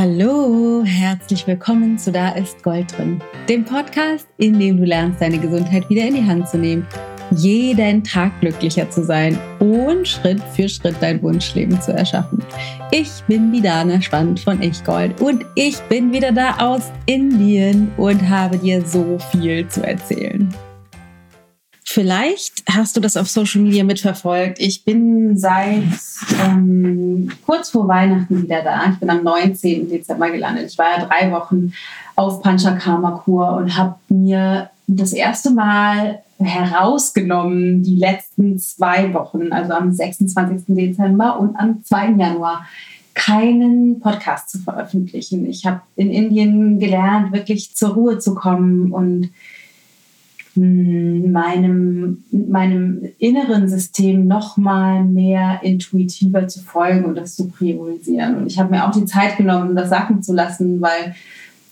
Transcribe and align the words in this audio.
Hallo, 0.00 0.82
herzlich 0.82 1.46
willkommen 1.46 1.98
zu 1.98 2.10
Da 2.10 2.30
ist 2.30 2.62
Gold 2.62 2.96
drin, 2.96 3.20
dem 3.50 3.66
Podcast, 3.66 4.26
in 4.38 4.58
dem 4.58 4.78
du 4.78 4.84
lernst, 4.84 5.20
deine 5.20 5.36
Gesundheit 5.36 5.90
wieder 5.90 6.06
in 6.06 6.14
die 6.14 6.24
Hand 6.24 6.48
zu 6.48 6.56
nehmen, 6.56 6.86
jeden 7.32 8.02
Tag 8.02 8.32
glücklicher 8.40 8.88
zu 8.88 9.04
sein 9.04 9.38
und 9.58 10.08
Schritt 10.08 10.40
für 10.56 10.70
Schritt 10.70 10.96
dein 11.00 11.20
Wunschleben 11.20 11.78
zu 11.82 11.92
erschaffen. 11.92 12.42
Ich 12.90 13.10
bin 13.28 13.52
die 13.52 13.60
Dana 13.60 14.00
von 14.00 14.62
Ich 14.62 14.82
Gold 14.84 15.20
und 15.20 15.44
ich 15.54 15.78
bin 15.90 16.10
wieder 16.14 16.32
da 16.32 16.56
aus 16.56 16.90
Indien 17.04 17.92
und 17.98 18.26
habe 18.26 18.56
dir 18.56 18.82
so 18.86 19.18
viel 19.30 19.68
zu 19.68 19.86
erzählen. 19.86 20.48
Vielleicht 21.92 22.62
hast 22.70 22.96
du 22.96 23.00
das 23.00 23.16
auf 23.16 23.28
Social 23.28 23.62
Media 23.62 23.82
mitverfolgt. 23.82 24.60
Ich 24.60 24.84
bin 24.84 25.36
seit 25.36 25.82
ähm, 26.40 27.32
kurz 27.44 27.70
vor 27.70 27.88
Weihnachten 27.88 28.44
wieder 28.44 28.62
da. 28.62 28.92
Ich 28.92 29.00
bin 29.00 29.10
am 29.10 29.24
19. 29.24 29.88
Dezember 29.88 30.30
gelandet. 30.30 30.70
Ich 30.70 30.78
war 30.78 30.86
ja 30.96 31.04
drei 31.04 31.32
Wochen 31.32 31.72
auf 32.14 32.42
Panchakarma-Kur 32.42 33.54
und 33.54 33.76
habe 33.76 33.96
mir 34.08 34.70
das 34.86 35.12
erste 35.12 35.50
Mal 35.50 36.20
herausgenommen, 36.38 37.82
die 37.82 37.96
letzten 37.96 38.60
zwei 38.60 39.12
Wochen, 39.12 39.52
also 39.52 39.72
am 39.72 39.90
26. 39.92 40.66
Dezember 40.68 41.40
und 41.40 41.56
am 41.56 41.82
2. 41.82 42.10
Januar, 42.12 42.66
keinen 43.14 43.98
Podcast 43.98 44.48
zu 44.48 44.60
veröffentlichen. 44.60 45.44
Ich 45.44 45.66
habe 45.66 45.80
in 45.96 46.12
Indien 46.12 46.78
gelernt, 46.78 47.32
wirklich 47.32 47.74
zur 47.74 47.94
Ruhe 47.94 48.20
zu 48.20 48.36
kommen 48.36 48.92
und 48.92 49.30
meinem, 50.56 52.24
meinem 52.30 53.02
inneren 53.18 53.68
System 53.68 54.26
noch 54.26 54.56
mal 54.56 55.04
mehr 55.04 55.60
intuitiver 55.62 56.48
zu 56.48 56.60
folgen 56.60 57.04
und 57.04 57.14
das 57.16 57.36
zu 57.36 57.48
priorisieren. 57.48 58.36
Und 58.36 58.46
ich 58.46 58.58
habe 58.58 58.70
mir 58.70 58.86
auch 58.86 58.92
die 58.92 59.04
Zeit 59.04 59.36
genommen, 59.36 59.76
das 59.76 59.90
sacken 59.90 60.22
zu 60.22 60.32
lassen, 60.32 60.80
weil 60.80 61.14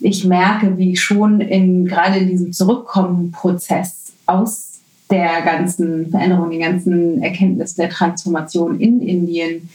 ich 0.01 0.25
merke, 0.25 0.79
wie 0.79 0.93
ich 0.93 1.01
schon 1.01 1.41
in, 1.41 1.87
gerade 1.87 2.19
in 2.19 2.29
diesem 2.29 2.53
Zurückkommen-Prozess 2.53 4.13
aus 4.27 4.81
der 5.11 5.43
ganzen 5.43 6.11
Veränderung, 6.11 6.51
den 6.51 6.61
ganzen 6.61 7.23
Erkenntnis 7.23 7.75
der 7.75 7.89
Transformation 7.89 8.79
in 8.79 9.01
Indien, 9.01 9.69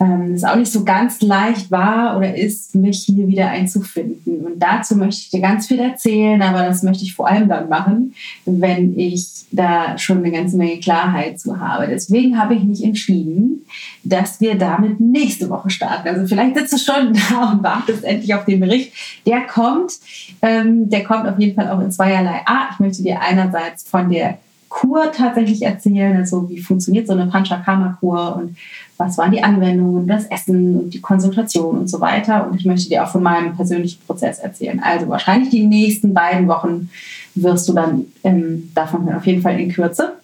ähm, 0.00 0.34
es 0.34 0.44
auch 0.44 0.56
nicht 0.56 0.70
so 0.70 0.84
ganz 0.84 1.20
leicht 1.22 1.70
war 1.70 2.16
oder 2.16 2.36
ist, 2.36 2.74
mich 2.74 3.04
hier 3.04 3.26
wieder 3.26 3.48
einzufinden. 3.48 4.46
Und 4.46 4.60
dazu 4.60 4.96
möchte 4.96 5.22
ich 5.22 5.30
dir 5.30 5.40
ganz 5.40 5.66
viel 5.66 5.80
erzählen, 5.80 6.40
aber 6.40 6.62
das 6.62 6.82
möchte 6.82 7.02
ich 7.02 7.14
vor 7.14 7.26
allem 7.26 7.48
dann 7.48 7.68
machen, 7.68 8.14
wenn 8.44 8.98
ich 8.98 9.46
da 9.50 9.98
schon 9.98 10.18
eine 10.18 10.30
ganze 10.30 10.56
Menge 10.56 10.78
Klarheit 10.78 11.40
zu 11.40 11.58
habe. 11.58 11.88
Deswegen 11.88 12.38
habe 12.38 12.54
ich 12.54 12.62
mich 12.62 12.84
entschieden, 12.84 13.66
dass 14.04 14.40
wir 14.40 14.56
damit 14.56 15.00
nächste 15.00 15.50
Woche 15.50 15.70
starten. 15.70 16.08
Also 16.08 16.26
vielleicht 16.26 16.56
sitzt 16.56 16.72
du 16.74 16.78
schon 16.78 17.12
da 17.30 17.52
und 17.52 17.62
wartest 17.62 18.04
endlich 18.04 18.34
auf 18.34 18.44
den 18.44 18.60
Bericht. 18.60 18.92
Der 19.26 19.40
kommt, 19.46 19.94
ähm, 20.42 20.88
der 20.88 21.02
kommt 21.02 21.26
auf 21.26 21.38
jeden 21.40 21.56
Fall 21.56 21.70
auch 21.70 21.80
in 21.80 21.90
zweierlei 21.90 22.46
Art. 22.46 22.72
Ich 22.74 22.78
möchte 22.78 23.02
dir 23.02 23.20
einerseits 23.20 23.82
von 23.88 24.10
der 24.10 24.38
Kur 24.68 25.10
tatsächlich 25.12 25.62
erzählen, 25.62 26.16
also 26.16 26.48
wie 26.50 26.60
funktioniert 26.60 27.06
so 27.06 27.14
eine 27.14 27.26
Panchakarma-Kur 27.26 28.36
und 28.36 28.56
was 28.98 29.16
waren 29.16 29.30
die 29.30 29.42
Anwendungen, 29.42 30.08
das 30.08 30.26
Essen 30.26 30.76
und 30.76 30.90
die 30.90 31.00
Konsultation 31.00 31.78
und 31.78 31.88
so 31.88 32.00
weiter. 32.00 32.46
Und 32.46 32.56
ich 32.56 32.66
möchte 32.66 32.88
dir 32.88 33.04
auch 33.04 33.08
von 33.08 33.22
meinem 33.22 33.54
persönlichen 33.56 34.00
Prozess 34.04 34.40
erzählen. 34.40 34.80
Also 34.82 35.08
wahrscheinlich 35.08 35.50
die 35.50 35.64
nächsten 35.64 36.12
beiden 36.12 36.48
Wochen 36.48 36.90
wirst 37.36 37.68
du 37.68 37.74
dann 37.74 38.06
ähm, 38.24 38.70
davon 38.74 39.06
hören, 39.06 39.16
auf 39.16 39.26
jeden 39.26 39.40
Fall 39.40 39.58
in 39.60 39.72
Kürze. 39.72 40.14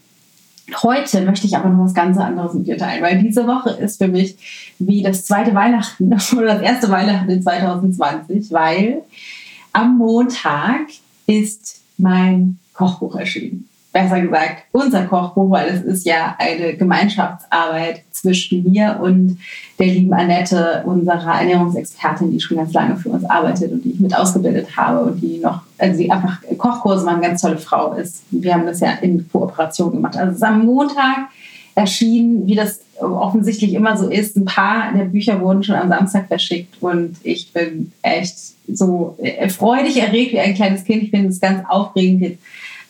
Heute 0.82 1.20
möchte 1.20 1.46
ich 1.46 1.56
aber 1.56 1.68
noch 1.68 1.84
was 1.84 1.94
ganz 1.94 2.18
anderes 2.18 2.54
mit 2.54 2.66
dir 2.66 2.76
teilen, 2.76 3.02
weil 3.02 3.22
diese 3.22 3.46
Woche 3.46 3.70
ist 3.70 4.02
für 4.02 4.08
mich 4.08 4.74
wie 4.80 5.02
das 5.02 5.24
zweite 5.24 5.54
Weihnachten 5.54 6.12
oder 6.36 6.54
das 6.54 6.62
erste 6.62 6.90
Weihnachten 6.90 7.30
in 7.30 7.42
2020, 7.42 8.50
weil 8.50 9.02
am 9.72 9.98
Montag 9.98 10.80
ist 11.26 11.80
mein 11.96 12.58
Kochbuch 12.72 13.14
erschienen 13.14 13.68
besser 13.94 14.20
gesagt 14.20 14.64
unser 14.72 15.04
Kochbuch, 15.04 15.50
weil 15.50 15.68
es 15.68 15.82
ist 15.82 16.04
ja 16.04 16.34
eine 16.38 16.76
Gemeinschaftsarbeit 16.76 18.02
zwischen 18.24 18.70
mir 18.70 18.98
und 19.02 19.38
der 19.78 19.86
lieben 19.86 20.12
Annette, 20.12 20.82
unserer 20.86 21.40
Ernährungsexpertin, 21.40 22.32
die 22.32 22.40
schon 22.40 22.56
ganz 22.56 22.72
lange 22.72 22.96
für 22.96 23.10
uns 23.10 23.24
arbeitet 23.24 23.72
und 23.72 23.84
die 23.84 23.92
ich 23.92 24.00
mit 24.00 24.16
ausgebildet 24.16 24.76
habe 24.76 25.04
und 25.04 25.20
die 25.20 25.38
noch, 25.38 25.60
also 25.78 25.96
sie 25.96 26.10
einfach 26.10 26.38
Kochkurse 26.58 27.04
war, 27.06 27.12
eine 27.12 27.22
ganz 27.22 27.42
tolle 27.42 27.58
Frau 27.58 27.94
ist. 27.94 28.22
Wir 28.30 28.54
haben 28.54 28.66
das 28.66 28.80
ja 28.80 28.92
in 29.02 29.28
Kooperation 29.30 29.92
gemacht. 29.92 30.16
Also 30.16 30.30
es 30.30 30.36
ist 30.36 30.42
am 30.42 30.64
Montag 30.64 31.28
erschienen, 31.74 32.46
wie 32.46 32.54
das 32.54 32.80
offensichtlich 33.00 33.74
immer 33.74 33.96
so 33.96 34.08
ist. 34.08 34.36
Ein 34.36 34.44
paar 34.44 34.92
der 34.94 35.04
Bücher 35.04 35.40
wurden 35.40 35.62
schon 35.62 35.74
am 35.74 35.88
Samstag 35.88 36.28
verschickt 36.28 36.80
und 36.80 37.16
ich 37.22 37.52
bin 37.52 37.92
echt 38.02 38.36
so 38.72 39.18
freudig 39.48 40.00
erregt 40.00 40.32
wie 40.32 40.40
ein 40.40 40.54
kleines 40.54 40.84
Kind. 40.84 41.02
Ich 41.02 41.10
finde 41.10 41.28
es 41.28 41.40
ganz 41.40 41.64
aufregend. 41.68 42.22
Jetzt 42.22 42.38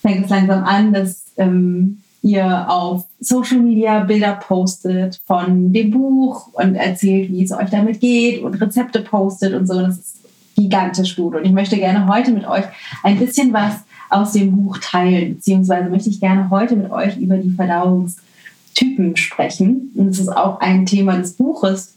fängt 0.03 0.25
es 0.25 0.31
langsam 0.31 0.65
an, 0.65 0.93
dass 0.93 1.25
ähm, 1.39 2.01
ihr 2.25 2.71
auf 2.71 3.05
Social 3.21 3.59
Media 3.59 4.01
Bilder 4.01 4.35
postet 4.35 5.21
von 5.27 5.73
dem 5.73 5.91
Buch 5.91 6.49
und 6.55 6.75
erzählt, 6.75 7.31
wie 7.31 7.45
es 7.45 7.53
euch 7.53 7.69
damit 7.69 8.01
geht 8.01 8.43
und 8.43 8.61
Rezepte 8.61 9.01
postet 9.01 9.53
und 9.53 9.67
so. 9.67 9.79
Das 9.79 9.99
ist 9.99 10.17
gigantisch 10.57 11.17
gut. 11.17 11.35
Und 11.35 11.45
ich 11.45 11.53
möchte 11.53 11.77
gerne 11.77 12.09
heute 12.09 12.33
mit 12.33 12.49
euch 12.49 12.65
ein 13.03 13.19
bisschen 13.19 13.53
was 13.53 13.75
aus 14.09 14.33
dem 14.33 14.57
Buch 14.57 14.79
teilen, 14.79 15.35
beziehungsweise 15.35 15.91
möchte 15.91 16.09
ich 16.09 16.19
gerne 16.19 16.49
heute 16.49 16.77
mit 16.77 16.91
euch 16.91 17.19
über 17.19 17.37
die 17.37 17.51
Verdauungstypen 17.51 19.17
sprechen. 19.17 19.91
Und 19.95 20.09
das 20.09 20.19
ist 20.19 20.35
auch 20.35 20.61
ein 20.61 20.87
Thema 20.87 21.19
des 21.19 21.35
Buches, 21.35 21.95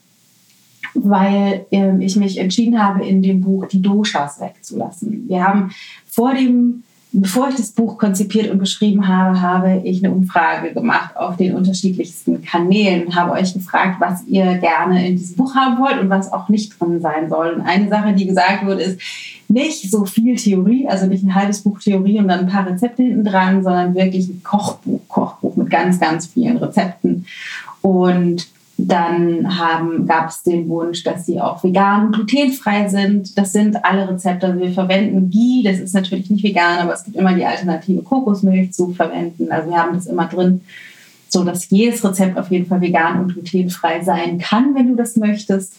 weil 0.93 1.65
äh, 1.71 2.03
ich 2.03 2.17
mich 2.17 2.37
entschieden 2.37 2.83
habe, 2.83 3.05
in 3.05 3.21
dem 3.21 3.41
Buch 3.41 3.67
die 3.67 3.81
Doshas 3.81 4.41
wegzulassen. 4.41 5.29
Wir 5.29 5.47
haben 5.47 5.71
vor 6.05 6.33
dem 6.33 6.83
bevor 7.21 7.49
ich 7.49 7.55
das 7.55 7.71
Buch 7.71 7.97
konzipiert 7.97 8.51
und 8.51 8.59
geschrieben 8.59 9.07
habe, 9.07 9.41
habe 9.41 9.81
ich 9.83 10.03
eine 10.03 10.13
Umfrage 10.13 10.73
gemacht 10.73 11.15
auf 11.17 11.37
den 11.37 11.55
unterschiedlichsten 11.55 12.41
Kanälen 12.43 13.07
und 13.07 13.15
habe 13.15 13.31
euch 13.31 13.53
gefragt, 13.53 13.97
was 13.99 14.23
ihr 14.27 14.57
gerne 14.57 15.07
in 15.07 15.17
diesem 15.17 15.35
Buch 15.35 15.55
haben 15.55 15.79
wollt 15.79 15.99
und 15.99 16.09
was 16.09 16.31
auch 16.31 16.49
nicht 16.49 16.79
drin 16.79 17.01
sein 17.01 17.29
soll. 17.29 17.53
Und 17.53 17.61
eine 17.61 17.89
Sache, 17.89 18.13
die 18.13 18.27
gesagt 18.27 18.65
wurde, 18.65 18.83
ist 18.83 19.01
nicht 19.47 19.89
so 19.89 20.05
viel 20.05 20.35
Theorie, 20.35 20.87
also 20.87 21.07
nicht 21.07 21.23
ein 21.23 21.33
halbes 21.33 21.61
Buch 21.61 21.79
Theorie 21.79 22.19
und 22.19 22.27
dann 22.27 22.41
ein 22.41 22.47
paar 22.47 22.67
Rezepte 22.67 23.03
hinten 23.03 23.23
dran, 23.23 23.63
sondern 23.63 23.95
wirklich 23.95 24.27
ein 24.27 24.41
Kochbuch, 24.43 25.01
Kochbuch 25.07 25.55
mit 25.55 25.69
ganz, 25.69 25.99
ganz 25.99 26.27
vielen 26.27 26.57
Rezepten. 26.57 27.25
Und 27.81 28.47
dann 28.77 29.43
gab 30.05 30.29
es 30.29 30.43
den 30.43 30.69
Wunsch, 30.69 31.03
dass 31.03 31.25
sie 31.25 31.41
auch 31.41 31.63
vegan 31.63 32.07
und 32.07 32.11
glutenfrei 32.13 32.87
sind. 32.87 33.35
Das 33.35 33.51
sind 33.51 33.83
alle 33.83 34.07
Rezepte. 34.07 34.47
Also 34.47 34.59
wir 34.59 34.71
verwenden 34.71 35.31
Ghee, 35.31 35.63
das 35.63 35.79
ist 35.79 35.95
natürlich 35.95 36.29
nicht 36.29 36.43
vegan, 36.43 36.79
aber 36.79 36.93
es 36.93 37.03
gibt 37.03 37.17
immer 37.17 37.33
die 37.33 37.45
Alternative 37.45 38.03
Kokosmilch 38.03 38.73
zu 38.73 38.93
verwenden. 38.93 39.51
Also 39.51 39.71
wir 39.71 39.77
haben 39.77 39.95
das 39.95 40.05
immer 40.05 40.27
drin, 40.27 40.61
so 41.27 41.43
dass 41.43 41.69
jedes 41.71 42.03
Rezept 42.03 42.37
auf 42.37 42.51
jeden 42.51 42.67
Fall 42.67 42.79
vegan 42.81 43.19
und 43.19 43.33
glutenfrei 43.33 44.03
sein 44.03 44.37
kann, 44.37 44.75
wenn 44.75 44.89
du 44.89 44.95
das 44.95 45.17
möchtest. 45.17 45.73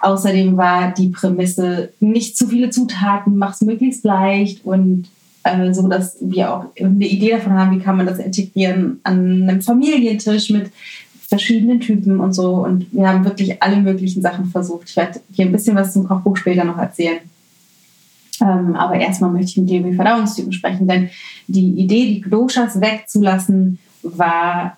Außerdem 0.00 0.56
war 0.56 0.92
die 0.92 1.08
Prämisse, 1.08 1.92
nicht 2.00 2.36
zu 2.36 2.48
viele 2.48 2.70
Zutaten, 2.70 3.36
mach 3.36 3.54
es 3.54 3.60
möglichst 3.60 4.04
leicht 4.04 4.64
und 4.66 5.04
äh, 5.44 5.72
so, 5.72 5.86
dass 5.88 6.16
wir 6.20 6.52
auch 6.52 6.66
eine 6.78 7.06
Idee 7.06 7.30
davon 7.30 7.52
haben, 7.52 7.78
wie 7.78 7.82
kann 7.82 7.96
man 7.96 8.06
das 8.06 8.18
integrieren 8.18 9.00
an 9.04 9.48
einem 9.48 9.62
Familientisch 9.62 10.50
mit 10.50 10.70
verschiedenen 11.32 11.80
Typen 11.80 12.20
und 12.20 12.34
so. 12.34 12.56
Und 12.56 12.92
wir 12.92 13.08
haben 13.08 13.24
wirklich 13.24 13.62
alle 13.62 13.76
möglichen 13.76 14.20
Sachen 14.20 14.44
versucht. 14.44 14.90
Ich 14.90 14.96
werde 14.96 15.20
hier 15.32 15.46
ein 15.46 15.52
bisschen 15.52 15.74
was 15.74 15.94
zum 15.94 16.06
Kochbuch 16.06 16.36
später 16.36 16.64
noch 16.64 16.76
erzählen. 16.76 17.20
Ähm, 18.42 18.76
aber 18.76 18.96
erstmal 18.96 19.30
möchte 19.30 19.52
ich 19.52 19.56
mit 19.56 19.70
dir 19.70 19.80
über 19.80 19.88
die 19.88 19.96
Verdauungstypen 19.96 20.52
sprechen, 20.52 20.86
denn 20.86 21.08
die 21.46 21.70
Idee, 21.70 22.04
die 22.06 22.28
Doshas 22.28 22.78
wegzulassen, 22.82 23.78
war, 24.02 24.76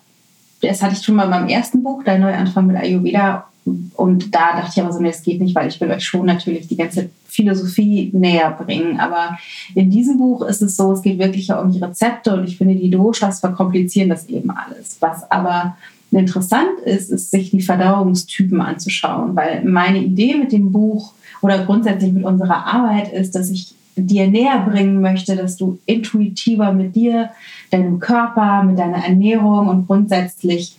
das 0.61 0.81
hatte 0.81 0.93
ich 0.93 1.03
schon 1.03 1.15
mal 1.15 1.27
beim 1.27 1.49
ersten 1.49 1.83
Buch, 1.83 2.03
Dein 2.05 2.21
Neuanfang 2.21 2.67
mit 2.67 2.77
Ayurveda. 2.77 3.49
Und 3.95 4.33
da 4.33 4.55
dachte 4.55 4.71
ich 4.73 4.81
aber 4.81 4.93
so, 4.93 5.01
nee, 5.01 5.09
das 5.09 5.23
geht 5.23 5.41
nicht, 5.41 5.55
weil 5.55 5.67
ich 5.67 5.81
will 5.81 5.91
euch 5.91 6.05
schon 6.05 6.25
natürlich 6.25 6.67
die 6.69 6.77
ganze 6.77 7.09
Philosophie 7.25 8.11
näher 8.13 8.51
bringen. 8.51 8.99
Aber 9.01 9.37
in 9.73 9.89
diesem 9.89 10.19
Buch 10.19 10.43
ist 10.43 10.61
es 10.61 10.77
so, 10.77 10.93
es 10.93 11.01
geht 11.01 11.19
wirklich 11.19 11.51
um 11.51 11.71
die 11.71 11.83
Rezepte 11.83 12.33
und 12.33 12.45
ich 12.45 12.57
finde, 12.57 12.75
die 12.75 12.91
Doshas 12.91 13.41
verkomplizieren 13.41 14.09
das 14.09 14.27
eben 14.27 14.51
alles. 14.51 14.97
Was 15.01 15.29
aber 15.29 15.75
interessant 16.15 16.79
ist, 16.85 17.11
ist, 17.11 17.31
sich 17.31 17.51
die 17.51 17.61
Verdauungstypen 17.61 18.61
anzuschauen, 18.61 19.35
weil 19.35 19.63
meine 19.63 19.99
Idee 19.99 20.35
mit 20.35 20.51
dem 20.51 20.71
Buch 20.71 21.13
oder 21.41 21.65
grundsätzlich 21.65 22.11
mit 22.13 22.23
unserer 22.23 22.65
Arbeit 22.65 23.11
ist, 23.13 23.35
dass 23.35 23.49
ich 23.49 23.75
dir 23.95 24.27
näher 24.27 24.59
bringen 24.59 25.01
möchte, 25.01 25.35
dass 25.35 25.57
du 25.57 25.79
intuitiver 25.85 26.73
mit 26.73 26.95
dir, 26.95 27.29
deinem 27.71 27.99
Körper, 27.99 28.63
mit 28.63 28.77
deiner 28.77 29.05
Ernährung 29.05 29.67
und 29.67 29.87
grundsätzlich 29.87 30.75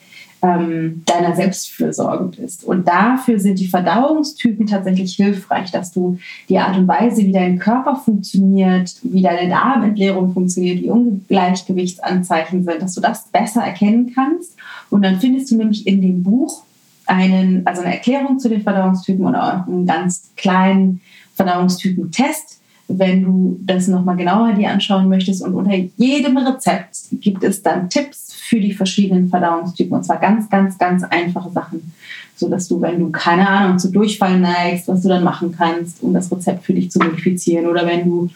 ähm, 0.46 1.02
deiner 1.04 1.34
Selbstfürsorge 1.34 2.36
bist. 2.36 2.64
Und 2.64 2.86
dafür 2.86 3.38
sind 3.38 3.58
die 3.58 3.66
Verdauungstypen 3.68 4.66
tatsächlich 4.66 5.14
hilfreich, 5.14 5.70
dass 5.70 5.92
du 5.92 6.18
die 6.48 6.58
Art 6.58 6.76
und 6.76 6.88
Weise, 6.88 7.22
wie 7.22 7.32
dein 7.32 7.58
Körper 7.58 7.96
funktioniert, 7.96 8.94
wie 9.02 9.22
deine 9.22 9.48
Darmentleerung 9.48 10.32
funktioniert, 10.32 10.82
wie 10.82 10.90
Ungleichgewichtsanzeichen 10.90 12.64
sind, 12.64 12.82
dass 12.82 12.94
du 12.94 13.00
das 13.00 13.28
besser 13.28 13.62
erkennen 13.62 14.12
kannst. 14.14 14.56
Und 14.90 15.02
dann 15.02 15.20
findest 15.20 15.50
du 15.50 15.56
nämlich 15.56 15.86
in 15.86 16.00
dem 16.00 16.22
Buch 16.22 16.62
einen, 17.06 17.66
also 17.66 17.82
eine 17.82 17.94
Erklärung 17.94 18.38
zu 18.38 18.48
den 18.48 18.62
Verdauungstypen 18.62 19.24
und 19.24 19.34
auch 19.34 19.66
einen 19.66 19.86
ganz 19.86 20.30
kleinen 20.36 21.00
Verdauungstypen-Test, 21.34 22.55
wenn 22.88 23.22
du 23.22 23.58
das 23.62 23.88
nochmal 23.88 24.16
genauer 24.16 24.52
dir 24.52 24.70
anschauen 24.70 25.08
möchtest. 25.08 25.42
Und 25.42 25.54
unter 25.54 25.74
jedem 25.96 26.36
Rezept 26.38 26.96
gibt 27.12 27.42
es 27.42 27.62
dann 27.62 27.90
Tipps 27.90 28.32
für 28.34 28.60
die 28.60 28.72
verschiedenen 28.72 29.28
Verdauungstypen. 29.28 29.96
Und 29.96 30.04
zwar 30.04 30.18
ganz, 30.18 30.48
ganz, 30.48 30.78
ganz 30.78 31.02
einfache 31.02 31.50
Sachen. 31.50 31.92
So 32.36 32.48
dass 32.48 32.68
du, 32.68 32.80
wenn 32.80 33.00
du 33.00 33.10
keine 33.10 33.48
Ahnung 33.48 33.78
zu 33.78 33.90
Durchfall 33.90 34.38
neigst, 34.38 34.88
was 34.88 35.02
du 35.02 35.08
dann 35.08 35.24
machen 35.24 35.54
kannst, 35.56 36.02
um 36.02 36.12
das 36.12 36.30
Rezept 36.30 36.64
für 36.64 36.74
dich 36.74 36.90
zu 36.90 36.98
modifizieren. 36.98 37.66
Oder 37.66 37.86
wenn 37.86 38.04
du 38.04 38.30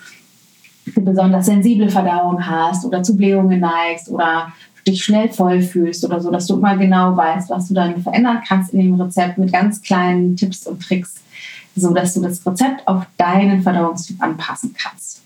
eine 0.96 1.04
besonders 1.04 1.46
sensible 1.46 1.90
Verdauung 1.90 2.44
hast 2.44 2.84
oder 2.84 3.02
zu 3.02 3.16
Blähungen 3.16 3.60
neigst 3.60 4.08
oder 4.08 4.52
dich 4.86 5.04
schnell 5.04 5.28
voll 5.28 5.62
fühlst 5.62 6.04
oder 6.04 6.20
so, 6.20 6.30
dass 6.30 6.46
du 6.46 6.56
immer 6.56 6.76
genau 6.76 7.16
weißt, 7.16 7.50
was 7.50 7.68
du 7.68 7.74
dann 7.74 8.02
verändern 8.02 8.40
kannst 8.46 8.72
in 8.72 8.80
dem 8.80 9.00
Rezept 9.00 9.38
mit 9.38 9.52
ganz 9.52 9.82
kleinen 9.82 10.36
Tipps 10.36 10.66
und 10.66 10.82
Tricks, 10.82 11.16
so 11.80 11.92
dass 11.92 12.14
du 12.14 12.20
das 12.20 12.44
Rezept 12.46 12.86
auf 12.86 13.04
deinen 13.16 13.62
Verdauungstyp 13.62 14.22
anpassen 14.22 14.74
kannst. 14.80 15.20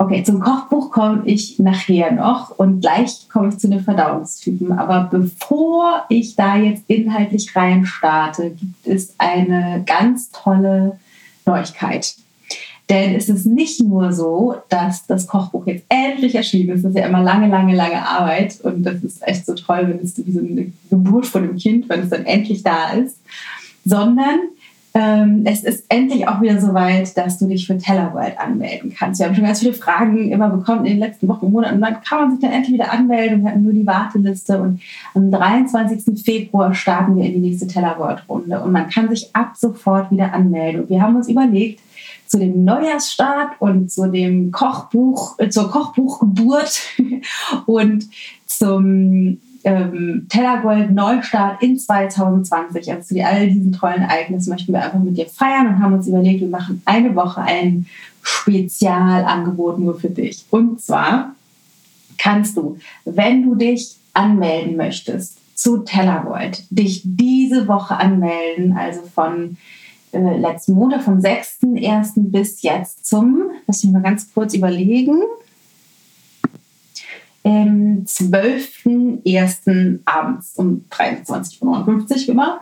Okay, 0.00 0.22
zum 0.22 0.38
Kochbuch 0.38 0.92
komme 0.92 1.22
ich 1.24 1.58
nachher 1.58 2.12
noch 2.12 2.56
und 2.56 2.80
gleich 2.80 3.28
komme 3.28 3.48
ich 3.48 3.58
zu 3.58 3.68
den 3.68 3.80
Verdauungstypen. 3.80 4.72
Aber 4.72 5.08
bevor 5.10 6.04
ich 6.08 6.36
da 6.36 6.56
jetzt 6.56 6.84
inhaltlich 6.86 7.56
rein 7.56 7.84
starte, 7.84 8.50
gibt 8.50 8.86
es 8.86 9.14
eine 9.18 9.82
ganz 9.84 10.30
tolle 10.30 10.98
Neuigkeit. 11.44 12.14
Denn 12.88 13.14
es 13.14 13.28
ist 13.28 13.44
nicht 13.44 13.82
nur 13.82 14.12
so, 14.12 14.56
dass 14.68 15.06
das 15.06 15.26
Kochbuch 15.26 15.66
jetzt 15.66 15.84
endlich 15.88 16.36
erschienen 16.36 16.76
ist. 16.76 16.84
Das 16.84 16.92
ist 16.92 16.98
ja 16.98 17.06
immer 17.06 17.22
lange, 17.22 17.48
lange, 17.48 17.74
lange 17.74 18.06
Arbeit. 18.06 18.60
Und 18.62 18.84
das 18.84 19.02
ist 19.02 19.26
echt 19.26 19.44
so 19.44 19.54
toll, 19.54 19.88
wenn 19.88 19.98
es 19.98 20.16
wie 20.24 20.32
so 20.32 20.38
eine 20.38 20.72
Geburt 20.88 21.26
von 21.26 21.42
einem 21.42 21.56
Kind, 21.56 21.88
wenn 21.88 22.00
es 22.00 22.10
dann 22.10 22.24
endlich 22.24 22.62
da 22.62 22.92
ist. 22.92 23.18
Sondern 23.84 24.38
ähm, 24.98 25.42
es 25.44 25.62
ist 25.62 25.84
endlich 25.88 26.26
auch 26.26 26.40
wieder 26.40 26.60
so 26.60 26.74
weit, 26.74 27.16
dass 27.16 27.38
du 27.38 27.46
dich 27.46 27.68
für 27.68 27.78
Tellerworld 27.78 28.36
anmelden 28.36 28.92
kannst. 28.92 29.20
Wir 29.20 29.26
haben 29.26 29.34
schon 29.36 29.44
ganz 29.44 29.60
viele 29.60 29.72
Fragen 29.72 30.32
immer 30.32 30.48
bekommen 30.50 30.84
in 30.86 30.94
den 30.94 30.98
letzten 30.98 31.28
Wochen 31.28 31.46
und 31.46 31.52
Monaten. 31.52 31.76
Und 31.76 31.82
dann 31.82 32.00
kann 32.02 32.20
man 32.20 32.30
sich 32.32 32.40
dann 32.40 32.50
endlich 32.50 32.74
wieder 32.74 32.90
anmelden. 32.90 33.42
Wir 33.42 33.50
hatten 33.50 33.62
nur 33.62 33.72
die 33.72 33.86
Warteliste. 33.86 34.60
Und 34.60 34.80
am 35.14 35.30
23. 35.30 36.20
Februar 36.24 36.74
starten 36.74 37.14
wir 37.16 37.24
in 37.24 37.34
die 37.34 37.48
nächste 37.48 37.68
Tellerworld-Runde. 37.68 38.60
Und 38.60 38.72
man 38.72 38.88
kann 38.88 39.08
sich 39.08 39.30
ab 39.34 39.52
sofort 39.56 40.10
wieder 40.10 40.34
anmelden. 40.34 40.82
Und 40.82 40.90
wir 40.90 41.00
haben 41.00 41.14
uns 41.14 41.28
überlegt, 41.28 41.80
zu 42.26 42.38
dem 42.40 42.64
Neujahrsstart 42.64 43.60
und 43.60 43.92
zu 43.92 44.10
dem 44.10 44.50
Kochbuch, 44.50 45.38
äh, 45.38 45.48
zur 45.48 45.70
Kochbuchgeburt 45.70 46.80
und 47.66 48.08
zum 48.46 49.38
ähm, 49.64 50.26
Tellergold 50.28 50.90
Neustart 50.90 51.62
in 51.62 51.78
2020. 51.78 52.92
Also 52.92 53.14
zu 53.14 53.24
all 53.24 53.48
diesen 53.48 53.72
tollen 53.72 54.02
Ereignissen 54.02 54.50
möchten 54.50 54.72
wir 54.72 54.82
einfach 54.82 54.98
mit 54.98 55.16
dir 55.16 55.26
feiern 55.26 55.66
und 55.66 55.82
haben 55.82 55.94
uns 55.94 56.08
überlegt, 56.08 56.40
wir 56.40 56.48
machen 56.48 56.82
eine 56.84 57.14
Woche 57.14 57.40
ein 57.42 57.86
Spezialangebot 58.22 59.78
nur 59.78 59.98
für 59.98 60.10
dich. 60.10 60.44
Und 60.50 60.80
zwar 60.80 61.34
kannst 62.18 62.56
du, 62.56 62.78
wenn 63.04 63.42
du 63.42 63.54
dich 63.54 63.96
anmelden 64.12 64.76
möchtest 64.76 65.38
zu 65.54 65.78
Tellergold, 65.78 66.64
dich 66.70 67.02
diese 67.04 67.66
Woche 67.68 67.96
anmelden, 67.96 68.76
also 68.76 69.00
von 69.02 69.56
äh, 70.12 70.38
letzten 70.38 70.74
Montag 70.74 71.02
vom 71.02 71.18
6.1. 71.18 72.30
bis 72.30 72.62
jetzt 72.62 73.06
zum, 73.06 73.50
lass 73.66 73.82
mich 73.82 73.92
mal 73.92 74.02
ganz 74.02 74.32
kurz 74.32 74.54
überlegen, 74.54 75.20
ähm, 77.44 78.04
12.1. 78.06 79.98
abends 80.04 80.54
um 80.56 80.84
23.59 80.90 81.62
Uhr 81.62 82.28
immer, 82.28 82.60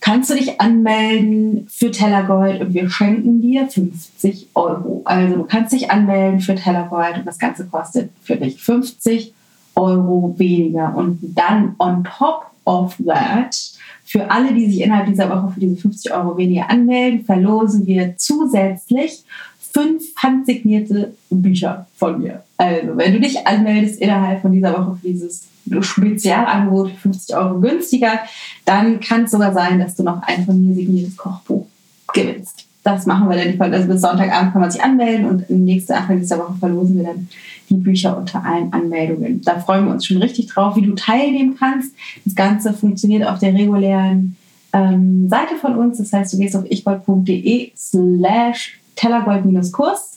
kannst 0.00 0.30
du 0.30 0.34
dich 0.34 0.60
anmelden 0.60 1.66
für 1.70 1.90
Tellergold 1.90 2.60
und 2.60 2.74
wir 2.74 2.90
schenken 2.90 3.40
dir 3.40 3.68
50 3.68 4.48
Euro. 4.54 5.02
Also 5.04 5.36
du 5.36 5.44
kannst 5.44 5.72
dich 5.72 5.90
anmelden 5.90 6.40
für 6.40 6.54
Tellergold 6.54 7.18
und 7.18 7.26
das 7.26 7.38
Ganze 7.38 7.66
kostet 7.66 8.10
für 8.22 8.36
dich 8.36 8.62
50 8.62 9.32
Euro 9.76 10.34
weniger. 10.38 10.94
Und 10.96 11.20
dann 11.22 11.74
on 11.78 12.04
top 12.04 12.46
of 12.64 12.96
that 13.06 13.56
für 14.04 14.30
alle, 14.30 14.52
die 14.52 14.70
sich 14.70 14.82
innerhalb 14.82 15.06
dieser 15.06 15.30
Woche 15.30 15.54
für 15.54 15.60
diese 15.60 15.76
50 15.76 16.12
Euro 16.12 16.36
weniger 16.36 16.68
anmelden, 16.68 17.24
verlosen 17.24 17.86
wir 17.86 18.16
zusätzlich 18.16 19.24
fünf 19.72 20.04
handsignierte 20.16 21.14
Bücher 21.30 21.86
von 21.96 22.20
mir. 22.20 22.42
Also, 22.56 22.96
wenn 22.96 23.12
du 23.12 23.20
dich 23.20 23.46
anmeldest 23.46 24.00
innerhalb 24.00 24.42
von 24.42 24.52
dieser 24.52 24.72
Woche 24.72 24.98
für 25.00 25.08
dieses 25.08 25.46
Spezialangebot 25.80 26.92
50 26.92 27.36
Euro 27.36 27.60
günstiger, 27.60 28.20
dann 28.64 29.00
kann 29.00 29.24
es 29.24 29.30
sogar 29.30 29.52
sein, 29.52 29.78
dass 29.78 29.96
du 29.96 30.02
noch 30.02 30.22
ein 30.22 30.44
von 30.44 30.64
mir 30.64 30.74
signiertes 30.74 31.16
Kochbuch 31.16 31.66
gewinnst. 32.12 32.66
Das 32.84 33.06
machen 33.06 33.28
wir 33.28 33.36
dann. 33.36 33.72
Also 33.72 33.86
bis 33.86 34.00
Sonntagabend 34.00 34.52
kann 34.52 34.60
man 34.60 34.70
sich 34.70 34.82
anmelden 34.82 35.26
und 35.26 35.48
im 35.48 35.64
nächsten 35.64 35.92
Anfang 35.92 36.18
dieser 36.18 36.38
Woche 36.38 36.54
verlosen 36.58 36.96
wir 36.96 37.04
dann 37.04 37.28
die 37.70 37.76
Bücher 37.76 38.16
unter 38.16 38.44
allen 38.44 38.72
Anmeldungen. 38.72 39.40
Da 39.42 39.60
freuen 39.60 39.86
wir 39.86 39.92
uns 39.92 40.04
schon 40.04 40.16
richtig 40.16 40.48
drauf, 40.48 40.74
wie 40.74 40.82
du 40.82 40.94
teilnehmen 40.94 41.56
kannst. 41.58 41.94
Das 42.24 42.34
Ganze 42.34 42.72
funktioniert 42.72 43.26
auf 43.26 43.38
der 43.38 43.54
regulären 43.54 44.36
ähm, 44.72 45.28
Seite 45.28 45.54
von 45.60 45.76
uns. 45.76 45.98
Das 45.98 46.12
heißt, 46.12 46.32
du 46.32 46.38
gehst 46.38 46.56
auf 46.56 46.68
ichgold.de 46.68 47.70
slash 47.76 48.80
tellergold-kurs 48.96 50.12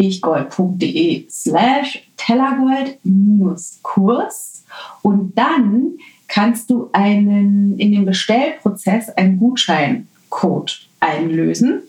ichgold.de 0.00 1.28
slash 1.30 2.02
tellergold-kurs. 2.16 4.64
Und 5.02 5.36
dann 5.36 5.98
kannst 6.28 6.70
du 6.70 6.88
einen 6.92 7.78
in 7.78 7.92
dem 7.92 8.06
Bestellprozess 8.06 9.10
einen 9.10 9.38
Gutscheincode 9.38 10.88
einlösen. 11.00 11.82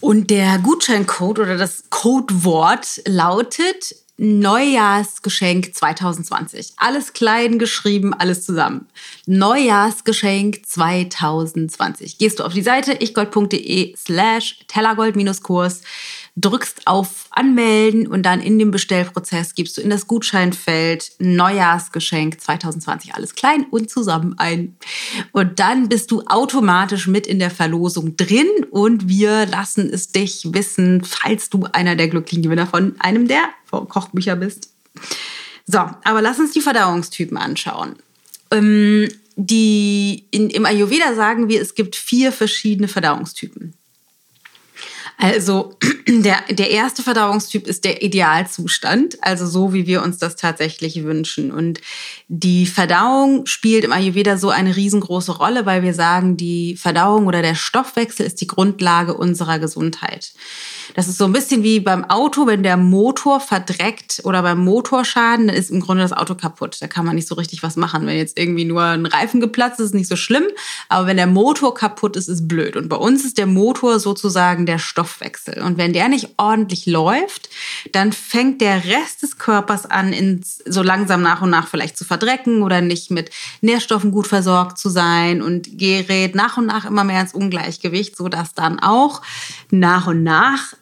Und 0.00 0.30
der 0.30 0.60
Gutscheincode 0.60 1.40
oder 1.40 1.56
das 1.56 1.82
Codewort 1.90 3.02
lautet 3.06 3.96
Neujahrsgeschenk 4.20 5.76
2020. 5.76 6.72
Alles 6.76 7.12
klein 7.12 7.60
geschrieben, 7.60 8.12
alles 8.12 8.44
zusammen. 8.44 8.88
Neujahrsgeschenk 9.26 10.66
2020. 10.66 12.18
Gehst 12.18 12.40
du 12.40 12.44
auf 12.44 12.52
die 12.52 12.62
Seite 12.62 13.00
ichgold.de 13.00 13.94
slash 13.96 14.58
tellergold-kurs 14.66 15.82
drückst 16.40 16.86
auf 16.86 17.26
Anmelden 17.30 18.06
und 18.06 18.22
dann 18.24 18.40
in 18.40 18.58
dem 18.58 18.70
Bestellprozess 18.70 19.54
gibst 19.54 19.76
du 19.76 19.80
in 19.80 19.90
das 19.90 20.06
Gutscheinfeld 20.06 21.12
Neujahrsgeschenk 21.18 22.40
2020 22.40 23.14
alles 23.14 23.34
klein 23.34 23.66
und 23.70 23.90
zusammen 23.90 24.34
ein. 24.38 24.76
Und 25.32 25.58
dann 25.58 25.88
bist 25.88 26.10
du 26.10 26.22
automatisch 26.26 27.06
mit 27.06 27.26
in 27.26 27.38
der 27.38 27.50
Verlosung 27.50 28.16
drin 28.16 28.48
und 28.70 29.08
wir 29.08 29.46
lassen 29.46 29.90
es 29.92 30.12
dich 30.12 30.48
wissen, 30.52 31.02
falls 31.04 31.50
du 31.50 31.64
einer 31.72 31.96
der 31.96 32.08
glücklichen 32.08 32.42
Gewinner 32.42 32.66
von 32.66 32.94
einem 33.00 33.28
der 33.28 33.42
Kochbücher 33.70 34.36
bist. 34.36 34.70
So, 35.66 35.78
aber 35.78 36.22
lass 36.22 36.38
uns 36.38 36.52
die 36.52 36.60
Verdauungstypen 36.60 37.36
anschauen. 37.36 37.96
Ähm, 38.50 39.08
die, 39.36 40.24
in, 40.30 40.50
Im 40.50 40.66
Ayurveda 40.66 41.14
sagen 41.14 41.48
wir, 41.48 41.62
es 41.62 41.74
gibt 41.74 41.94
vier 41.94 42.32
verschiedene 42.32 42.88
Verdauungstypen. 42.88 43.74
Also 45.20 45.76
der, 46.08 46.36
der 46.48 46.70
erste 46.70 47.02
Verdauungstyp 47.02 47.66
ist 47.66 47.84
der 47.84 48.02
Idealzustand, 48.02 49.18
also 49.20 49.46
so, 49.46 49.72
wie 49.72 49.86
wir 49.88 50.02
uns 50.02 50.18
das 50.18 50.36
tatsächlich 50.36 51.02
wünschen. 51.02 51.50
Und 51.50 51.80
die 52.28 52.66
Verdauung 52.66 53.44
spielt 53.46 53.84
im 53.84 53.92
Ayurveda 53.92 54.38
so 54.38 54.50
eine 54.50 54.76
riesengroße 54.76 55.32
Rolle, 55.32 55.66
weil 55.66 55.82
wir 55.82 55.92
sagen, 55.92 56.36
die 56.36 56.76
Verdauung 56.76 57.26
oder 57.26 57.42
der 57.42 57.56
Stoffwechsel 57.56 58.24
ist 58.24 58.40
die 58.40 58.46
Grundlage 58.46 59.14
unserer 59.14 59.58
Gesundheit. 59.58 60.32
Das 60.94 61.08
ist 61.08 61.18
so 61.18 61.24
ein 61.24 61.32
bisschen 61.32 61.64
wie 61.64 61.80
beim 61.80 62.04
Auto, 62.04 62.46
wenn 62.46 62.62
der 62.62 62.76
Motor 62.76 63.40
verdreckt 63.40 64.20
oder 64.24 64.42
beim 64.42 64.64
Motorschaden, 64.64 65.48
dann 65.48 65.56
ist 65.56 65.70
im 65.70 65.80
Grunde 65.80 66.02
das 66.02 66.12
Auto 66.12 66.36
kaputt. 66.36 66.76
Da 66.80 66.86
kann 66.86 67.04
man 67.04 67.16
nicht 67.16 67.28
so 67.28 67.34
richtig 67.34 67.64
was 67.64 67.76
machen. 67.76 68.06
Wenn 68.06 68.16
jetzt 68.16 68.38
irgendwie 68.38 68.64
nur 68.64 68.84
ein 68.84 69.06
Reifen 69.06 69.40
geplatzt 69.40 69.80
ist, 69.80 69.86
ist 69.86 69.94
nicht 69.94 70.08
so 70.08 70.16
schlimm. 70.16 70.44
Aber 70.88 71.08
wenn 71.08 71.16
der 71.16 71.26
Motor 71.26 71.74
kaputt 71.74 72.16
ist, 72.16 72.28
ist 72.28 72.46
blöd. 72.46 72.76
Und 72.76 72.88
bei 72.88 72.96
uns 72.96 73.24
ist 73.24 73.36
der 73.36 73.46
Motor 73.46 73.98
sozusagen 73.98 74.64
der 74.64 74.78
Stoffwechsel. 75.08 75.62
Und 75.62 75.78
wenn 75.78 75.92
der 75.92 76.08
nicht 76.08 76.34
ordentlich 76.36 76.86
läuft, 76.86 77.48
dann 77.92 78.12
fängt 78.12 78.60
der 78.60 78.84
Rest 78.84 79.22
des 79.22 79.38
Körpers 79.38 79.86
an, 79.86 80.12
ins, 80.12 80.58
so 80.66 80.82
langsam 80.82 81.22
nach 81.22 81.42
und 81.42 81.50
nach 81.50 81.68
vielleicht 81.68 81.96
zu 81.96 82.04
verdrecken 82.04 82.62
oder 82.62 82.80
nicht 82.80 83.10
mit 83.10 83.30
Nährstoffen 83.60 84.12
gut 84.12 84.26
versorgt 84.26 84.78
zu 84.78 84.88
sein 84.88 85.42
und 85.42 85.78
gerät 85.78 86.34
nach 86.34 86.56
und 86.56 86.66
nach 86.66 86.84
immer 86.84 87.04
mehr 87.04 87.20
ins 87.20 87.34
Ungleichgewicht, 87.34 88.16
sodass 88.16 88.54
dann 88.54 88.78
auch 88.78 89.22
nach 89.70 90.06
und 90.06 90.22
nach 90.22 90.74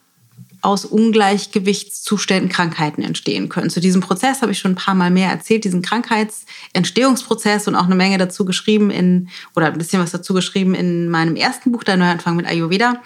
aus 0.67 0.85
Ungleichgewichtszuständen 0.85 2.51
Krankheiten 2.51 3.01
entstehen 3.01 3.49
können. 3.49 3.71
Zu 3.71 3.79
diesem 3.79 4.01
Prozess 4.01 4.43
habe 4.43 4.51
ich 4.51 4.59
schon 4.59 4.73
ein 4.73 4.77
paar 4.77 4.97
Mal 4.97 5.13
mehr 5.13 5.31
erzählt, 5.31 5.63
diesen 5.63 5.81
Krankheitsentstehungsprozess 5.81 7.69
und 7.69 7.77
auch 7.77 7.85
eine 7.85 7.95
Menge 7.95 8.19
dazu 8.19 8.45
geschrieben 8.45 8.91
in, 8.91 9.29
oder 9.55 9.69
ein 9.69 9.79
bisschen 9.79 10.03
was 10.03 10.11
dazu 10.11 10.35
geschrieben 10.35 10.75
in 10.75 11.09
meinem 11.09 11.37
ersten 11.37 11.71
Buch, 11.71 11.85
Der 11.85 11.97
Neuanfang 11.97 12.35
mit 12.35 12.47
Ayurveda. 12.47 13.01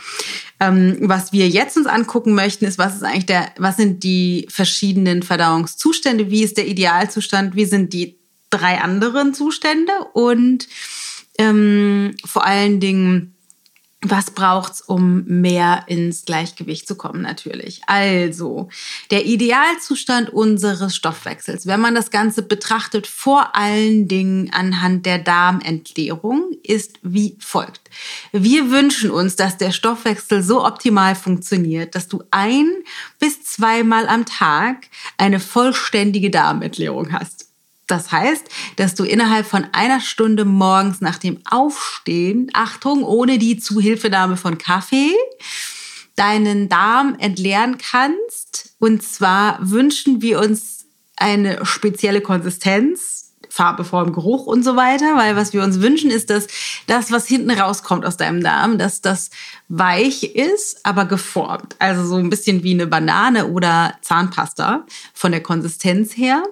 Ähm, 0.58 0.96
was 1.02 1.34
wir 1.34 1.50
jetzt 1.50 1.76
uns 1.76 1.86
angucken 1.86 2.34
möchten, 2.34 2.64
ist, 2.64 2.78
was 2.78 2.96
ist 2.96 3.02
eigentlich 3.02 3.26
der, 3.26 3.50
was 3.58 3.76
sind 3.76 4.04
die 4.04 4.46
verschiedenen 4.48 5.22
Verdauungszustände, 5.22 6.30
wie 6.30 6.42
ist 6.42 6.56
der 6.56 6.66
Idealzustand, 6.66 7.56
wie 7.56 7.66
sind 7.66 7.92
die 7.92 8.16
drei 8.48 8.80
anderen 8.80 9.34
Zustände 9.34 9.92
und 10.14 10.66
ähm, 11.36 12.16
vor 12.24 12.46
allen 12.46 12.80
Dingen 12.80 13.34
was 14.02 14.30
braucht's, 14.30 14.80
um 14.80 15.25
mehr 15.26 15.85
ins 15.87 16.25
Gleichgewicht 16.25 16.88
zu 16.88 16.95
kommen, 16.95 17.21
natürlich. 17.21 17.83
Also, 17.87 18.71
der 19.11 19.26
Idealzustand 19.26 20.30
unseres 20.30 20.97
Stoffwechsels, 20.97 21.66
wenn 21.66 21.80
man 21.80 21.95
das 21.95 22.11
Ganze 22.11 22.42
betrachtet, 22.42 23.07
vor 23.07 23.54
allen 23.54 24.09
Dingen 24.09 24.50
anhand 24.52 25.04
der 25.04 25.19
Darmentleerung, 25.19 26.50
ist 26.62 26.99
wie 27.02 27.37
folgt. 27.40 27.90
Wir 28.33 28.71
wünschen 28.71 29.11
uns, 29.11 29.37
dass 29.37 29.59
der 29.59 29.71
Stoffwechsel 29.71 30.42
so 30.42 30.64
optimal 30.64 31.14
funktioniert, 31.14 31.95
dass 31.95 32.09
du 32.09 32.23
ein 32.30 32.71
bis 33.19 33.42
zweimal 33.42 34.09
am 34.09 34.25
Tag 34.25 34.87
eine 35.19 35.40
vollständige 35.40 36.30
Darmentleerung 36.30 37.12
hast. 37.12 37.39
Das 37.90 38.12
heißt, 38.12 38.47
dass 38.76 38.94
du 38.94 39.04
innerhalb 39.04 39.47
von 39.47 39.66
einer 39.73 40.00
Stunde 40.00 40.44
morgens 40.44 41.00
nach 41.00 41.18
dem 41.18 41.40
Aufstehen, 41.50 42.50
Achtung, 42.52 43.04
ohne 43.04 43.38
die 43.38 43.59
Zuhilfenahme 43.59 44.37
von 44.37 44.59
Kaffee, 44.59 45.14
deinen 46.14 46.68
Darm 46.68 47.16
entleeren 47.18 47.78
kannst. 47.78 48.75
Und 48.78 49.02
zwar 49.02 49.59
wünschen 49.61 50.23
wir 50.23 50.38
uns 50.38 50.87
eine 51.16 51.64
spezielle 51.66 52.20
Konsistenz, 52.20 53.32
Farbe, 53.49 53.85
Form, 53.85 54.12
Geruch 54.12 54.47
und 54.47 54.62
so 54.62 54.76
weiter, 54.76 55.16
weil 55.16 55.35
was 55.35 55.52
wir 55.52 55.62
uns 55.62 55.80
wünschen 55.80 56.11
ist, 56.11 56.30
dass 56.30 56.47
das, 56.87 57.11
was 57.11 57.26
hinten 57.26 57.50
rauskommt 57.50 58.06
aus 58.06 58.16
deinem 58.16 58.42
Darm, 58.42 58.78
dass 58.78 59.00
das 59.00 59.30
weich 59.68 60.23
ist, 60.37 60.87
aber 60.87 61.04
geformt. 61.04 61.75
Also 61.80 62.04
so 62.04 62.16
ein 62.16 62.30
bisschen 62.30 62.62
wie 62.62 62.75
eine 62.75 62.87
Banane 62.87 63.49
oder 63.49 63.94
Zahnpasta 64.02 64.87
von 65.12 65.32
der 65.32 65.42
Konsistenz 65.42 66.16
her. 66.16 66.44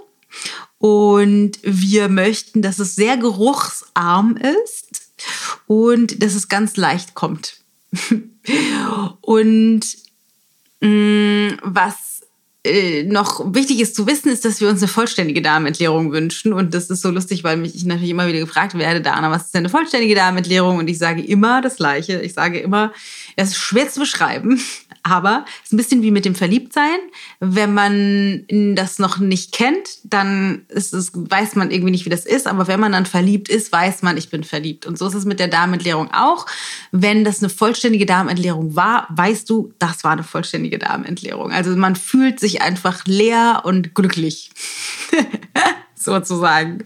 Und 0.78 1.58
wir 1.62 2.08
möchten, 2.08 2.62
dass 2.62 2.78
es 2.78 2.94
sehr 2.94 3.16
geruchsarm 3.16 4.36
ist 4.36 5.10
und 5.66 6.22
dass 6.22 6.34
es 6.34 6.48
ganz 6.48 6.76
leicht 6.76 7.14
kommt. 7.14 7.56
und 9.20 9.80
mh, 10.80 10.88
mm, 10.88 11.58
was 11.62 11.94
äh, 12.64 13.04
noch 13.04 13.54
wichtig 13.54 13.80
ist 13.80 13.94
zu 13.94 14.06
wissen, 14.06 14.28
ist, 14.30 14.44
dass 14.44 14.60
wir 14.60 14.68
uns 14.68 14.82
eine 14.82 14.88
vollständige 14.88 15.40
Darmentleerung 15.40 16.12
wünschen. 16.12 16.52
Und 16.52 16.74
das 16.74 16.90
ist 16.90 17.02
so 17.02 17.10
lustig, 17.10 17.44
weil 17.44 17.56
mich 17.56 17.74
ich 17.74 17.84
natürlich 17.84 18.10
immer 18.10 18.28
wieder 18.28 18.40
gefragt 18.40 18.76
werde, 18.76 19.00
Dana, 19.00 19.30
was 19.30 19.46
ist 19.46 19.54
denn 19.54 19.60
eine 19.60 19.68
vollständige 19.68 20.14
Darmentleerung? 20.14 20.78
Und 20.78 20.88
ich 20.88 20.98
sage 20.98 21.22
immer 21.24 21.62
das 21.62 21.76
Gleiche. 21.76 22.20
Ich 22.20 22.34
sage 22.34 22.58
immer, 22.58 22.92
es 23.40 23.50
ist 23.50 23.58
schwer 23.58 23.88
zu 23.88 24.00
beschreiben, 24.00 24.60
aber 25.04 25.44
es 25.62 25.66
ist 25.66 25.72
ein 25.72 25.76
bisschen 25.76 26.02
wie 26.02 26.10
mit 26.10 26.24
dem 26.24 26.34
Verliebtsein. 26.34 26.98
Wenn 27.38 27.72
man 27.72 28.44
das 28.74 28.98
noch 28.98 29.18
nicht 29.18 29.52
kennt, 29.52 29.88
dann 30.02 30.66
es, 30.68 30.92
weiß 31.14 31.54
man 31.54 31.70
irgendwie 31.70 31.92
nicht, 31.92 32.04
wie 32.04 32.10
das 32.10 32.26
ist. 32.26 32.48
Aber 32.48 32.66
wenn 32.66 32.80
man 32.80 32.92
dann 32.92 33.06
verliebt 33.06 33.48
ist, 33.48 33.70
weiß 33.70 34.02
man, 34.02 34.16
ich 34.16 34.28
bin 34.28 34.42
verliebt. 34.42 34.86
Und 34.86 34.98
so 34.98 35.06
ist 35.06 35.14
es 35.14 35.24
mit 35.24 35.38
der 35.38 35.46
Darmentleerung 35.46 36.10
auch. 36.12 36.46
Wenn 36.90 37.22
das 37.22 37.40
eine 37.40 37.48
vollständige 37.48 38.06
Darmentleerung 38.06 38.74
war, 38.74 39.06
weißt 39.10 39.48
du, 39.48 39.72
das 39.78 40.02
war 40.02 40.12
eine 40.12 40.24
vollständige 40.24 40.78
Darmentleerung. 40.78 41.52
Also 41.52 41.76
man 41.76 41.94
fühlt 41.94 42.40
sich 42.40 42.60
einfach 42.60 43.04
leer 43.06 43.62
und 43.64 43.94
glücklich. 43.94 44.50
sozusagen. 45.94 46.84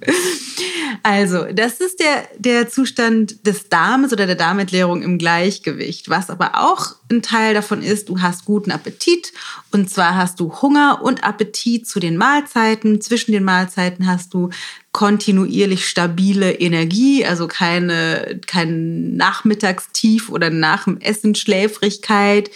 Also, 1.02 1.44
das 1.52 1.80
ist 1.80 2.00
der, 2.00 2.28
der 2.38 2.68
Zustand 2.68 3.46
des 3.46 3.68
Darmes 3.68 4.12
oder 4.12 4.26
der 4.26 4.36
Darmentleerung 4.36 5.02
im 5.02 5.18
Gleichgewicht. 5.18 6.08
Was 6.08 6.30
aber 6.30 6.52
auch 6.54 6.94
ein 7.10 7.22
Teil 7.22 7.54
davon 7.54 7.82
ist, 7.82 8.08
du 8.08 8.20
hast 8.20 8.44
guten 8.44 8.70
Appetit. 8.70 9.32
Und 9.70 9.90
zwar 9.90 10.16
hast 10.16 10.40
du 10.40 10.52
Hunger 10.62 11.00
und 11.02 11.24
Appetit 11.24 11.86
zu 11.86 12.00
den 12.00 12.16
Mahlzeiten. 12.16 13.00
Zwischen 13.00 13.32
den 13.32 13.44
Mahlzeiten 13.44 14.06
hast 14.06 14.34
du 14.34 14.50
kontinuierlich 14.92 15.88
stabile 15.88 16.52
Energie, 16.52 17.24
also 17.24 17.48
keine, 17.48 18.40
kein 18.46 19.16
Nachmittagstief 19.16 20.28
oder 20.28 20.50
nach 20.50 20.84
dem 20.84 21.00
Essen 21.00 21.34
Schläfrigkeit. 21.34 22.50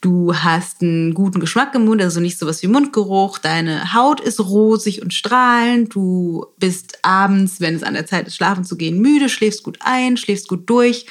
Du 0.00 0.32
hast 0.32 0.82
einen 0.82 1.14
guten 1.14 1.40
Geschmack 1.40 1.74
im 1.74 1.86
Mund, 1.86 2.00
also 2.00 2.20
nicht 2.20 2.38
sowas 2.38 2.62
wie 2.62 2.68
Mundgeruch. 2.68 3.38
Deine 3.38 3.92
Haut 3.92 4.20
ist 4.20 4.38
rosig 4.38 5.02
und 5.02 5.12
strahlend. 5.12 5.92
Du 5.92 6.46
bist 6.58 7.00
abends, 7.02 7.60
wenn 7.60 7.74
es 7.74 7.79
an 7.82 7.94
der 7.94 8.06
Zeit 8.06 8.26
ist, 8.26 8.36
schlafen 8.36 8.64
zu 8.64 8.76
gehen, 8.76 9.00
müde, 9.00 9.28
schläfst 9.28 9.62
gut 9.62 9.78
ein, 9.80 10.16
schläfst 10.16 10.48
gut 10.48 10.68
durch 10.68 11.06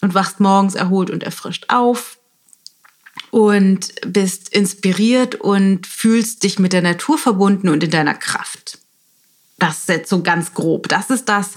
und 0.00 0.14
wachst 0.14 0.40
morgens 0.40 0.74
erholt 0.74 1.10
und 1.10 1.22
erfrischt 1.22 1.66
auf 1.68 2.18
und 3.30 3.92
bist 4.06 4.48
inspiriert 4.54 5.36
und 5.36 5.86
fühlst 5.86 6.42
dich 6.42 6.58
mit 6.58 6.72
der 6.72 6.82
Natur 6.82 7.18
verbunden 7.18 7.68
und 7.68 7.84
in 7.84 7.90
deiner 7.90 8.14
Kraft. 8.14 8.78
Das 9.58 9.80
ist 9.80 9.88
jetzt 9.88 10.10
so 10.10 10.22
ganz 10.22 10.54
grob. 10.54 10.88
Das 10.88 11.10
ist 11.10 11.28
das, 11.28 11.50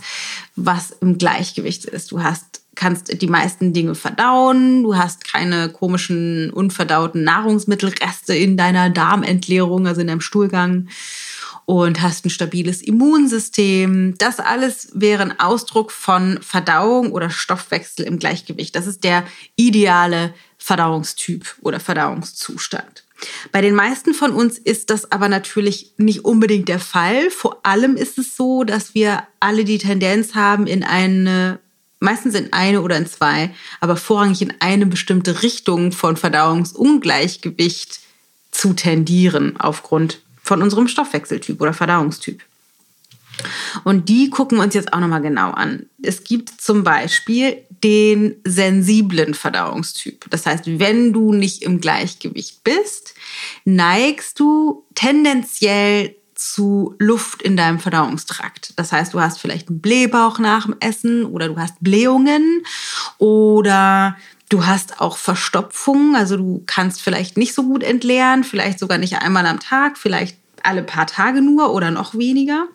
was 0.56 0.92
im 0.92 1.18
Gleichgewicht 1.18 1.86
ist. 1.86 2.12
Du 2.12 2.22
hast, 2.22 2.62
kannst 2.76 3.22
die 3.22 3.28
meisten 3.28 3.72
Dinge 3.72 3.96
verdauen. 3.96 4.84
Du 4.84 4.98
hast 4.98 5.24
keine 5.24 5.70
komischen, 5.70 6.50
unverdauten 6.50 7.24
Nahrungsmittelreste 7.24 8.36
in 8.36 8.58
deiner 8.58 8.90
Darmentleerung, 8.90 9.88
also 9.88 10.02
in 10.02 10.08
deinem 10.08 10.22
Stuhlgang. 10.22 10.90
Und 11.66 12.02
hast 12.02 12.26
ein 12.26 12.30
stabiles 12.30 12.82
Immunsystem. 12.82 14.16
Das 14.18 14.40
alles 14.40 14.90
wäre 14.94 15.24
ein 15.24 15.40
Ausdruck 15.40 15.92
von 15.92 16.40
Verdauung 16.42 17.12
oder 17.12 17.30
Stoffwechsel 17.30 18.06
im 18.06 18.20
Gleichgewicht. 18.20 18.76
Das 18.76 18.86
ist 18.86 19.04
der 19.04 19.26
ideale 19.56 20.34
Verdauungstyp 20.58 21.56
oder 21.62 21.80
Verdauungszustand. 21.80 23.04
Bei 23.52 23.62
den 23.62 23.76
meisten 23.76 24.14
von 24.14 24.32
uns 24.32 24.58
ist 24.58 24.90
das 24.90 25.12
aber 25.12 25.30
natürlich 25.30 25.94
nicht 25.98 26.26
unbedingt 26.26 26.68
der 26.68 26.80
Fall. 26.80 27.30
Vor 27.30 27.60
allem 27.64 27.96
ist 27.96 28.18
es 28.18 28.36
so, 28.36 28.64
dass 28.64 28.94
wir 28.94 29.24
alle 29.40 29.64
die 29.64 29.78
Tendenz 29.78 30.36
haben, 30.36 30.68
in 30.68 30.84
eine, 30.84 31.60
meistens 32.00 32.36
in 32.36 32.52
eine 32.54 32.82
oder 32.82 32.98
in 32.98 33.08
zwei, 33.08 33.54
aber 33.80 33.96
vorrangig 33.96 34.42
in 34.42 34.54
eine 34.60 34.86
bestimmte 34.86 35.44
Richtung 35.44 35.92
von 35.92 36.18
Verdauungsungleichgewicht 36.18 38.00
zu 38.52 38.74
tendieren 38.74 39.60
aufgrund 39.60 40.22
von 40.44 40.62
unserem 40.62 40.88
Stoffwechseltyp 40.88 41.60
oder 41.60 41.74
Verdauungstyp. 41.74 42.42
Und 43.84 44.10
die 44.10 44.30
gucken 44.30 44.60
wir 44.60 44.64
uns 44.64 44.76
jetzt 44.76 44.94
auch 44.94 45.00
nochmal 45.00 45.22
genau 45.22 45.52
an. 45.52 45.88
Es 46.02 46.24
gibt 46.24 46.50
zum 46.62 46.84
Beispiel 46.84 47.58
den 47.84 48.36
sensiblen 48.46 49.34
Verdauungstyp. 49.34 50.30
Das 50.30 50.46
heißt, 50.46 50.80
wenn 50.80 51.12
du 51.14 51.34
nicht 51.34 51.64
im 51.64 51.82
Gleichgewicht 51.82 52.64
bist, 52.64 53.16
neigst 53.66 54.40
du 54.40 54.86
tendenziell 54.94 56.16
zu 56.36 56.96
Luft 57.00 57.42
in 57.42 57.56
deinem 57.56 57.80
Verdauungstrakt. 57.80 58.74
Das 58.76 58.92
heißt, 58.92 59.14
du 59.14 59.22
hast 59.22 59.40
vielleicht 59.40 59.70
einen 59.70 59.82
Blähbauch 59.82 60.40
nach 60.40 60.66
dem 60.66 60.76
Essen 60.80 61.26
oder 61.26 61.48
du 61.48 61.58
hast 61.58 61.76
Blähungen 61.80 62.66
oder 63.18 64.18
du 64.54 64.68
hast 64.68 65.02
auch 65.02 65.18
Verstopfungen. 65.18 66.16
Also 66.16 66.38
du 66.38 66.64
kannst 66.68 67.02
vielleicht 67.02 67.38
nicht 67.38 67.56
so 67.56 67.64
gut 67.64 67.84
entleeren, 67.84 68.44
vielleicht 68.44 68.78
sogar 68.78 69.00
nicht 69.00 69.16
einmal 69.16 69.48
am 69.48 69.60
Tag, 69.60 69.98
vielleicht 69.98 70.38
alle 70.62 70.84
paar 70.84 71.08
Tage 71.08 71.42
nur 71.42 71.74
oder 71.74 71.90
noch 71.90 72.14
weniger. 72.14 72.68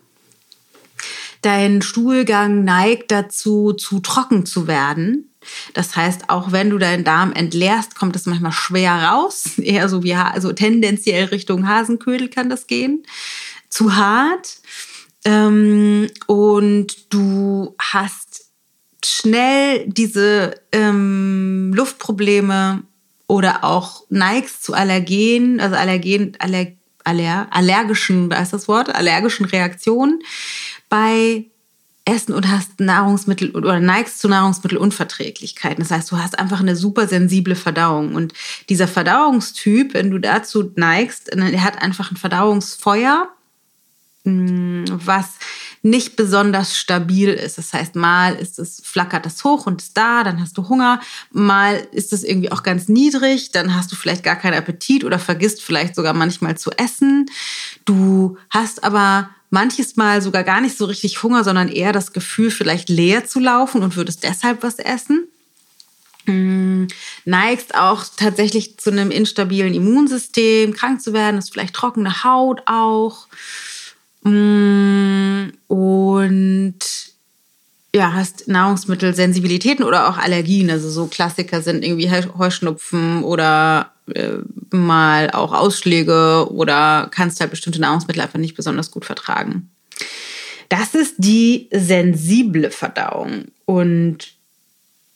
Dein 1.42 1.80
Stuhlgang 1.80 2.64
neigt 2.64 3.12
dazu, 3.12 3.72
zu 3.72 4.00
trocken 4.00 4.44
zu 4.44 4.66
werden. 4.66 5.30
Das 5.72 5.94
heißt, 5.94 6.28
auch 6.28 6.50
wenn 6.50 6.68
du 6.68 6.78
deinen 6.78 7.04
Darm 7.04 7.32
entleerst, 7.32 7.94
kommt 7.94 8.16
es 8.16 8.26
manchmal 8.26 8.52
schwer 8.52 8.94
raus. 8.94 9.44
Eher 9.58 9.88
so 9.88 10.02
wie, 10.02 10.14
also 10.14 10.52
tendenziell 10.52 11.26
Richtung 11.26 11.68
Hasenködel 11.68 12.28
kann 12.28 12.50
das 12.50 12.66
gehen. 12.66 13.04
Zu 13.68 13.94
hart. 13.94 14.58
Ähm, 15.24 16.08
und 16.26 17.12
du 17.14 17.76
hast 17.78 18.27
schnell 19.04 19.84
diese 19.88 20.54
ähm, 20.72 21.72
Luftprobleme 21.74 22.82
oder 23.26 23.64
auch 23.64 24.04
neigst 24.08 24.64
zu 24.64 24.74
Allergen, 24.74 25.60
also 25.60 25.76
Allergen, 25.76 26.32
Aller, 26.38 26.66
Aller, 27.04 27.46
allergischen, 27.50 28.30
da 28.30 28.42
ist 28.42 28.52
das 28.52 28.68
Wort, 28.68 28.94
allergischen 28.94 29.46
Reaktionen 29.46 30.20
bei 30.88 31.46
Essen 32.08 32.32
und 32.32 32.50
hast 32.50 32.80
Nahrungsmittel 32.80 33.50
oder 33.50 33.80
neigst 33.80 34.20
zu 34.20 34.28
Nahrungsmittelunverträglichkeiten. 34.28 35.82
Das 35.82 35.90
heißt, 35.90 36.10
du 36.10 36.16
hast 36.16 36.38
einfach 36.38 36.60
eine 36.60 36.74
super 36.74 37.06
sensible 37.06 37.54
Verdauung. 37.54 38.14
Und 38.14 38.32
dieser 38.70 38.88
Verdauungstyp, 38.88 39.92
wenn 39.92 40.10
du 40.10 40.18
dazu 40.18 40.72
neigst, 40.74 41.30
der 41.34 41.62
hat 41.62 41.82
einfach 41.82 42.10
ein 42.10 42.16
Verdauungsfeuer, 42.16 43.28
mm, 44.24 44.84
was 44.88 45.26
nicht 45.90 46.16
besonders 46.16 46.76
stabil 46.76 47.30
ist. 47.30 47.58
Das 47.58 47.72
heißt, 47.72 47.94
mal 47.94 48.34
ist 48.34 48.58
es, 48.58 48.80
flackert 48.84 49.26
das 49.26 49.44
hoch 49.44 49.66
und 49.66 49.82
ist 49.82 49.96
da, 49.96 50.24
dann 50.24 50.40
hast 50.40 50.56
du 50.58 50.68
Hunger, 50.68 51.00
mal 51.30 51.86
ist 51.92 52.12
es 52.12 52.24
irgendwie 52.24 52.52
auch 52.52 52.62
ganz 52.62 52.88
niedrig, 52.88 53.50
dann 53.50 53.74
hast 53.74 53.90
du 53.92 53.96
vielleicht 53.96 54.22
gar 54.22 54.36
keinen 54.36 54.54
Appetit 54.54 55.04
oder 55.04 55.18
vergisst 55.18 55.62
vielleicht 55.62 55.94
sogar 55.94 56.14
manchmal 56.14 56.56
zu 56.56 56.70
essen. 56.72 57.26
Du 57.84 58.36
hast 58.50 58.84
aber 58.84 59.30
manches 59.50 59.96
Mal 59.96 60.22
sogar 60.22 60.44
gar 60.44 60.60
nicht 60.60 60.76
so 60.76 60.84
richtig 60.84 61.22
Hunger, 61.22 61.44
sondern 61.44 61.68
eher 61.68 61.92
das 61.92 62.12
Gefühl, 62.12 62.50
vielleicht 62.50 62.88
leer 62.88 63.26
zu 63.26 63.40
laufen 63.40 63.82
und 63.82 63.96
würdest 63.96 64.22
deshalb 64.24 64.62
was 64.62 64.78
essen. 64.78 65.26
Hm, 66.26 66.88
neigst 67.24 67.74
auch 67.74 68.04
tatsächlich 68.16 68.76
zu 68.78 68.90
einem 68.90 69.10
instabilen 69.10 69.72
Immunsystem, 69.72 70.74
krank 70.74 71.00
zu 71.00 71.14
werden, 71.14 71.38
hast 71.38 71.52
vielleicht 71.52 71.74
trockene 71.74 72.22
Haut 72.22 72.60
auch. 72.66 73.28
Und 75.66 76.78
ja, 77.94 78.12
hast 78.12 78.48
Nahrungsmittelsensibilitäten 78.48 79.84
oder 79.84 80.08
auch 80.08 80.18
Allergien. 80.18 80.70
Also 80.70 80.90
so 80.90 81.06
Klassiker 81.06 81.62
sind 81.62 81.84
irgendwie 81.84 82.10
Heuschnupfen 82.10 83.24
oder 83.24 83.92
äh, 84.14 84.38
mal 84.70 85.30
auch 85.30 85.52
Ausschläge 85.52 86.46
oder 86.50 87.08
kannst 87.10 87.40
halt 87.40 87.50
bestimmte 87.50 87.80
Nahrungsmittel 87.80 88.22
einfach 88.22 88.38
nicht 88.38 88.56
besonders 88.56 88.90
gut 88.90 89.04
vertragen. 89.04 89.70
Das 90.68 90.94
ist 90.94 91.14
die 91.18 91.68
sensible 91.72 92.70
Verdauung. 92.70 93.46
Und 93.64 94.34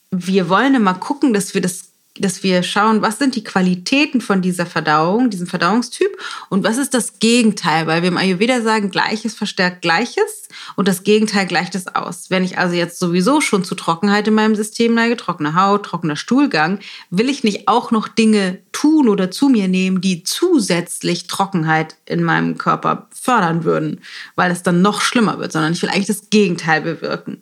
wir 0.09 0.49
wollen 0.49 0.75
immer 0.75 0.95
gucken, 0.95 1.33
dass 1.33 1.53
wir 1.53 1.61
das 1.61 1.92
dass 2.19 2.43
wir 2.43 2.61
schauen, 2.61 3.01
was 3.01 3.17
sind 3.17 3.35
die 3.35 3.43
Qualitäten 3.43 4.21
von 4.21 4.41
dieser 4.41 4.67
Verdauung, 4.67 5.31
diesem 5.31 5.47
Verdauungstyp 5.47 6.15
und 6.49 6.63
was 6.63 6.77
ist 6.77 6.93
das 6.93 7.17
Gegenteil, 7.17 7.87
weil 7.87 8.03
wir 8.03 8.09
im 8.09 8.17
Ayurveda 8.17 8.61
sagen, 8.61 8.91
Gleiches 8.91 9.33
verstärkt 9.33 9.81
Gleiches 9.81 10.47
und 10.75 10.87
das 10.87 11.03
Gegenteil 11.03 11.47
gleicht 11.47 11.73
es 11.73 11.87
aus. 11.87 12.29
Wenn 12.29 12.43
ich 12.43 12.59
also 12.59 12.75
jetzt 12.75 12.99
sowieso 12.99 13.41
schon 13.41 13.63
zu 13.63 13.73
Trockenheit 13.73 14.27
in 14.27 14.35
meinem 14.35 14.55
System 14.55 14.93
neige, 14.93 15.17
trockene 15.17 15.55
Haut, 15.55 15.87
trockener 15.87 16.15
Stuhlgang, 16.15 16.79
will 17.09 17.29
ich 17.29 17.43
nicht 17.43 17.67
auch 17.67 17.89
noch 17.89 18.07
Dinge 18.07 18.59
tun 18.71 19.09
oder 19.09 19.31
zu 19.31 19.49
mir 19.49 19.67
nehmen, 19.67 19.99
die 19.99 20.23
zusätzlich 20.23 21.25
Trockenheit 21.25 21.95
in 22.05 22.23
meinem 22.23 22.59
Körper 22.59 23.07
fördern 23.11 23.63
würden, 23.63 24.01
weil 24.35 24.51
es 24.51 24.61
dann 24.61 24.83
noch 24.83 25.01
schlimmer 25.01 25.39
wird, 25.39 25.51
sondern 25.51 25.73
ich 25.73 25.81
will 25.81 25.89
eigentlich 25.89 26.07
das 26.07 26.29
Gegenteil 26.29 26.81
bewirken. 26.81 27.41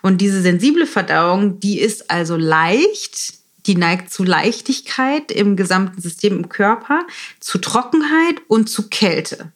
Und 0.00 0.20
diese 0.20 0.42
sensible 0.42 0.86
Verdauung, 0.86 1.58
die 1.58 1.80
ist 1.80 2.08
also 2.10 2.36
leicht, 2.36 3.41
die 3.66 3.76
neigt 3.76 4.12
zu 4.12 4.24
Leichtigkeit 4.24 5.30
im 5.30 5.56
gesamten 5.56 6.00
System 6.00 6.38
im 6.38 6.48
Körper, 6.48 7.06
zu 7.40 7.58
Trockenheit 7.58 8.36
und 8.48 8.68
zu 8.68 8.88
Kälte. 8.88 9.52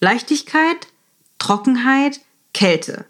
Leichtigkeit, 0.00 0.88
Trockenheit, 1.38 2.20
Kälte. 2.52 3.06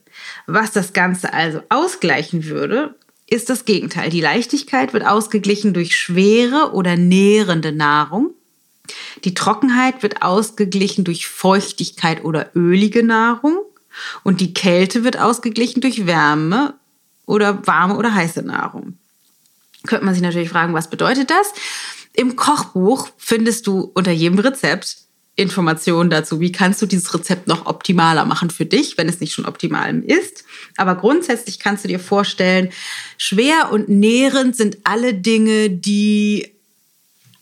Was 0.47 0.73
das 0.73 0.93
Ganze 0.93 1.33
also 1.33 1.63
ausgleichen 1.69 2.47
würde, 2.47 2.95
ist 3.27 3.51
das 3.51 3.65
Gegenteil. 3.65 4.11
Die 4.11 4.21
Leichtigkeit 4.21 4.93
wird 4.93 5.07
ausgeglichen 5.07 5.75
durch 5.75 5.97
schwere 5.97 6.73
oder 6.73 6.97
nährende 6.97 7.73
Nahrung. 7.73 8.31
Die 9.25 9.35
Trockenheit 9.35 10.03
wird 10.03 10.23
ausgeglichen 10.23 11.05
durch 11.05 11.29
Feuchtigkeit 11.29 12.25
oder 12.25 12.51
ölige 12.55 13.03
Nahrung. 13.03 13.59
Und 14.23 14.41
die 14.41 14.55
Kälte 14.55 15.05
wird 15.05 15.19
ausgeglichen 15.19 15.81
durch 15.81 16.07
Wärme 16.07 16.75
oder 17.27 17.67
warme 17.67 17.97
oder 17.97 18.15
heiße 18.15 18.43
Nahrung 18.43 18.97
könnte 19.89 20.05
man 20.05 20.15
sich 20.15 20.23
natürlich 20.23 20.51
fragen, 20.51 20.75
was 20.75 20.91
bedeutet 20.91 21.31
das? 21.31 21.53
Im 22.13 22.37
Kochbuch 22.37 23.09
findest 23.17 23.67
du 23.67 23.91
unter 23.95 24.13
jedem 24.13 24.39
Rezept 24.39 24.99
Informationen 25.35 26.11
dazu, 26.11 26.41
wie 26.41 26.51
kannst 26.51 26.83
du 26.83 26.87
dieses 26.87 27.15
Rezept 27.15 27.47
noch 27.47 27.67
optimaler 27.67 28.25
machen 28.25 28.51
für 28.51 28.67
dich, 28.67 28.99
wenn 28.99 29.09
es 29.09 29.21
nicht 29.21 29.33
schon 29.33 29.47
optimal 29.47 29.97
ist. 30.01 30.45
Aber 30.77 30.97
grundsätzlich 30.97 31.61
kannst 31.61 31.85
du 31.85 31.89
dir 31.89 32.01
vorstellen, 32.01 32.71
schwer 33.19 33.71
und 33.71 33.89
nährend 33.89 34.57
sind 34.57 34.79
alle 34.83 35.15
Dinge, 35.15 35.71
die 35.71 36.53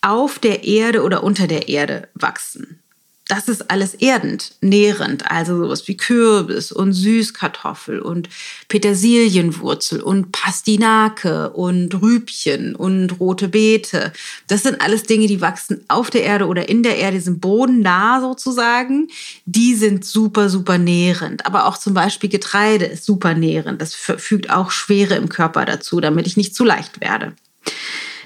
auf 0.02 0.38
der 0.38 0.64
Erde 0.64 1.02
oder 1.02 1.24
unter 1.24 1.46
der 1.46 1.68
Erde 1.68 2.08
wachsen 2.14 2.82
das 3.28 3.48
ist 3.48 3.70
alles 3.70 3.94
erdend, 3.94 4.52
nährend, 4.60 5.28
also 5.30 5.58
sowas 5.58 5.88
wie 5.88 5.96
Kürbis 5.96 6.70
und 6.70 6.92
Süßkartoffel 6.92 7.98
und 7.98 8.28
Petersilienwurzel 8.68 10.00
und 10.00 10.30
Pastinake 10.30 11.50
und 11.50 12.00
Rübchen 12.00 12.76
und 12.76 13.18
rote 13.18 13.48
Beete. 13.48 14.12
Das 14.46 14.62
sind 14.62 14.80
alles 14.80 15.02
Dinge, 15.02 15.26
die 15.26 15.40
wachsen 15.40 15.84
auf 15.88 16.10
der 16.10 16.22
Erde 16.22 16.46
oder 16.46 16.68
in 16.68 16.84
der 16.84 16.98
Erde, 16.98 17.20
sind 17.20 17.40
bodennah 17.40 18.20
sozusagen. 18.20 19.08
Die 19.44 19.74
sind 19.74 20.04
super, 20.04 20.48
super 20.48 20.78
nährend. 20.78 21.46
Aber 21.46 21.66
auch 21.66 21.78
zum 21.78 21.94
Beispiel 21.94 22.30
Getreide 22.30 22.84
ist 22.84 23.04
super 23.04 23.34
nährend. 23.34 23.82
Das 23.82 23.94
fügt 23.94 24.50
auch 24.50 24.70
Schwere 24.70 25.16
im 25.16 25.28
Körper 25.28 25.64
dazu, 25.64 26.00
damit 26.00 26.28
ich 26.28 26.36
nicht 26.36 26.54
zu 26.54 26.64
leicht 26.64 27.00
werde. 27.00 27.32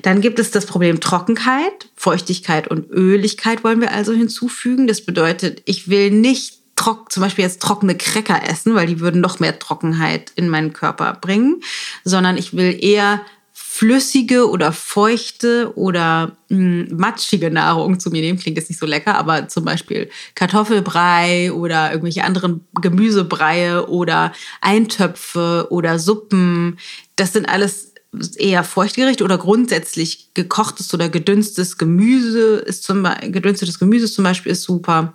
Dann 0.03 0.21
gibt 0.21 0.39
es 0.39 0.51
das 0.51 0.67
Problem 0.67 1.01
Trockenheit, 1.01 1.89
Feuchtigkeit 1.97 2.69
und 2.69 2.91
Öligkeit 2.91 3.65
wollen 3.65 3.81
wir 3.81 3.93
also 3.93 4.13
hinzufügen. 4.13 4.87
Das 4.87 5.03
bedeutet, 5.03 5.63
ich 5.65 5.89
will 5.89 6.11
nicht 6.11 6.61
trock, 6.77 7.13
zum 7.13 7.23
Beispiel 7.23 7.45
jetzt 7.45 7.61
trockene 7.61 7.95
Cracker 7.95 8.49
essen, 8.49 8.75
weil 8.75 8.87
die 8.87 9.01
würden 9.01 9.21
noch 9.21 9.39
mehr 9.39 9.59
Trockenheit 9.59 10.33
in 10.35 10.49
meinen 10.49 10.73
Körper 10.73 11.19
bringen, 11.21 11.63
sondern 12.05 12.37
ich 12.39 12.55
will 12.55 12.77
eher 12.83 13.21
flüssige 13.53 14.51
oder 14.51 14.73
feuchte 14.73 15.73
oder 15.77 16.37
mh, 16.49 16.57
hm, 16.89 16.97
matschige 16.97 17.51
Nahrung 17.51 18.01
zu 18.01 18.11
mir 18.11 18.21
nehmen. 18.21 18.39
Klingt 18.39 18.57
jetzt 18.57 18.69
nicht 18.69 18.81
so 18.81 18.87
lecker, 18.87 19.17
aber 19.17 19.49
zum 19.49 19.65
Beispiel 19.65 20.11
Kartoffelbrei 20.35 21.53
oder 21.53 21.91
irgendwelche 21.91 22.25
anderen 22.25 22.67
Gemüsebreie 22.81 23.89
oder 23.89 24.33
Eintöpfe 24.61 25.69
oder 25.71 25.99
Suppen. 25.99 26.79
Das 27.17 27.33
sind 27.33 27.49
alles 27.49 27.90
eher 28.37 28.65
Feuchtgericht 28.65 29.23
oder 29.23 29.39
grundsätzlich 29.39 30.35
gekochtes 30.35 30.93
oder 30.93 31.09
gedünstetes 31.09 31.79
Gemüse 31.79 32.57
ist 32.57 32.83
zum 32.83 33.03
Beispiel, 33.03 33.31
gedünstetes 33.31 33.79
Gemüse 33.79 34.11
zum 34.11 34.25
Beispiel 34.25 34.53
ist 34.53 34.63
super. 34.63 35.15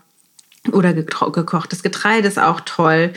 Oder 0.71 0.93
gekochtes 0.93 1.83
Getreide 1.83 2.27
ist 2.27 2.39
auch 2.39 2.61
toll. 2.61 3.13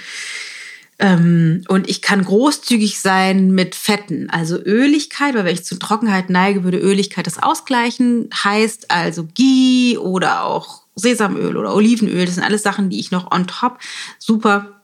Ähm, 0.99 1.64
und 1.69 1.88
ich 1.88 2.03
kann 2.03 2.25
großzügig 2.25 2.99
sein 2.99 3.53
mit 3.53 3.75
Fetten, 3.75 4.29
also 4.31 4.59
Öligkeit, 4.59 5.35
weil 5.35 5.45
wenn 5.45 5.55
ich 5.55 5.64
zu 5.64 5.79
Trockenheit 5.79 6.29
neige, 6.29 6.64
würde 6.64 6.79
Öligkeit 6.79 7.27
das 7.27 7.41
ausgleichen. 7.41 8.29
Heißt 8.45 8.91
also 8.91 9.27
Ghee 9.33 9.97
oder 9.97 10.45
auch 10.45 10.83
Sesamöl 10.97 11.57
oder 11.57 11.75
Olivenöl. 11.75 12.27
Das 12.27 12.35
sind 12.35 12.45
alles 12.45 12.64
Sachen, 12.64 12.91
die 12.91 12.99
ich 12.99 13.12
noch 13.12 13.31
on 13.31 13.47
top 13.47 13.79
super 14.19 14.78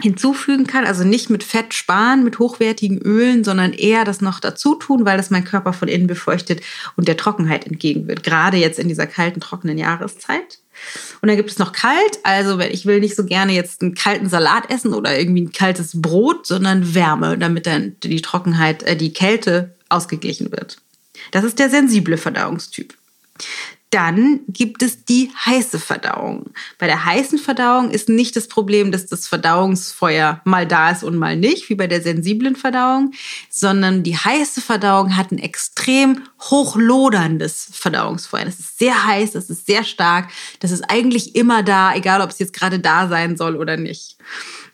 hinzufügen 0.00 0.66
kann, 0.66 0.84
also 0.84 1.04
nicht 1.04 1.30
mit 1.30 1.42
Fett 1.42 1.72
sparen, 1.72 2.22
mit 2.22 2.38
hochwertigen 2.38 2.98
Ölen, 2.98 3.44
sondern 3.44 3.72
eher 3.72 4.04
das 4.04 4.20
noch 4.20 4.40
dazu 4.40 4.74
tun, 4.74 5.06
weil 5.06 5.16
das 5.16 5.30
mein 5.30 5.44
Körper 5.44 5.72
von 5.72 5.88
innen 5.88 6.06
befeuchtet 6.06 6.60
und 6.96 7.08
der 7.08 7.16
Trockenheit 7.16 7.66
entgegenwirkt, 7.66 8.22
gerade 8.22 8.58
jetzt 8.58 8.78
in 8.78 8.88
dieser 8.88 9.06
kalten, 9.06 9.40
trockenen 9.40 9.78
Jahreszeit. 9.78 10.58
Und 11.22 11.28
dann 11.28 11.36
gibt 11.36 11.50
es 11.50 11.58
noch 11.58 11.72
kalt, 11.72 12.18
also 12.24 12.60
ich 12.60 12.84
will 12.84 13.00
nicht 13.00 13.16
so 13.16 13.24
gerne 13.24 13.52
jetzt 13.52 13.80
einen 13.80 13.94
kalten 13.94 14.28
Salat 14.28 14.70
essen 14.70 14.92
oder 14.92 15.18
irgendwie 15.18 15.42
ein 15.42 15.52
kaltes 15.52 16.02
Brot, 16.02 16.46
sondern 16.46 16.94
Wärme, 16.94 17.38
damit 17.38 17.66
dann 17.66 17.96
die 18.02 18.20
Trockenheit, 18.20 18.82
äh, 18.82 18.96
die 18.96 19.14
Kälte 19.14 19.74
ausgeglichen 19.88 20.52
wird. 20.52 20.76
Das 21.30 21.44
ist 21.44 21.58
der 21.58 21.70
sensible 21.70 22.18
Verdauungstyp. 22.18 22.94
Dann 23.90 24.40
gibt 24.48 24.82
es 24.82 25.04
die 25.04 25.30
heiße 25.44 25.78
Verdauung. 25.78 26.50
Bei 26.78 26.86
der 26.86 27.04
heißen 27.04 27.38
Verdauung 27.38 27.90
ist 27.90 28.08
nicht 28.08 28.34
das 28.34 28.48
Problem, 28.48 28.90
dass 28.90 29.06
das 29.06 29.28
Verdauungsfeuer 29.28 30.40
mal 30.44 30.66
da 30.66 30.90
ist 30.90 31.04
und 31.04 31.16
mal 31.16 31.36
nicht, 31.36 31.68
wie 31.68 31.76
bei 31.76 31.86
der 31.86 32.02
sensiblen 32.02 32.56
Verdauung, 32.56 33.12
sondern 33.48 34.02
die 34.02 34.16
heiße 34.16 34.60
Verdauung 34.60 35.16
hat 35.16 35.30
ein 35.30 35.38
extrem 35.38 36.22
hochloderndes 36.40 37.68
Verdauungsfeuer. 37.72 38.44
Das 38.44 38.58
ist 38.58 38.78
sehr 38.78 39.06
heiß, 39.06 39.32
das 39.32 39.50
ist 39.50 39.66
sehr 39.66 39.84
stark, 39.84 40.30
das 40.58 40.72
ist 40.72 40.82
eigentlich 40.90 41.36
immer 41.36 41.62
da, 41.62 41.94
egal 41.94 42.22
ob 42.22 42.30
es 42.30 42.40
jetzt 42.40 42.52
gerade 42.52 42.80
da 42.80 43.06
sein 43.08 43.36
soll 43.36 43.54
oder 43.54 43.76
nicht. 43.76 44.16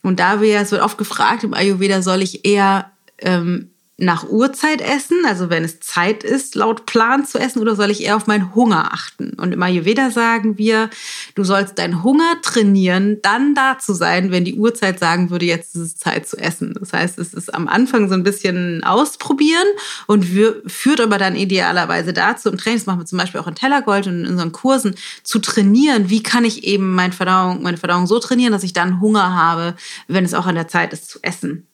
Und 0.02 0.20
da 0.20 0.40
wir, 0.40 0.58
es 0.60 0.72
wird 0.72 0.82
oft 0.82 0.96
gefragt, 0.96 1.44
im 1.44 1.54
Ayurveda 1.54 2.00
soll 2.00 2.22
ich 2.22 2.44
eher 2.46 2.92
ähm, 3.18 3.71
nach 3.98 4.28
Uhrzeit 4.28 4.80
essen, 4.80 5.18
also 5.26 5.50
wenn 5.50 5.64
es 5.64 5.78
Zeit 5.78 6.24
ist, 6.24 6.54
laut 6.54 6.86
Plan 6.86 7.26
zu 7.26 7.38
essen, 7.38 7.60
oder 7.60 7.76
soll 7.76 7.90
ich 7.90 8.02
eher 8.02 8.16
auf 8.16 8.26
meinen 8.26 8.54
Hunger 8.54 8.92
achten? 8.92 9.34
Und 9.34 9.52
im 9.52 9.62
Ayurveda 9.62 10.10
sagen 10.10 10.58
wir, 10.58 10.90
du 11.34 11.44
sollst 11.44 11.78
deinen 11.78 12.02
Hunger 12.02 12.40
trainieren, 12.42 13.18
dann 13.22 13.54
da 13.54 13.78
zu 13.78 13.92
sein, 13.92 14.30
wenn 14.30 14.44
die 14.44 14.54
Uhrzeit 14.54 14.98
sagen 14.98 15.30
würde, 15.30 15.46
jetzt 15.46 15.76
ist 15.76 15.82
es 15.82 15.96
Zeit 15.96 16.26
zu 16.26 16.36
essen. 16.36 16.74
Das 16.80 16.92
heißt, 16.92 17.18
es 17.18 17.34
ist 17.34 17.54
am 17.54 17.68
Anfang 17.68 18.08
so 18.08 18.14
ein 18.14 18.24
bisschen 18.24 18.82
ausprobieren 18.82 19.68
und 20.06 20.26
führt 20.66 21.00
aber 21.00 21.18
dann 21.18 21.36
idealerweise 21.36 22.12
dazu, 22.12 22.48
im 22.48 22.58
Training, 22.58 22.78
das 22.78 22.86
machen 22.86 23.00
wir 23.00 23.06
zum 23.06 23.18
Beispiel 23.18 23.40
auch 23.40 23.46
in 23.46 23.54
Tellergold 23.54 24.06
und 24.06 24.24
in 24.24 24.26
unseren 24.26 24.52
Kursen, 24.52 24.96
zu 25.22 25.38
trainieren, 25.38 26.08
wie 26.08 26.22
kann 26.22 26.44
ich 26.44 26.64
eben 26.64 26.94
meine 26.94 27.12
Verdauung, 27.12 27.62
meine 27.62 27.76
Verdauung 27.76 28.06
so 28.06 28.18
trainieren, 28.18 28.52
dass 28.52 28.64
ich 28.64 28.72
dann 28.72 29.00
Hunger 29.00 29.34
habe, 29.34 29.76
wenn 30.08 30.24
es 30.24 30.34
auch 30.34 30.46
an 30.46 30.54
der 30.54 30.68
Zeit 30.68 30.92
ist 30.92 31.08
zu 31.08 31.18
essen. 31.22 31.68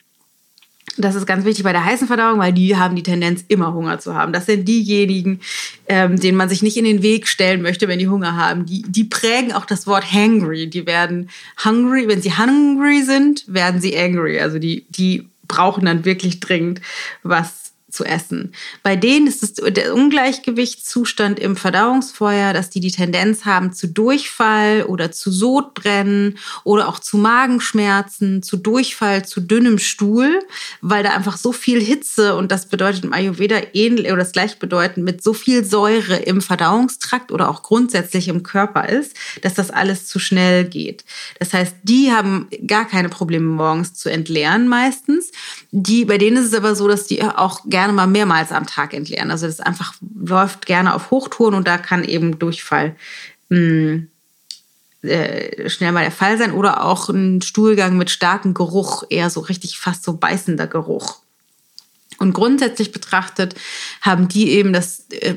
Das 0.99 1.15
ist 1.15 1.27
ganz 1.27 1.45
wichtig 1.45 1.65
bei 1.65 1.73
der 1.73 1.85
heißen 1.85 2.09
Verdauung, 2.09 2.39
weil 2.39 2.53
die 2.53 2.77
haben 2.77 2.97
die 2.97 3.03
Tendenz, 3.03 3.45
immer 3.49 3.73
Hunger 3.73 3.99
zu 3.99 4.15
haben. 4.15 4.33
Das 4.33 4.47
sind 4.47 4.67
diejenigen, 4.67 5.41
ähm, 5.87 6.19
denen 6.19 6.37
man 6.37 6.49
sich 6.49 6.63
nicht 6.63 6.77
in 6.77 6.85
den 6.85 7.03
Weg 7.03 7.29
stellen 7.29 7.63
möchte, 7.63 7.89
wenn 7.89 7.99
die 7.99 8.09
Hunger 8.09 8.37
haben. 8.37 8.67
Die, 8.67 8.83
die 8.83 9.05
prägen 9.05 9.53
auch 9.53 9.65
das 9.65 9.87
Wort 9.87 10.13
hangry. 10.13 10.69
Die 10.69 10.87
werden 10.87 11.31
hungry, 11.65 12.09
wenn 12.09 12.21
sie 12.21 12.37
hungry 12.37 13.03
sind, 13.03 13.45
werden 13.47 13.81
sie 13.81 13.97
angry. 13.97 14.41
Also 14.41 14.59
die, 14.59 14.87
die 14.91 15.29
brauchen 15.47 15.87
dann 15.87 16.05
wirklich 16.05 16.41
dringend 16.41 16.81
was 17.23 17.68
zu 17.91 18.05
essen. 18.05 18.53
Bei 18.83 18.97
denen 18.97 19.27
ist 19.27 19.43
es 19.43 19.55
der 19.55 19.95
Ungleichgewichtszustand 19.95 21.41
im 21.41 21.57
Verdauungsfeuer, 21.57 22.53
dass 22.53 22.69
die 22.69 22.81
die 22.81 22.91
Tendenz 22.91 23.47
haben 23.47 23.73
zu 23.73 23.89
Durchfall 23.89 24.83
oder 24.83 25.11
zu 25.11 25.31
Sodbrennen 25.31 26.39
oder 26.65 26.89
auch 26.89 26.99
zu 26.99 27.17
Magenschmerzen, 27.17 28.43
zu 28.43 28.59
Durchfall, 28.59 29.25
zu 29.25 29.41
dünnem 29.41 29.79
Stuhl, 29.79 30.41
weil 30.83 31.03
da 31.03 31.11
einfach 31.11 31.39
so 31.39 31.53
viel 31.53 31.83
Hitze 31.83 32.37
und 32.37 32.53
das 32.53 32.67
bedeutet 32.69 33.05
im 33.05 33.15
Ayurveda 33.15 33.57
ähnlich 33.73 34.07
oder 34.09 34.19
das 34.19 34.33
gleichbedeutend 34.33 35.05
mit 35.07 35.23
so 35.23 35.33
viel 35.33 35.65
Säure 35.65 36.17
im 36.17 36.43
Verdauungstrakt 36.43 37.33
oder 37.33 37.49
auch 37.49 37.63
grundsätzlich 37.63 38.29
im 38.29 38.43
Körper 38.43 38.87
ist, 38.87 39.17
dass 39.41 39.55
das 39.55 39.71
alles 39.71 40.07
zu 40.07 40.19
schnell 40.19 40.67
geht. 40.67 41.05
Das 41.39 41.55
heißt, 41.55 41.75
die 41.85 42.13
haben 42.13 42.49
gar 42.67 42.87
keine 42.87 43.09
Probleme 43.09 43.47
morgens 43.47 43.95
zu 43.95 44.11
entleeren 44.11 44.69
meistens. 44.69 45.33
Die, 45.71 46.05
bei 46.05 46.19
denen 46.19 46.37
ist 46.37 46.47
es 46.47 46.55
aber 46.55 46.75
so, 46.75 46.87
dass 46.87 47.07
die 47.07 47.23
auch 47.23 47.63
gerne 47.65 47.78
mal 47.87 48.07
mehrmals 48.07 48.51
am 48.51 48.67
Tag 48.67 48.95
entleeren. 48.95 49.31
Also 49.31 49.47
das 49.47 49.61
einfach 49.61 49.95
läuft 50.17 50.67
gerne 50.67 50.95
auf 50.95 51.11
Hochtouren 51.11 51.55
und 51.55 51.69
da 51.69 51.79
kann 51.79 52.05
eben 52.05 52.39
Durchfall 52.39 52.97
mh, 53.49 53.59
hm, 53.59 54.09
äh, 55.03 55.71
schnell 55.71 55.93
mal 55.93 56.03
der 56.03 56.11
Fall 56.11 56.39
sein 56.39 56.53
oder 56.53 56.85
auch 56.85 57.09
ein 57.09 57.41
Stuhlgang 57.41 57.97
mit 57.97 58.11
starkem 58.11 58.53
Geruch, 58.53 59.05
eher 59.11 59.31
so 59.31 59.41
richtig 59.41 59.79
fast 59.79 60.03
so 60.03 60.15
beißender 60.15 60.67
Geruch. 60.67 61.19
Und 62.19 62.33
grundsätzlich 62.33 62.91
betrachtet 62.91 63.55
haben 64.01 64.27
die 64.29 64.51
eben 64.51 64.73
das 64.73 65.07
äh, 65.11 65.37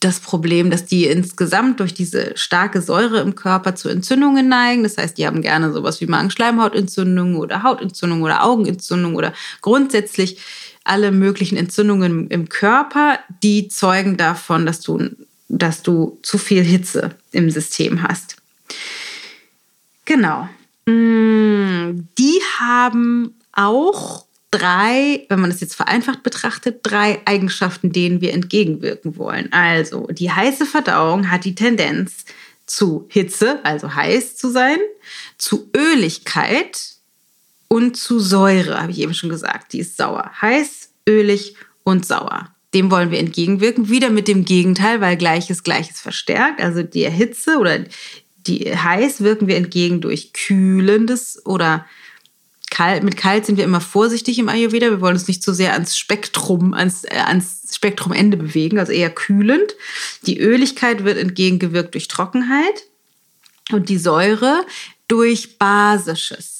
das 0.00 0.20
Problem, 0.20 0.70
dass 0.70 0.86
die 0.86 1.06
insgesamt 1.06 1.80
durch 1.80 1.92
diese 1.92 2.36
starke 2.36 2.80
Säure 2.80 3.20
im 3.20 3.34
Körper 3.34 3.74
zu 3.74 3.88
Entzündungen 3.88 4.48
neigen. 4.48 4.84
Das 4.84 4.96
heißt, 4.96 5.18
die 5.18 5.26
haben 5.26 5.42
gerne 5.42 5.72
sowas 5.72 6.00
wie 6.00 6.06
Magenschleimhautentzündung 6.06 7.36
oder 7.36 7.64
Hautentzündung 7.64 8.22
oder 8.22 8.44
Augenentzündung 8.44 9.16
oder 9.16 9.32
grundsätzlich 9.60 10.38
alle 10.88 11.12
möglichen 11.12 11.56
Entzündungen 11.56 12.28
im 12.28 12.48
Körper, 12.48 13.18
die 13.42 13.68
zeugen 13.68 14.16
davon, 14.16 14.66
dass 14.66 14.80
du, 14.80 15.10
dass 15.48 15.82
du 15.82 16.18
zu 16.22 16.38
viel 16.38 16.62
Hitze 16.62 17.10
im 17.32 17.50
System 17.50 18.02
hast. 18.02 18.36
Genau. 20.04 20.48
Mm, 20.86 22.08
die 22.18 22.40
haben 22.58 23.34
auch 23.52 24.24
drei, 24.50 25.26
wenn 25.28 25.40
man 25.40 25.50
das 25.50 25.60
jetzt 25.60 25.74
vereinfacht 25.74 26.22
betrachtet, 26.22 26.80
drei 26.82 27.20
Eigenschaften, 27.26 27.92
denen 27.92 28.20
wir 28.20 28.32
entgegenwirken 28.32 29.16
wollen. 29.16 29.52
Also 29.52 30.06
die 30.06 30.30
heiße 30.30 30.64
Verdauung 30.64 31.30
hat 31.30 31.44
die 31.44 31.54
Tendenz 31.54 32.24
zu 32.66 33.06
Hitze, 33.08 33.64
also 33.64 33.94
heiß 33.94 34.36
zu 34.36 34.50
sein, 34.50 34.78
zu 35.36 35.70
Öligkeit 35.76 36.97
und 37.68 37.96
zu 37.96 38.18
Säure, 38.18 38.80
habe 38.80 38.92
ich 38.92 38.98
eben 38.98 39.14
schon 39.14 39.30
gesagt. 39.30 39.72
Die 39.72 39.80
ist 39.80 39.96
sauer. 39.96 40.30
Heiß, 40.40 40.90
ölig 41.08 41.54
und 41.84 42.06
sauer. 42.06 42.48
Dem 42.74 42.90
wollen 42.90 43.10
wir 43.10 43.18
entgegenwirken. 43.18 43.88
Wieder 43.88 44.10
mit 44.10 44.28
dem 44.28 44.44
Gegenteil, 44.44 45.00
weil 45.00 45.16
Gleiches 45.16 45.62
Gleiches 45.62 46.00
verstärkt. 46.00 46.60
Also 46.60 46.82
die 46.82 47.08
Hitze 47.08 47.58
oder 47.58 47.84
die 48.46 48.74
heiß 48.74 49.22
wirken 49.22 49.46
wir 49.46 49.56
entgegen 49.56 50.00
durch 50.00 50.32
kühlendes 50.32 51.44
oder 51.44 51.86
kalt, 52.70 53.02
mit 53.02 53.16
kalt 53.16 53.46
sind 53.46 53.56
wir 53.56 53.64
immer 53.64 53.80
vorsichtig 53.80 54.38
im 54.38 54.48
Ayurveda. 54.48 54.90
Wir 54.90 55.00
wollen 55.00 55.14
uns 55.14 55.28
nicht 55.28 55.42
zu 55.42 55.52
sehr 55.52 55.72
ans 55.72 55.96
Spektrum, 55.96 56.74
ans, 56.74 57.04
äh, 57.04 57.16
ans 57.16 57.62
Spektrumende 57.72 58.36
bewegen, 58.36 58.78
also 58.78 58.92
eher 58.92 59.10
kühlend. 59.10 59.74
Die 60.26 60.38
Öligkeit 60.38 61.04
wird 61.04 61.18
entgegengewirkt 61.18 61.94
durch 61.94 62.08
Trockenheit 62.08 62.84
und 63.72 63.88
die 63.88 63.98
Säure 63.98 64.64
durch 65.06 65.58
Basisches. 65.58 66.57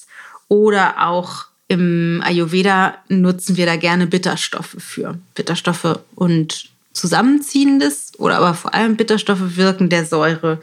Oder 0.48 1.06
auch 1.06 1.46
im 1.68 2.22
Ayurveda 2.24 2.96
nutzen 3.08 3.56
wir 3.56 3.66
da 3.66 3.76
gerne 3.76 4.06
Bitterstoffe 4.06 4.76
für. 4.78 5.18
Bitterstoffe 5.34 6.00
und 6.14 6.70
Zusammenziehendes 6.92 8.12
oder 8.18 8.38
aber 8.38 8.54
vor 8.54 8.74
allem 8.74 8.96
Bitterstoffe 8.96 9.56
wirken 9.56 9.88
der 9.88 10.04
Säure 10.04 10.60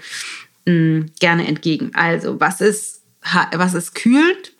mh, 0.65 0.73
mm, 0.73 1.11
gerne 1.19 1.47
entgegen. 1.47 1.91
Also, 1.93 2.39
was 2.39 2.61
ist, 2.61 3.01
was 3.53 3.73
ist 3.73 3.93
kühlend? 3.95 4.51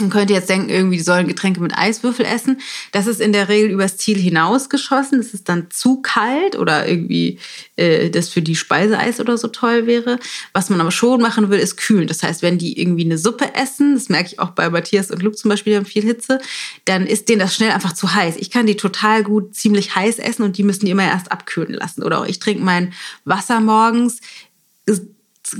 Man 0.00 0.10
könnte 0.10 0.34
jetzt 0.34 0.50
denken, 0.50 0.70
irgendwie, 0.70 0.96
die 0.96 1.04
sollen 1.04 1.28
Getränke 1.28 1.60
mit 1.60 1.78
Eiswürfel 1.78 2.26
essen. 2.26 2.60
Das 2.90 3.06
ist 3.06 3.20
in 3.20 3.32
der 3.32 3.48
Regel 3.48 3.70
übers 3.70 3.96
Ziel 3.96 4.18
hinausgeschossen. 4.18 5.18
Das 5.18 5.32
ist 5.32 5.48
dann 5.48 5.70
zu 5.70 6.02
kalt 6.02 6.56
oder 6.58 6.88
irgendwie 6.88 7.38
äh, 7.76 8.10
das 8.10 8.28
für 8.28 8.42
die 8.42 8.56
Speiseeis 8.56 9.20
oder 9.20 9.38
so 9.38 9.46
toll 9.46 9.86
wäre. 9.86 10.18
Was 10.52 10.68
man 10.68 10.80
aber 10.80 10.90
schon 10.90 11.20
machen 11.20 11.48
will, 11.48 11.60
ist 11.60 11.76
kühlen. 11.76 12.08
Das 12.08 12.24
heißt, 12.24 12.42
wenn 12.42 12.58
die 12.58 12.76
irgendwie 12.80 13.04
eine 13.04 13.18
Suppe 13.18 13.54
essen, 13.54 13.94
das 13.94 14.08
merke 14.08 14.30
ich 14.32 14.40
auch 14.40 14.50
bei 14.50 14.68
Matthias 14.68 15.12
und 15.12 15.22
Luke 15.22 15.36
zum 15.36 15.48
Beispiel, 15.48 15.74
die 15.74 15.76
haben 15.76 15.86
viel 15.86 16.02
Hitze, 16.02 16.40
dann 16.86 17.06
ist 17.06 17.28
denen 17.28 17.38
das 17.38 17.54
schnell 17.54 17.70
einfach 17.70 17.92
zu 17.92 18.12
heiß. 18.12 18.34
Ich 18.38 18.50
kann 18.50 18.66
die 18.66 18.76
total 18.76 19.22
gut 19.22 19.54
ziemlich 19.54 19.94
heiß 19.94 20.18
essen 20.18 20.42
und 20.42 20.58
die 20.58 20.64
müssen 20.64 20.86
die 20.86 20.90
immer 20.90 21.04
erst 21.04 21.30
abkühlen 21.30 21.72
lassen. 21.72 22.02
Oder 22.02 22.18
auch 22.18 22.26
ich 22.26 22.40
trinke 22.40 22.64
mein 22.64 22.92
Wasser 23.24 23.60
morgens 23.60 24.18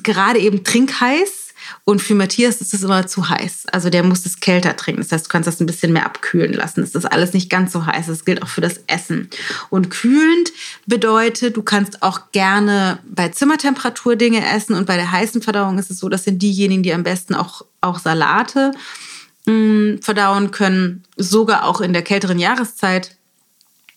gerade 0.02 0.38
eben 0.40 0.64
trinkheiß 0.64 1.43
und 1.84 2.00
für 2.00 2.14
Matthias 2.14 2.60
ist 2.60 2.74
es 2.74 2.82
immer 2.82 3.06
zu 3.06 3.28
heiß. 3.28 3.66
Also 3.72 3.90
der 3.90 4.02
muss 4.02 4.24
es 4.26 4.40
kälter 4.40 4.76
trinken. 4.76 5.02
Das 5.02 5.12
heißt, 5.12 5.26
du 5.26 5.28
kannst 5.28 5.46
das 5.46 5.60
ein 5.60 5.66
bisschen 5.66 5.92
mehr 5.92 6.06
abkühlen 6.06 6.52
lassen. 6.52 6.80
Das 6.80 6.94
ist 6.94 7.04
alles 7.04 7.32
nicht 7.32 7.50
ganz 7.50 7.72
so 7.72 7.86
heiß. 7.86 8.06
Das 8.06 8.24
gilt 8.24 8.42
auch 8.42 8.48
für 8.48 8.60
das 8.60 8.80
Essen. 8.86 9.28
Und 9.70 9.90
kühlend 9.90 10.52
bedeutet, 10.86 11.56
du 11.56 11.62
kannst 11.62 12.02
auch 12.02 12.32
gerne 12.32 12.98
bei 13.04 13.28
Zimmertemperatur 13.28 14.16
Dinge 14.16 14.46
essen. 14.46 14.74
Und 14.74 14.86
bei 14.86 14.96
der 14.96 15.10
heißen 15.10 15.42
Verdauung 15.42 15.78
ist 15.78 15.90
es 15.90 15.98
so, 15.98 16.08
das 16.08 16.24
sind 16.24 16.40
diejenigen, 16.40 16.82
die 16.82 16.94
am 16.94 17.02
besten 17.02 17.34
auch, 17.34 17.64
auch 17.80 17.98
Salate 17.98 18.72
mh, 19.46 19.52
mm, 19.52 19.98
verdauen 20.02 20.50
können. 20.50 21.04
Sogar 21.16 21.64
auch 21.64 21.80
in 21.80 21.92
der 21.92 22.02
kälteren 22.02 22.38
Jahreszeit 22.38 23.16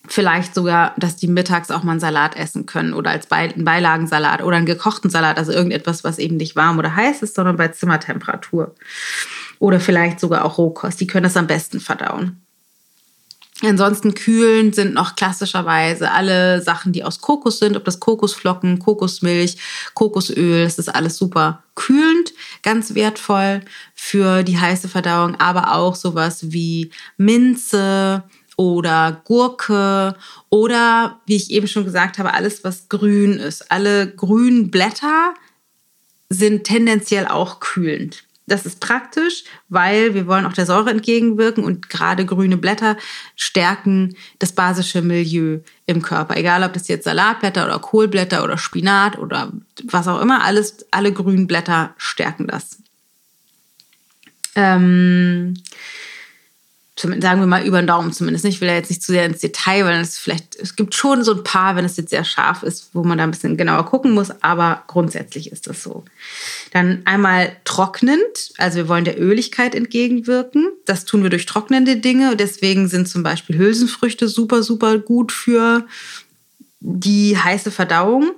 vielleicht 0.06 0.54
sogar, 0.54 0.94
dass 0.96 1.16
die 1.16 1.28
mittags 1.28 1.70
auch 1.70 1.82
mal 1.82 1.92
einen 1.92 2.00
Salat 2.00 2.36
essen 2.36 2.66
können 2.66 2.94
oder 2.94 3.10
als 3.10 3.26
Beilagensalat 3.26 4.42
oder 4.42 4.56
einen 4.56 4.66
gekochten 4.66 5.10
Salat, 5.10 5.38
also 5.38 5.52
irgendetwas, 5.52 6.04
was 6.04 6.18
eben 6.18 6.36
nicht 6.36 6.56
warm 6.56 6.78
oder 6.78 6.94
heiß 6.94 7.22
ist, 7.22 7.34
sondern 7.34 7.56
bei 7.56 7.68
Zimmertemperatur. 7.68 8.74
Oder 9.58 9.80
vielleicht 9.80 10.20
sogar 10.20 10.44
auch 10.44 10.58
Rohkost, 10.58 11.00
die 11.00 11.06
können 11.06 11.24
das 11.24 11.36
am 11.36 11.46
besten 11.46 11.80
verdauen. 11.80 12.40
Ansonsten 13.62 14.14
kühlen 14.14 14.72
sind 14.72 14.94
noch 14.94 15.16
klassischerweise 15.16 16.12
alle 16.12 16.62
Sachen, 16.62 16.92
die 16.92 17.02
aus 17.02 17.20
Kokos 17.20 17.58
sind, 17.58 17.76
ob 17.76 17.84
das 17.84 17.98
Kokosflocken, 17.98 18.78
Kokosmilch, 18.78 19.56
Kokosöl, 19.94 20.62
das 20.62 20.78
ist 20.78 20.88
alles 20.88 21.16
super 21.16 21.64
kühlend, 21.74 22.32
ganz 22.62 22.94
wertvoll 22.94 23.62
für 23.94 24.44
die 24.44 24.58
heiße 24.58 24.88
Verdauung, 24.88 25.40
aber 25.40 25.74
auch 25.74 25.96
sowas 25.96 26.52
wie 26.52 26.92
Minze, 27.16 28.22
oder 28.58 29.22
Gurke 29.24 30.16
oder, 30.50 31.20
wie 31.26 31.36
ich 31.36 31.52
eben 31.52 31.68
schon 31.68 31.84
gesagt 31.84 32.18
habe, 32.18 32.34
alles, 32.34 32.64
was 32.64 32.88
grün 32.88 33.34
ist. 33.34 33.70
Alle 33.70 34.10
grünen 34.10 34.70
Blätter 34.72 35.32
sind 36.28 36.64
tendenziell 36.64 37.28
auch 37.28 37.60
kühlend. 37.60 38.24
Das 38.48 38.66
ist 38.66 38.80
praktisch, 38.80 39.44
weil 39.68 40.14
wir 40.14 40.26
wollen 40.26 40.44
auch 40.44 40.54
der 40.54 40.66
Säure 40.66 40.90
entgegenwirken 40.90 41.62
und 41.62 41.88
gerade 41.88 42.26
grüne 42.26 42.56
Blätter 42.56 42.96
stärken 43.36 44.16
das 44.40 44.52
basische 44.52 45.02
Milieu 45.02 45.60
im 45.86 46.02
Körper. 46.02 46.36
Egal, 46.36 46.64
ob 46.64 46.72
das 46.72 46.88
jetzt 46.88 47.04
Salatblätter 47.04 47.64
oder 47.64 47.78
Kohlblätter 47.78 48.42
oder 48.42 48.58
Spinat 48.58 49.18
oder 49.18 49.52
was 49.84 50.08
auch 50.08 50.20
immer, 50.20 50.42
alles, 50.42 50.84
alle 50.90 51.12
grünen 51.12 51.46
Blätter 51.46 51.94
stärken 51.96 52.48
das. 52.48 52.78
Ähm, 54.56 55.54
sagen 57.00 57.40
wir 57.40 57.46
mal 57.46 57.64
über 57.64 57.80
den 57.80 57.86
Daumen 57.86 58.12
zumindest. 58.12 58.44
Ich 58.44 58.60
will 58.60 58.68
ja 58.68 58.74
jetzt 58.74 58.90
nicht 58.90 59.02
zu 59.02 59.12
sehr 59.12 59.24
ins 59.24 59.40
Detail, 59.40 59.84
weil 59.84 60.00
es 60.00 60.18
vielleicht, 60.18 60.56
es 60.56 60.74
gibt 60.74 60.94
schon 60.94 61.22
so 61.22 61.34
ein 61.34 61.44
paar, 61.44 61.76
wenn 61.76 61.84
es 61.84 61.96
jetzt 61.96 62.10
sehr 62.10 62.24
scharf 62.24 62.62
ist, 62.62 62.90
wo 62.92 63.04
man 63.04 63.18
da 63.18 63.24
ein 63.24 63.30
bisschen 63.30 63.56
genauer 63.56 63.86
gucken 63.86 64.12
muss, 64.12 64.30
aber 64.42 64.82
grundsätzlich 64.88 65.52
ist 65.52 65.66
das 65.68 65.82
so. 65.82 66.04
Dann 66.72 67.02
einmal 67.04 67.56
trocknend, 67.64 68.52
also 68.58 68.78
wir 68.78 68.88
wollen 68.88 69.04
der 69.04 69.20
Öligkeit 69.20 69.74
entgegenwirken. 69.74 70.68
Das 70.86 71.04
tun 71.04 71.22
wir 71.22 71.30
durch 71.30 71.46
trocknende 71.46 71.96
Dinge. 71.96 72.36
Deswegen 72.36 72.88
sind 72.88 73.08
zum 73.08 73.22
Beispiel 73.22 73.56
Hülsenfrüchte 73.56 74.28
super, 74.28 74.62
super 74.62 74.98
gut 74.98 75.30
für 75.32 75.86
die 76.80 77.36
heiße 77.38 77.70
Verdauung. 77.70 78.32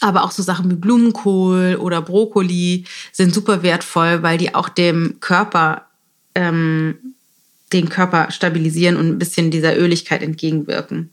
Aber 0.00 0.24
auch 0.24 0.32
so 0.32 0.42
Sachen 0.42 0.70
wie 0.70 0.74
Blumenkohl 0.74 1.76
oder 1.80 2.02
Brokkoli 2.02 2.84
sind 3.12 3.32
super 3.32 3.62
wertvoll, 3.62 4.22
weil 4.22 4.36
die 4.36 4.54
auch 4.54 4.68
dem 4.68 5.18
Körper 5.20 5.86
ähm, 6.34 7.11
den 7.72 7.88
Körper 7.88 8.30
stabilisieren 8.30 8.96
und 8.96 9.08
ein 9.08 9.18
bisschen 9.18 9.50
dieser 9.50 9.76
Öligkeit 9.76 10.22
entgegenwirken. 10.22 11.10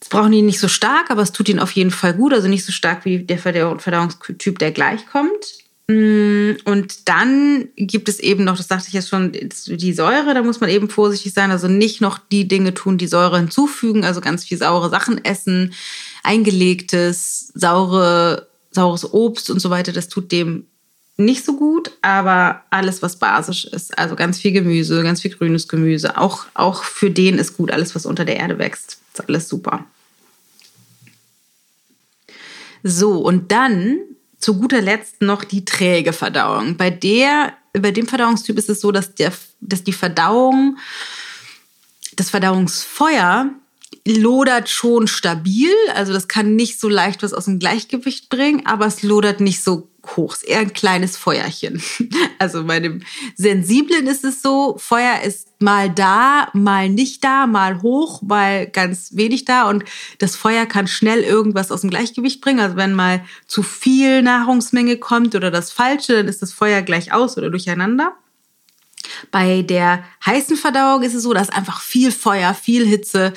Das 0.00 0.08
brauchen 0.08 0.32
die 0.32 0.42
nicht 0.42 0.60
so 0.60 0.68
stark, 0.68 1.10
aber 1.10 1.22
es 1.22 1.32
tut 1.32 1.48
ihnen 1.48 1.60
auf 1.60 1.70
jeden 1.72 1.90
Fall 1.90 2.14
gut. 2.14 2.32
Also 2.32 2.48
nicht 2.48 2.64
so 2.64 2.72
stark 2.72 3.04
wie 3.04 3.20
der 3.20 3.38
Verdauungstyp, 3.38 4.58
der 4.58 4.70
gleich 4.70 5.06
kommt. 5.06 5.64
Mm, 5.86 6.52
und 6.64 7.08
dann 7.08 7.68
gibt 7.76 8.08
es 8.08 8.18
eben 8.20 8.44
noch, 8.44 8.56
das 8.56 8.68
sagte 8.68 8.88
ich 8.88 8.94
jetzt 8.94 9.08
schon, 9.08 9.32
die 9.32 9.92
Säure, 9.92 10.32
da 10.32 10.42
muss 10.42 10.60
man 10.60 10.70
eben 10.70 10.88
vorsichtig 10.88 11.32
sein. 11.32 11.50
Also 11.50 11.68
nicht 11.68 12.00
noch 12.00 12.18
die 12.18 12.48
Dinge 12.48 12.74
tun, 12.74 12.98
die 12.98 13.06
Säure 13.06 13.38
hinzufügen, 13.38 14.04
also 14.04 14.20
ganz 14.20 14.44
viel 14.44 14.58
saure 14.58 14.90
Sachen 14.90 15.24
essen, 15.24 15.74
eingelegtes, 16.22 17.52
saure, 17.54 18.48
saures 18.70 19.12
Obst 19.12 19.50
und 19.50 19.60
so 19.60 19.70
weiter. 19.70 19.92
Das 19.92 20.08
tut 20.08 20.32
dem 20.32 20.66
nicht 21.16 21.44
so 21.44 21.56
gut, 21.56 21.92
aber 22.02 22.62
alles, 22.70 23.02
was 23.02 23.18
basisch 23.18 23.64
ist, 23.66 23.96
also 23.98 24.16
ganz 24.16 24.38
viel 24.38 24.52
Gemüse, 24.52 25.02
ganz 25.02 25.22
viel 25.22 25.30
grünes 25.30 25.68
Gemüse, 25.68 26.18
auch, 26.18 26.46
auch 26.54 26.82
für 26.82 27.10
den 27.10 27.38
ist 27.38 27.56
gut, 27.56 27.70
alles, 27.70 27.94
was 27.94 28.06
unter 28.06 28.24
der 28.24 28.36
Erde 28.36 28.58
wächst, 28.58 28.98
ist 29.12 29.28
alles 29.28 29.48
super. 29.48 29.84
So, 32.82 33.18
und 33.18 33.52
dann 33.52 33.98
zu 34.38 34.58
guter 34.58 34.82
Letzt 34.82 35.22
noch 35.22 35.44
die 35.44 35.64
träge 35.64 36.12
Verdauung. 36.12 36.76
Bei 36.76 36.90
der, 36.90 37.54
bei 37.72 37.92
dem 37.92 38.06
Verdauungstyp 38.06 38.58
ist 38.58 38.68
es 38.68 38.80
so, 38.80 38.92
dass, 38.92 39.14
der, 39.14 39.32
dass 39.60 39.84
die 39.84 39.92
Verdauung, 39.92 40.76
das 42.16 42.28
Verdauungsfeuer 42.30 43.50
lodert 44.06 44.68
schon 44.68 45.06
stabil. 45.06 45.72
Also 45.94 46.12
das 46.12 46.28
kann 46.28 46.56
nicht 46.56 46.78
so 46.78 46.90
leicht 46.90 47.22
was 47.22 47.32
aus 47.32 47.46
dem 47.46 47.58
Gleichgewicht 47.58 48.28
bringen, 48.28 48.66
aber 48.66 48.84
es 48.84 49.02
lodert 49.02 49.40
nicht 49.40 49.64
so 49.64 49.88
hoch. 50.16 50.36
Eher 50.42 50.60
ein 50.60 50.72
kleines 50.72 51.16
Feuerchen. 51.16 51.82
Also 52.38 52.64
bei 52.64 52.78
dem 52.80 53.02
Sensiblen 53.36 54.06
ist 54.06 54.24
es 54.24 54.42
so, 54.42 54.76
Feuer 54.76 55.22
ist 55.22 55.48
mal 55.60 55.88
da, 55.88 56.48
mal 56.52 56.90
nicht 56.90 57.24
da, 57.24 57.46
mal 57.46 57.80
hoch, 57.80 58.20
mal 58.20 58.66
ganz 58.66 59.10
wenig 59.12 59.46
da 59.46 59.68
und 59.70 59.84
das 60.18 60.36
Feuer 60.36 60.66
kann 60.66 60.86
schnell 60.86 61.20
irgendwas 61.20 61.72
aus 61.72 61.82
dem 61.82 61.90
Gleichgewicht 61.90 62.42
bringen. 62.42 62.60
Also 62.60 62.76
wenn 62.76 62.92
mal 62.92 63.24
zu 63.46 63.62
viel 63.62 64.20
Nahrungsmenge 64.20 64.98
kommt 64.98 65.34
oder 65.34 65.50
das 65.50 65.70
Falsche, 65.70 66.14
dann 66.14 66.28
ist 66.28 66.42
das 66.42 66.52
Feuer 66.52 66.82
gleich 66.82 67.12
aus 67.12 67.38
oder 67.38 67.50
durcheinander. 67.50 68.14
Bei 69.30 69.62
der 69.62 70.04
heißen 70.24 70.56
Verdauung 70.56 71.02
ist 71.02 71.14
es 71.14 71.22
so, 71.22 71.32
dass 71.32 71.50
einfach 71.50 71.80
viel 71.80 72.12
Feuer, 72.12 72.52
viel 72.54 72.86
Hitze, 72.86 73.32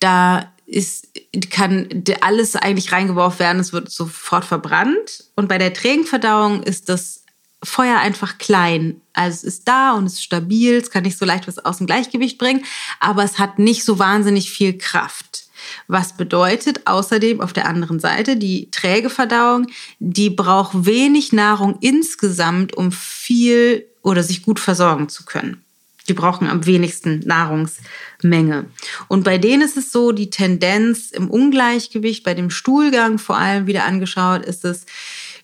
da 0.00 0.52
ist, 0.68 1.08
kann 1.50 2.04
alles 2.20 2.54
eigentlich 2.54 2.92
reingeworfen 2.92 3.40
werden, 3.40 3.60
es 3.60 3.72
wird 3.72 3.90
sofort 3.90 4.44
verbrannt. 4.44 5.24
Und 5.34 5.48
bei 5.48 5.58
der 5.58 5.72
trägen 5.72 6.04
Verdauung 6.04 6.62
ist 6.62 6.88
das 6.88 7.24
Feuer 7.62 7.98
einfach 7.98 8.38
klein. 8.38 9.00
Also 9.14 9.38
es 9.38 9.44
ist 9.44 9.68
da 9.68 9.92
und 9.94 10.06
es 10.06 10.14
ist 10.14 10.24
stabil, 10.24 10.74
es 10.74 10.90
kann 10.90 11.02
nicht 11.02 11.18
so 11.18 11.24
leicht 11.24 11.48
was 11.48 11.58
aus 11.58 11.78
dem 11.78 11.86
Gleichgewicht 11.86 12.38
bringen, 12.38 12.64
aber 13.00 13.24
es 13.24 13.38
hat 13.38 13.58
nicht 13.58 13.84
so 13.84 13.98
wahnsinnig 13.98 14.50
viel 14.50 14.76
Kraft. 14.78 15.48
Was 15.88 16.16
bedeutet 16.16 16.86
außerdem 16.86 17.40
auf 17.40 17.52
der 17.52 17.66
anderen 17.66 17.98
Seite, 17.98 18.36
die 18.36 18.70
träge 18.70 19.10
Verdauung, 19.10 19.66
die 19.98 20.30
braucht 20.30 20.86
wenig 20.86 21.32
Nahrung 21.32 21.78
insgesamt, 21.80 22.76
um 22.76 22.92
viel 22.92 23.86
oder 24.02 24.22
sich 24.22 24.42
gut 24.42 24.60
versorgen 24.60 25.08
zu 25.08 25.24
können. 25.24 25.64
Die 26.08 26.14
brauchen 26.14 26.48
am 26.48 26.64
wenigsten 26.66 27.20
Nahrungsmenge. 27.20 28.66
Und 29.08 29.24
bei 29.24 29.38
denen 29.38 29.62
ist 29.62 29.76
es 29.76 29.92
so, 29.92 30.12
die 30.12 30.30
Tendenz 30.30 31.10
im 31.10 31.28
Ungleichgewicht, 31.30 32.24
bei 32.24 32.34
dem 32.34 32.50
Stuhlgang 32.50 33.18
vor 33.18 33.36
allem 33.36 33.66
wieder 33.66 33.84
angeschaut, 33.84 34.44
ist 34.44 34.64
es, 34.64 34.86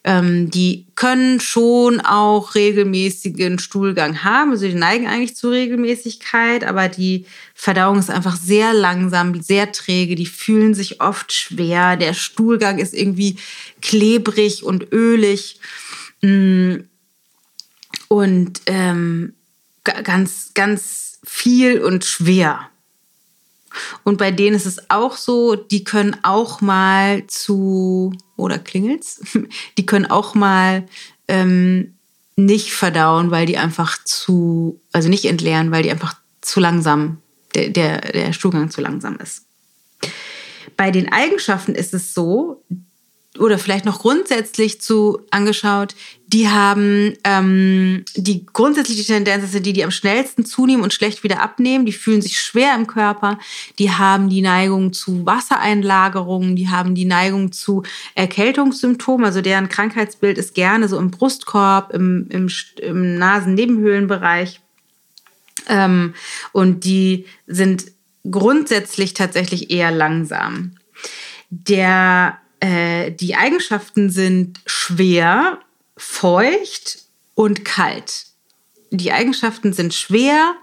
ähm, 0.07 0.51
die 0.51 0.87
können 0.97 1.41
schon 1.41 2.01
auch 2.01 2.55
regelmäßigen 2.55 3.59
Stuhlgang 3.59 4.23
haben. 4.23 4.51
Also 4.51 4.67
die 4.67 4.75
neigen 4.75 5.07
eigentlich 5.07 5.35
zur 5.35 5.53
Regelmäßigkeit, 5.53 6.63
aber 6.65 6.89
die 6.89 7.25
Verdauung 7.55 7.99
ist 7.99 8.11
einfach 8.11 8.37
sehr 8.37 8.75
langsam, 8.75 9.41
sehr 9.43 9.73
träge. 9.73 10.15
Die 10.15 10.27
fühlen 10.27 10.75
sich 10.75 11.01
oft 11.01 11.33
schwer. 11.33 11.97
Der 11.97 12.13
Stuhlgang 12.13 12.79
ist 12.79 12.93
irgendwie 12.93 13.37
klebrig 13.81 14.63
und 14.63 14.93
ölig. 14.93 15.59
Mm. 16.21 16.77
Und 18.09 18.61
ähm, 18.67 19.33
ganz, 19.85 20.53
ganz 20.55 21.19
viel 21.25 21.81
und 21.81 22.05
schwer. 22.05 22.69
Und 24.05 24.19
bei 24.19 24.31
denen 24.31 24.55
ist 24.55 24.67
es 24.67 24.91
auch 24.91 25.17
so, 25.17 25.57
die 25.57 25.85
können 25.85 26.17
auch 26.23 26.61
mal 26.61 27.27
zu, 27.27 28.13
oder 28.37 28.59
klingelt's? 28.59 29.21
Die 29.79 29.87
können 29.87 30.07
auch 30.07 30.35
mal 30.35 30.87
ähm, 31.27 31.95
nicht 32.37 32.73
verdauen, 32.73 33.31
weil 33.31 33.47
die 33.47 33.59
einfach 33.59 34.03
zu, 34.05 34.81
also 34.93 35.09
nicht 35.09 35.25
entleeren, 35.25 35.71
weil 35.71 35.83
die 35.83 35.91
einfach 35.91 36.17
zu 36.41 36.61
langsam, 36.61 37.19
der, 37.55 37.71
der, 37.71 38.01
der 38.01 38.33
Stuhlgang 38.33 38.71
zu 38.71 38.81
langsam 38.81 39.17
ist. 39.19 39.47
Bei 40.77 40.91
den 40.91 41.13
Eigenschaften 41.13 41.75
ist 41.75 41.95
es 41.95 42.15
so, 42.15 42.63
oder 43.39 43.59
vielleicht 43.59 43.85
noch 43.85 44.01
grundsätzlich 44.01 44.81
zu 44.81 45.21
angeschaut, 45.31 45.95
die 46.35 46.49
haben 46.49 47.13
ähm, 47.23 48.05
die 48.17 48.45
grundsätzliche 48.45 49.05
Tendenz 49.05 49.53
sind 49.53 49.65
die, 49.67 49.73
die 49.73 49.85
am 49.85 49.93
schnellsten 49.93 50.45
zunehmen 50.45 50.83
und 50.83 50.93
schlecht 50.93 51.23
wieder 51.23 51.41
abnehmen. 51.41 51.87
Die 51.87 51.93
fühlen 51.93 52.23
sich 52.23 52.41
schwer 52.41 52.75
im 52.75 52.89
Körper. 52.89 53.39
Die 53.79 53.93
haben 53.93 54.29
die 54.29 54.43
Neigung 54.43 54.93
zu 54.93 55.25
Wassereinlagerungen. 55.27 56.57
Die 56.57 56.69
haben 56.69 56.97
die 56.97 57.05
Neigung 57.05 57.53
zu 57.53 57.85
Erkältungssymptomen. 58.17 59.25
Also 59.25 59.43
deren 59.43 59.69
Krankheitsbild 59.69 60.37
ist 60.37 60.57
gerne 60.57 60.89
so 60.89 60.99
im 60.99 61.13
Brustkorb, 61.13 61.95
im, 61.95 62.27
im, 62.31 62.51
im 62.83 63.17
Nasennebenhöhlenbereich. 63.17 64.61
Ähm, 65.69 66.15
und 66.51 66.83
die 66.83 67.27
sind 67.47 67.85
grundsätzlich 68.29 69.15
tatsächlich 69.15 69.71
eher 69.71 69.93
langsam. 69.93 70.73
Der 71.49 72.39
äh, 72.59 73.13
die 73.13 73.37
Eigenschaften 73.37 74.11
sind 74.11 74.61
schwer, 74.67 75.61
feucht 75.97 76.99
und 77.35 77.65
kalt. 77.65 78.27
Die 78.91 79.13
Eigenschaften 79.13 79.73
sind 79.73 79.95
schwer, 79.95 80.55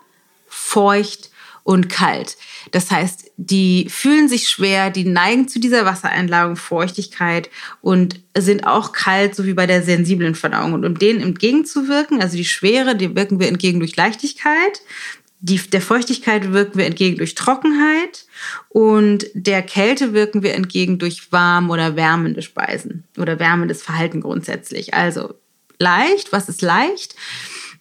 feucht 0.47 1.31
und 1.63 1.89
kalt. 1.89 2.37
Das 2.71 2.89
heißt, 2.89 3.31
die 3.37 3.87
fühlen 3.89 4.27
sich 4.27 4.49
schwer, 4.49 4.89
die 4.89 5.05
neigen 5.05 5.47
zu 5.47 5.59
dieser 5.59 5.85
Wassereinlagerung, 5.85 6.55
Feuchtigkeit 6.55 7.49
und 7.81 8.19
sind 8.37 8.65
auch 8.65 8.91
kalt, 8.93 9.35
so 9.35 9.45
wie 9.45 9.53
bei 9.53 9.67
der 9.67 9.83
sensiblen 9.83 10.35
Verdauung. 10.35 10.73
Und 10.73 10.85
um 10.85 10.97
denen 10.97 11.21
entgegenzuwirken, 11.21 12.21
also 12.21 12.35
die 12.35 12.45
Schwere, 12.45 12.95
die 12.95 13.15
wirken 13.15 13.39
wir 13.39 13.47
entgegen 13.47 13.79
durch 13.79 13.95
Leichtigkeit. 13.95 14.81
Die, 15.43 15.57
der 15.57 15.81
Feuchtigkeit 15.81 16.53
wirken 16.53 16.77
wir 16.77 16.85
entgegen 16.85 17.17
durch 17.17 17.33
Trockenheit 17.33 18.25
und 18.69 19.25
der 19.33 19.63
Kälte 19.63 20.13
wirken 20.13 20.43
wir 20.43 20.53
entgegen 20.53 20.99
durch 20.99 21.31
warm 21.31 21.71
oder 21.71 21.95
wärmende 21.95 22.43
Speisen 22.43 23.05
oder 23.17 23.39
wärmendes 23.39 23.81
Verhalten 23.81 24.21
grundsätzlich. 24.21 24.93
Also 24.93 25.33
leicht, 25.79 26.31
was 26.31 26.47
ist 26.47 26.61
leicht? 26.61 27.15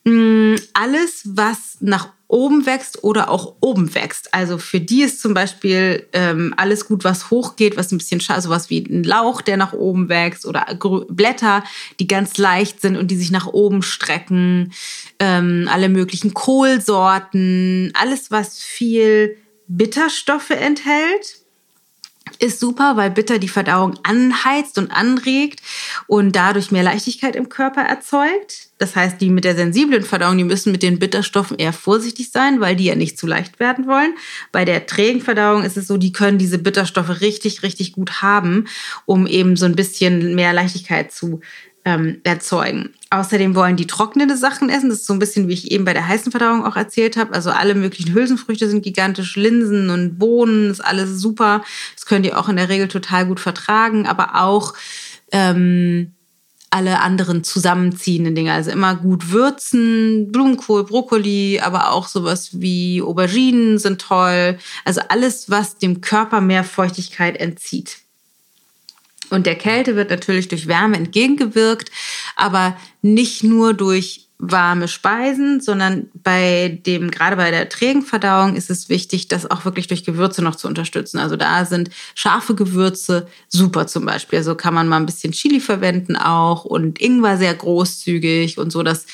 Mm, 0.04 0.54
alles, 0.72 1.22
was 1.24 1.76
nach 1.80 2.08
oben 2.30 2.64
wächst 2.64 3.02
oder 3.02 3.30
auch 3.30 3.56
oben 3.60 3.94
wächst. 3.94 4.32
Also 4.32 4.58
für 4.58 4.80
die 4.80 5.02
ist 5.02 5.20
zum 5.20 5.34
Beispiel 5.34 6.08
ähm, 6.12 6.54
alles 6.56 6.86
gut, 6.86 7.04
was 7.04 7.30
hochgeht, 7.30 7.76
was 7.76 7.92
ein 7.92 7.98
bisschen 7.98 8.20
schade, 8.20 8.40
sowas 8.40 8.70
wie 8.70 8.84
ein 8.84 9.02
Lauch, 9.02 9.40
der 9.42 9.56
nach 9.56 9.72
oben 9.72 10.08
wächst 10.08 10.46
oder 10.46 10.66
Blätter, 11.08 11.64
die 11.98 12.06
ganz 12.06 12.38
leicht 12.38 12.80
sind 12.80 12.96
und 12.96 13.10
die 13.10 13.16
sich 13.16 13.30
nach 13.30 13.46
oben 13.46 13.82
strecken. 13.82 14.72
Ähm, 15.18 15.68
alle 15.70 15.88
möglichen 15.88 16.32
Kohlsorten, 16.32 17.92
alles, 17.94 18.30
was 18.30 18.58
viel 18.60 19.36
Bitterstoffe 19.66 20.50
enthält 20.50 21.40
ist 22.38 22.60
super, 22.60 22.96
weil 22.96 23.10
Bitter 23.10 23.38
die 23.38 23.48
Verdauung 23.48 23.98
anheizt 24.02 24.78
und 24.78 24.90
anregt 24.90 25.60
und 26.10 26.34
dadurch 26.34 26.72
mehr 26.72 26.82
Leichtigkeit 26.82 27.36
im 27.36 27.48
Körper 27.48 27.82
erzeugt. 27.82 28.70
Das 28.78 28.96
heißt, 28.96 29.20
die 29.20 29.30
mit 29.30 29.44
der 29.44 29.54
sensiblen 29.54 30.02
Verdauung, 30.02 30.38
die 30.38 30.42
müssen 30.42 30.72
mit 30.72 30.82
den 30.82 30.98
Bitterstoffen 30.98 31.56
eher 31.56 31.72
vorsichtig 31.72 32.32
sein, 32.32 32.58
weil 32.58 32.74
die 32.74 32.86
ja 32.86 32.96
nicht 32.96 33.16
zu 33.16 33.28
leicht 33.28 33.60
werden 33.60 33.86
wollen. 33.86 34.14
Bei 34.50 34.64
der 34.64 34.86
trägen 34.86 35.20
Verdauung 35.20 35.62
ist 35.62 35.76
es 35.76 35.86
so, 35.86 35.98
die 35.98 36.10
können 36.10 36.36
diese 36.36 36.58
Bitterstoffe 36.58 37.20
richtig, 37.20 37.62
richtig 37.62 37.92
gut 37.92 38.22
haben, 38.22 38.64
um 39.06 39.28
eben 39.28 39.54
so 39.54 39.66
ein 39.66 39.76
bisschen 39.76 40.34
mehr 40.34 40.52
Leichtigkeit 40.52 41.12
zu 41.12 41.42
ähm, 41.84 42.20
erzeugen. 42.24 42.90
Außerdem 43.10 43.54
wollen 43.54 43.76
die 43.76 43.86
trocknende 43.86 44.36
Sachen 44.36 44.68
essen. 44.68 44.88
Das 44.88 44.98
ist 44.98 45.06
so 45.06 45.12
ein 45.12 45.20
bisschen, 45.20 45.46
wie 45.46 45.52
ich 45.52 45.70
eben 45.70 45.84
bei 45.84 45.92
der 45.92 46.08
heißen 46.08 46.32
Verdauung 46.32 46.64
auch 46.64 46.74
erzählt 46.74 47.16
habe. 47.16 47.34
Also 47.34 47.50
alle 47.50 47.76
möglichen 47.76 48.14
Hülsenfrüchte 48.14 48.68
sind 48.68 48.82
gigantisch, 48.82 49.36
Linsen 49.36 49.90
und 49.90 50.18
Bohnen, 50.18 50.72
ist 50.72 50.84
alles 50.84 51.20
super. 51.20 51.62
Das 51.94 52.04
könnt 52.04 52.26
ihr 52.26 52.36
auch 52.36 52.48
in 52.48 52.56
der 52.56 52.68
Regel 52.68 52.88
total 52.88 53.26
gut 53.26 53.38
vertragen, 53.38 54.08
aber 54.08 54.42
auch 54.42 54.74
ähm, 55.32 56.14
alle 56.70 57.00
anderen 57.00 57.42
zusammenziehenden 57.42 58.34
Dinge. 58.34 58.52
Also 58.52 58.70
immer 58.70 58.94
gut 58.94 59.30
würzen, 59.30 60.30
Blumenkohl, 60.30 60.84
Brokkoli, 60.84 61.60
aber 61.60 61.90
auch 61.90 62.06
sowas 62.06 62.60
wie 62.60 63.02
Auberginen 63.02 63.78
sind 63.78 64.00
toll. 64.00 64.58
Also 64.84 65.00
alles, 65.08 65.50
was 65.50 65.78
dem 65.78 66.00
Körper 66.00 66.40
mehr 66.40 66.62
Feuchtigkeit 66.62 67.36
entzieht. 67.36 67.98
Und 69.30 69.46
der 69.46 69.56
Kälte 69.56 69.96
wird 69.96 70.10
natürlich 70.10 70.48
durch 70.48 70.66
Wärme 70.66 70.96
entgegengewirkt, 70.96 71.90
aber 72.36 72.76
nicht 73.02 73.44
nur 73.44 73.74
durch 73.74 74.30
warme 74.40 74.88
Speisen, 74.88 75.60
sondern 75.60 76.08
bei 76.14 76.80
dem, 76.86 77.10
gerade 77.10 77.36
bei 77.36 77.50
der 77.50 77.68
trägen 77.68 78.02
Verdauung 78.02 78.56
ist 78.56 78.70
es 78.70 78.88
wichtig, 78.88 79.28
das 79.28 79.50
auch 79.50 79.66
wirklich 79.66 79.86
durch 79.86 80.02
Gewürze 80.02 80.42
noch 80.42 80.56
zu 80.56 80.66
unterstützen. 80.66 81.18
Also 81.18 81.36
da 81.36 81.64
sind 81.66 81.90
scharfe 82.14 82.54
Gewürze 82.54 83.28
super 83.48 83.86
zum 83.86 84.06
Beispiel. 84.06 84.38
Also 84.38 84.54
kann 84.54 84.72
man 84.72 84.88
mal 84.88 84.96
ein 84.96 85.06
bisschen 85.06 85.32
Chili 85.32 85.60
verwenden 85.60 86.16
auch 86.16 86.64
und 86.64 87.00
Ingwer 87.00 87.36
sehr 87.36 87.54
großzügig 87.54 88.56
und 88.56 88.70
so, 88.72 88.82
dass, 88.82 89.04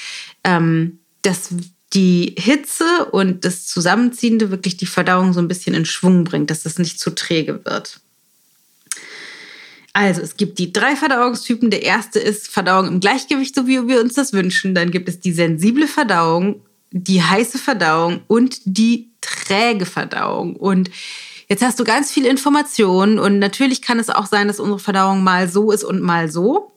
ähm, 0.45 1.01
dass 1.23 1.51
die 1.93 2.37
Hitze 2.39 3.07
und 3.11 3.45
das 3.45 3.67
Zusammenziehende 3.67 4.51
wirklich 4.51 4.77
die 4.77 4.87
Verdauung 4.87 5.33
so 5.33 5.41
ein 5.41 5.49
bisschen 5.49 5.75
in 5.75 5.85
Schwung 5.85 6.25
bringt, 6.25 6.51
dass 6.51 6.63
das 6.63 6.79
nicht 6.79 7.01
zu 7.01 7.15
träge 7.15 7.65
wird. 7.65 8.01
Also 9.97 10.21
es 10.21 10.37
gibt 10.37 10.59
die 10.59 10.75
drei 10.75 10.95
Verdauungstypen. 10.95 11.71
Der 11.71 11.83
erste 11.83 12.19
ist 12.19 12.49
Verdauung 12.49 12.87
im 12.87 13.01
Gleichgewicht, 13.01 13.55
so 13.55 13.67
wie 13.67 13.89
wir 13.89 14.03
uns 14.03 14.13
das 14.13 14.35
wünschen. 14.35 14.75
Dann 14.75 14.91
gibt 14.91 15.09
es 15.09 15.21
die 15.21 15.33
sensible 15.33 15.87
Verdauung, 15.87 16.61
die 16.91 17.23
heiße 17.23 17.57
Verdauung 17.57 18.21
und 18.27 18.61
die 18.67 19.09
träge 19.23 19.87
Verdauung. 19.87 20.55
Und 20.55 20.91
jetzt 21.49 21.63
hast 21.65 21.81
du 21.81 21.85
ganz 21.85 22.13
viele 22.13 22.29
Informationen 22.29 23.19
und 23.19 23.39
natürlich 23.39 23.81
kann 23.81 23.99
es 23.99 24.11
auch 24.11 24.27
sein, 24.27 24.49
dass 24.49 24.61
unsere 24.61 24.81
Verdauung 24.81 25.25
mal 25.25 25.49
so 25.49 25.71
ist 25.71 25.83
und 25.83 26.03
mal 26.03 26.31
so. 26.31 26.73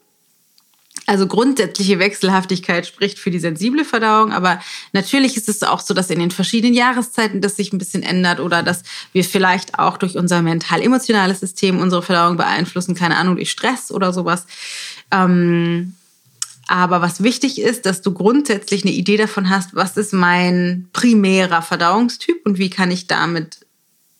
Also 1.09 1.25
grundsätzliche 1.25 1.97
Wechselhaftigkeit 1.97 2.85
spricht 2.85 3.17
für 3.17 3.31
die 3.31 3.39
sensible 3.39 3.83
Verdauung, 3.83 4.31
aber 4.31 4.61
natürlich 4.93 5.37
ist 5.37 5.49
es 5.49 5.63
auch 5.63 5.79
so, 5.79 5.95
dass 5.95 6.11
in 6.11 6.19
den 6.19 6.29
verschiedenen 6.29 6.75
Jahreszeiten 6.75 7.41
das 7.41 7.55
sich 7.55 7.73
ein 7.73 7.79
bisschen 7.79 8.03
ändert 8.03 8.39
oder 8.39 8.61
dass 8.61 8.83
wir 9.11 9.23
vielleicht 9.23 9.79
auch 9.79 9.97
durch 9.97 10.17
unser 10.17 10.43
mental-emotionales 10.43 11.39
System 11.39 11.79
unsere 11.79 12.03
Verdauung 12.03 12.37
beeinflussen, 12.37 12.93
keine 12.93 13.17
Ahnung, 13.17 13.37
durch 13.37 13.49
Stress 13.49 13.91
oder 13.91 14.13
sowas. 14.13 14.45
Ähm, 15.09 15.95
aber 16.67 17.01
was 17.01 17.23
wichtig 17.23 17.59
ist, 17.59 17.87
dass 17.87 18.03
du 18.03 18.13
grundsätzlich 18.13 18.83
eine 18.83 18.93
Idee 18.93 19.17
davon 19.17 19.49
hast, 19.49 19.73
was 19.73 19.97
ist 19.97 20.13
mein 20.13 20.89
primärer 20.93 21.63
Verdauungstyp 21.63 22.45
und 22.45 22.59
wie 22.59 22.69
kann 22.69 22.91
ich 22.91 23.07
damit 23.07 23.65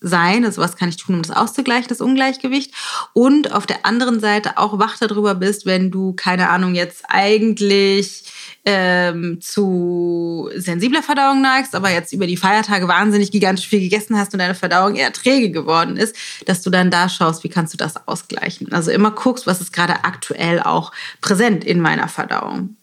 sein, 0.02 0.46
also 0.46 0.62
was 0.62 0.78
kann 0.78 0.90
ich 0.90 0.98
tun, 0.98 1.16
um 1.16 1.22
das 1.22 1.36
auszugleichen, 1.36 1.90
das 1.90 2.02
Ungleichgewicht. 2.02 2.74
Und 3.14 3.52
auf 3.52 3.66
der 3.66 3.86
anderen 3.86 4.20
Seite 4.20 4.58
auch 4.58 4.80
wach 4.80 4.98
darüber 4.98 5.36
bist, 5.36 5.66
wenn 5.66 5.92
du, 5.92 6.14
keine 6.14 6.50
Ahnung, 6.50 6.76
jetzt 6.76 7.04
eigentlich 7.08 8.24
ähm, 8.66 9.42
zu 9.42 10.50
sensibler 10.56 11.04
Verdauung 11.04 11.42
neigst, 11.42 11.76
aber 11.76 11.90
jetzt 11.90 12.14
über 12.14 12.28
die 12.28 12.38
Feiertage 12.38 12.88
wahnsinnig 12.88 13.32
gigantisch 13.32 13.68
viel 13.68 13.82
gegessen 13.82 14.18
hast 14.18 14.34
und 14.34 14.40
deine 14.40 14.56
Verdauung 14.56 14.96
eher 14.96 15.12
träge 15.12 15.52
geworden 15.52 15.98
ist, 15.98 16.16
dass 16.46 16.62
du 16.62 16.70
dann 16.70 16.92
da 16.92 17.10
schaust, 17.10 17.44
wie 17.44 17.50
kannst 17.50 17.74
du 17.74 17.78
das 17.78 18.08
ausgleichen. 18.08 18.72
Also 18.72 18.92
immer 18.92 19.12
guckst, 19.12 19.48
was 19.48 19.62
ist 19.62 19.74
gerade 19.74 20.04
aktuell 20.04 20.62
auch 20.62 20.92
präsent 21.22 21.64
in 21.64 21.82
meiner 21.82 22.08
Verdauung. 22.08 22.76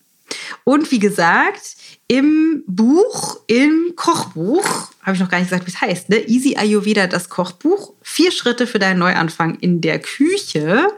Und 0.65 0.91
wie 0.91 0.99
gesagt, 0.99 1.76
im 2.09 2.63
Buch, 2.67 3.41
im 3.49 3.95
Kochbuch, 3.97 4.65
habe 5.03 5.15
ich 5.15 5.21
noch 5.21 5.29
gar 5.29 5.39
nicht 5.39 5.51
gesagt, 5.51 5.67
wie 5.67 5.71
es 5.71 5.81
heißt, 5.81 6.09
ne? 6.09 6.29
Easy 6.29 6.57
Ayurveda, 6.57 7.09
das 7.09 7.29
Kochbuch. 7.29 7.95
Vier 8.03 8.31
Schritte 8.31 8.67
für 8.67 8.79
deinen 8.79 9.01
Neuanfang 9.01 9.59
in 9.59 9.81
der 9.81 9.99
Küche. 9.99 10.89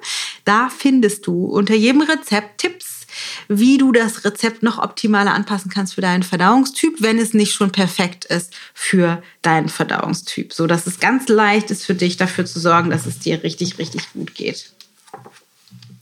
Da 0.44 0.68
findest 0.68 1.26
du 1.26 1.46
unter 1.46 1.74
jedem 1.74 2.02
Rezept 2.02 2.58
Tipps, 2.58 3.06
wie 3.48 3.78
du 3.78 3.90
das 3.92 4.24
Rezept 4.24 4.62
noch 4.62 4.78
optimaler 4.78 5.32
anpassen 5.32 5.70
kannst 5.70 5.94
für 5.94 6.02
deinen 6.02 6.22
Verdauungstyp, 6.22 7.00
wenn 7.00 7.18
es 7.18 7.32
nicht 7.32 7.54
schon 7.54 7.72
perfekt 7.72 8.26
ist 8.26 8.54
für 8.74 9.22
deinen 9.40 9.70
Verdauungstyp. 9.70 10.52
So 10.52 10.66
dass 10.66 10.86
es 10.86 11.00
ganz 11.00 11.28
leicht 11.28 11.70
ist 11.70 11.86
für 11.86 11.94
dich, 11.94 12.18
dafür 12.18 12.44
zu 12.44 12.60
sorgen, 12.60 12.90
dass 12.90 13.06
es 13.06 13.18
dir 13.18 13.42
richtig, 13.42 13.78
richtig 13.78 14.12
gut 14.12 14.34
geht. 14.34 14.72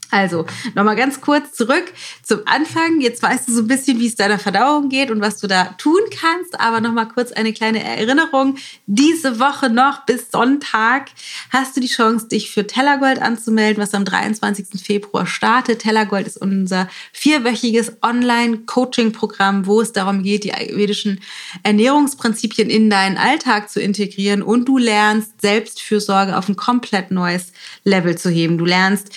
Also, 0.09 0.45
nochmal 0.73 0.95
ganz 0.95 1.19
kurz 1.19 1.53
zurück 1.53 1.91
zum 2.23 2.39
Anfang. 2.45 3.01
Jetzt 3.01 3.21
weißt 3.21 3.47
du 3.47 3.53
so 3.53 3.61
ein 3.61 3.67
bisschen, 3.67 3.99
wie 3.99 4.07
es 4.07 4.15
deiner 4.15 4.39
Verdauung 4.39 4.87
geht 4.87 5.11
und 5.11 5.19
was 5.19 5.37
du 5.37 5.47
da 5.47 5.65
tun 5.77 5.99
kannst. 6.17 6.59
Aber 6.59 6.79
nochmal 6.79 7.09
kurz 7.09 7.33
eine 7.33 7.51
kleine 7.51 7.83
Erinnerung. 7.83 8.55
Diese 8.85 9.39
Woche 9.39 9.69
noch 9.69 10.05
bis 10.05 10.31
Sonntag 10.31 11.09
hast 11.49 11.75
du 11.75 11.81
die 11.81 11.87
Chance, 11.87 12.29
dich 12.29 12.51
für 12.51 12.65
Tellergold 12.65 13.21
anzumelden, 13.21 13.83
was 13.83 13.93
am 13.93 14.05
23. 14.05 14.81
Februar 14.81 15.27
startet. 15.27 15.79
Tellergold 15.79 16.25
ist 16.25 16.37
unser 16.37 16.87
vierwöchiges 17.11 17.93
Online-Coaching-Programm, 18.01 19.65
wo 19.65 19.81
es 19.81 19.91
darum 19.91 20.23
geht, 20.23 20.45
die 20.45 20.53
ayurvedischen 20.53 21.19
Ernährungsprinzipien 21.63 22.69
in 22.69 22.89
deinen 22.89 23.17
Alltag 23.17 23.69
zu 23.69 23.81
integrieren 23.81 24.41
und 24.41 24.69
du 24.69 24.77
lernst 24.77 25.41
Selbstfürsorge 25.41 26.37
auf 26.37 26.47
ein 26.47 26.55
komplett 26.55 27.11
neues 27.11 27.51
Level 27.83 28.17
zu 28.17 28.29
heben. 28.29 28.57
Du 28.57 28.65
lernst, 28.65 29.11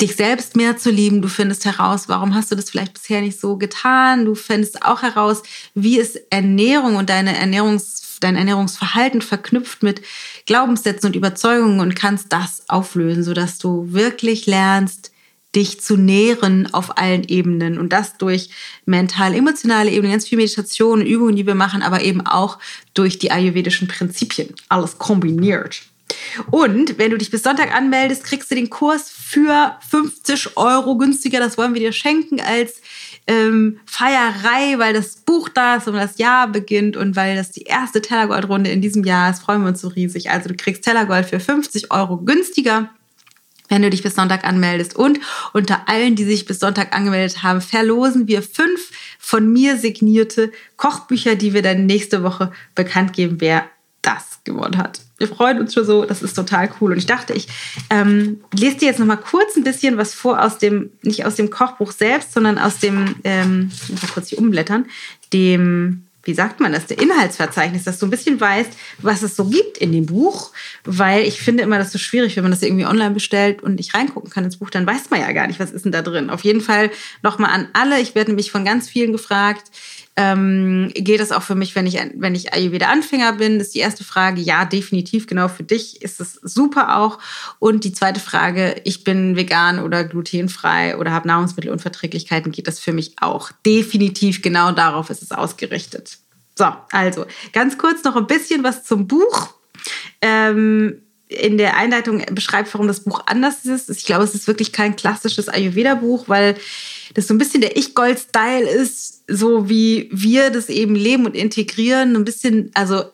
dich 0.00 0.16
selbst 0.16 0.56
mehr 0.56 0.76
zu 0.76 0.90
lieben. 0.90 1.22
Du 1.22 1.28
findest 1.28 1.64
heraus, 1.64 2.08
warum 2.08 2.34
hast 2.34 2.50
du 2.50 2.56
das 2.56 2.70
vielleicht 2.70 2.94
bisher 2.94 3.20
nicht 3.20 3.40
so 3.40 3.56
getan. 3.56 4.24
Du 4.24 4.34
findest 4.34 4.82
auch 4.84 5.02
heraus, 5.02 5.42
wie 5.74 5.98
ist 5.98 6.20
Ernährung 6.30 6.96
und 6.96 7.10
deine 7.10 7.36
Ernährungs, 7.36 8.18
dein 8.20 8.36
Ernährungsverhalten 8.36 9.22
verknüpft 9.22 9.82
mit 9.82 10.02
Glaubenssätzen 10.46 11.08
und 11.08 11.16
Überzeugungen 11.16 11.80
und 11.80 11.96
kannst 11.96 12.32
das 12.32 12.64
auflösen, 12.68 13.22
sodass 13.22 13.58
du 13.58 13.92
wirklich 13.92 14.46
lernst, 14.46 15.12
dich 15.54 15.80
zu 15.80 15.96
nähren 15.96 16.72
auf 16.72 16.96
allen 16.96 17.24
Ebenen 17.24 17.78
und 17.78 17.92
das 17.92 18.16
durch 18.18 18.50
mental-emotionale 18.86 19.90
Ebenen, 19.90 20.12
ganz 20.12 20.28
viel 20.28 20.38
Meditation 20.38 21.04
Übungen, 21.04 21.34
die 21.34 21.46
wir 21.46 21.56
machen, 21.56 21.82
aber 21.82 22.02
eben 22.02 22.24
auch 22.24 22.58
durch 22.94 23.18
die 23.18 23.32
ayurvedischen 23.32 23.88
Prinzipien. 23.88 24.54
Alles 24.68 24.98
kombiniert. 24.98 25.82
Und 26.50 26.98
wenn 26.98 27.10
du 27.10 27.18
dich 27.18 27.30
bis 27.30 27.42
Sonntag 27.42 27.74
anmeldest, 27.74 28.24
kriegst 28.24 28.50
du 28.50 28.54
den 28.54 28.70
Kurs 28.70 29.10
für 29.10 29.76
50 29.88 30.56
Euro 30.56 30.96
günstiger. 30.96 31.40
Das 31.40 31.58
wollen 31.58 31.74
wir 31.74 31.80
dir 31.80 31.92
schenken 31.92 32.40
als 32.40 32.80
ähm, 33.26 33.80
Feierei, 33.86 34.78
weil 34.78 34.94
das 34.94 35.16
Buch 35.16 35.48
da 35.48 35.76
ist 35.76 35.88
und 35.88 35.94
das 35.94 36.18
Jahr 36.18 36.48
beginnt 36.48 36.96
und 36.96 37.16
weil 37.16 37.36
das 37.36 37.50
die 37.50 37.62
erste 37.62 38.02
Tellergold-Runde 38.02 38.70
in 38.70 38.80
diesem 38.80 39.04
Jahr 39.04 39.30
ist, 39.30 39.42
freuen 39.42 39.62
wir 39.62 39.68
uns 39.68 39.80
so 39.80 39.88
riesig. 39.88 40.30
Also 40.30 40.48
du 40.48 40.54
kriegst 40.54 40.84
Tellergold 40.84 41.26
für 41.26 41.40
50 41.40 41.90
Euro 41.90 42.18
günstiger 42.18 42.90
wenn 43.70 43.82
du 43.82 43.90
dich 43.90 44.02
bis 44.02 44.16
Sonntag 44.16 44.44
anmeldest. 44.44 44.96
Und 44.96 45.20
unter 45.52 45.88
allen, 45.88 46.16
die 46.16 46.24
sich 46.24 46.44
bis 46.44 46.58
Sonntag 46.58 46.94
angemeldet 46.94 47.42
haben, 47.42 47.60
verlosen 47.60 48.28
wir 48.28 48.42
fünf 48.42 48.90
von 49.18 49.50
mir 49.50 49.78
signierte 49.78 50.50
Kochbücher, 50.76 51.36
die 51.36 51.54
wir 51.54 51.62
dann 51.62 51.86
nächste 51.86 52.22
Woche 52.22 52.52
bekannt 52.74 53.12
geben, 53.12 53.36
wer 53.40 53.64
das 54.02 54.40
gewonnen 54.44 54.76
hat. 54.76 55.00
Wir 55.20 55.28
freuen 55.28 55.60
uns 55.60 55.74
schon 55.74 55.84
so, 55.84 56.06
das 56.06 56.22
ist 56.22 56.32
total 56.32 56.70
cool. 56.80 56.92
Und 56.92 56.98
ich 56.98 57.04
dachte, 57.04 57.34
ich 57.34 57.46
ähm, 57.90 58.40
lese 58.54 58.78
dir 58.78 58.88
jetzt 58.88 58.98
noch 58.98 59.06
mal 59.06 59.16
kurz 59.16 59.54
ein 59.54 59.64
bisschen 59.64 59.98
was 59.98 60.14
vor 60.14 60.42
aus 60.42 60.56
dem, 60.56 60.90
nicht 61.02 61.26
aus 61.26 61.34
dem 61.34 61.50
Kochbuch 61.50 61.92
selbst, 61.92 62.32
sondern 62.32 62.58
aus 62.58 62.78
dem, 62.78 63.16
ähm, 63.24 63.70
ich 63.70 63.90
muss 63.90 64.02
mal 64.02 64.08
kurz 64.14 64.30
hier 64.30 64.38
umblättern, 64.38 64.86
dem, 65.34 66.06
wie 66.24 66.32
sagt 66.32 66.58
man 66.58 66.72
das, 66.72 66.86
der 66.86 67.02
Inhaltsverzeichnis, 67.02 67.84
dass 67.84 67.98
du 67.98 68.06
ein 68.06 68.10
bisschen 68.10 68.40
weißt, 68.40 68.72
was 69.02 69.22
es 69.22 69.36
so 69.36 69.44
gibt 69.44 69.76
in 69.76 69.92
dem 69.92 70.06
Buch, 70.06 70.52
weil 70.84 71.26
ich 71.26 71.42
finde 71.42 71.64
immer 71.64 71.76
das 71.76 71.92
so 71.92 71.98
schwierig, 71.98 72.36
wenn 72.36 72.44
man 72.44 72.52
das 72.52 72.62
irgendwie 72.62 72.86
online 72.86 73.10
bestellt 73.10 73.62
und 73.62 73.78
ich 73.78 73.92
reingucken 73.92 74.30
kann 74.30 74.44
ins 74.44 74.56
Buch, 74.56 74.70
dann 74.70 74.86
weiß 74.86 75.10
man 75.10 75.20
ja 75.20 75.32
gar 75.32 75.48
nicht, 75.48 75.60
was 75.60 75.70
ist 75.70 75.84
denn 75.84 75.92
da 75.92 76.00
drin. 76.00 76.30
Auf 76.30 76.44
jeden 76.44 76.62
Fall 76.62 76.90
nochmal 77.22 77.50
an 77.50 77.68
alle, 77.74 78.00
ich 78.00 78.14
werde 78.14 78.30
nämlich 78.30 78.50
von 78.50 78.64
ganz 78.64 78.88
vielen 78.88 79.12
gefragt, 79.12 79.70
ähm, 80.16 80.90
geht 80.94 81.20
das 81.20 81.32
auch 81.32 81.42
für 81.42 81.54
mich, 81.54 81.74
wenn 81.74 81.86
ich, 81.86 81.98
wenn 82.16 82.34
ich 82.34 82.52
Ayurveda-Anfänger 82.52 83.34
bin? 83.34 83.60
Ist 83.60 83.74
die 83.74 83.78
erste 83.78 84.04
Frage. 84.04 84.40
Ja, 84.40 84.64
definitiv, 84.64 85.26
genau 85.26 85.48
für 85.48 85.62
dich 85.62 86.02
ist 86.02 86.20
es 86.20 86.34
super 86.42 86.98
auch. 86.98 87.18
Und 87.58 87.84
die 87.84 87.92
zweite 87.92 88.20
Frage, 88.20 88.80
ich 88.84 89.04
bin 89.04 89.36
vegan 89.36 89.78
oder 89.78 90.04
glutenfrei 90.04 90.96
oder 90.96 91.12
habe 91.12 91.28
Nahrungsmittelunverträglichkeiten, 91.28 92.52
geht 92.52 92.66
das 92.66 92.80
für 92.80 92.92
mich 92.92 93.14
auch. 93.20 93.50
Definitiv 93.64 94.42
genau 94.42 94.72
darauf 94.72 95.10
ist 95.10 95.22
es 95.22 95.30
ausgerichtet. 95.30 96.18
So, 96.56 96.66
also 96.90 97.24
ganz 97.52 97.78
kurz 97.78 98.04
noch 98.04 98.16
ein 98.16 98.26
bisschen 98.26 98.62
was 98.64 98.84
zum 98.84 99.06
Buch. 99.06 99.54
Ähm, 100.20 101.02
in 101.28 101.58
der 101.58 101.76
Einleitung 101.76 102.24
beschreibt, 102.32 102.74
warum 102.74 102.88
das 102.88 103.04
Buch 103.04 103.22
anders 103.26 103.64
ist. 103.64 103.88
Ich 103.88 104.04
glaube, 104.04 104.24
es 104.24 104.34
ist 104.34 104.48
wirklich 104.48 104.72
kein 104.72 104.96
klassisches 104.96 105.48
Ayurveda-Buch, 105.48 106.24
weil 106.26 106.56
das 107.14 107.26
so 107.26 107.34
ein 107.34 107.38
bisschen 107.38 107.60
der 107.60 107.76
Ich-Gold-Style 107.76 108.68
ist, 108.68 109.24
so 109.28 109.68
wie 109.68 110.08
wir 110.12 110.50
das 110.50 110.68
eben 110.68 110.94
leben 110.94 111.26
und 111.26 111.34
integrieren. 111.34 112.16
Ein 112.16 112.24
bisschen, 112.24 112.70
also 112.74 113.04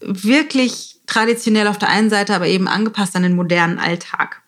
wirklich 0.00 1.00
traditionell 1.06 1.66
auf 1.66 1.78
der 1.78 1.88
einen 1.88 2.10
Seite, 2.10 2.34
aber 2.34 2.46
eben 2.46 2.68
angepasst 2.68 3.16
an 3.16 3.22
den 3.22 3.34
modernen 3.34 3.78
Alltag. 3.78 4.42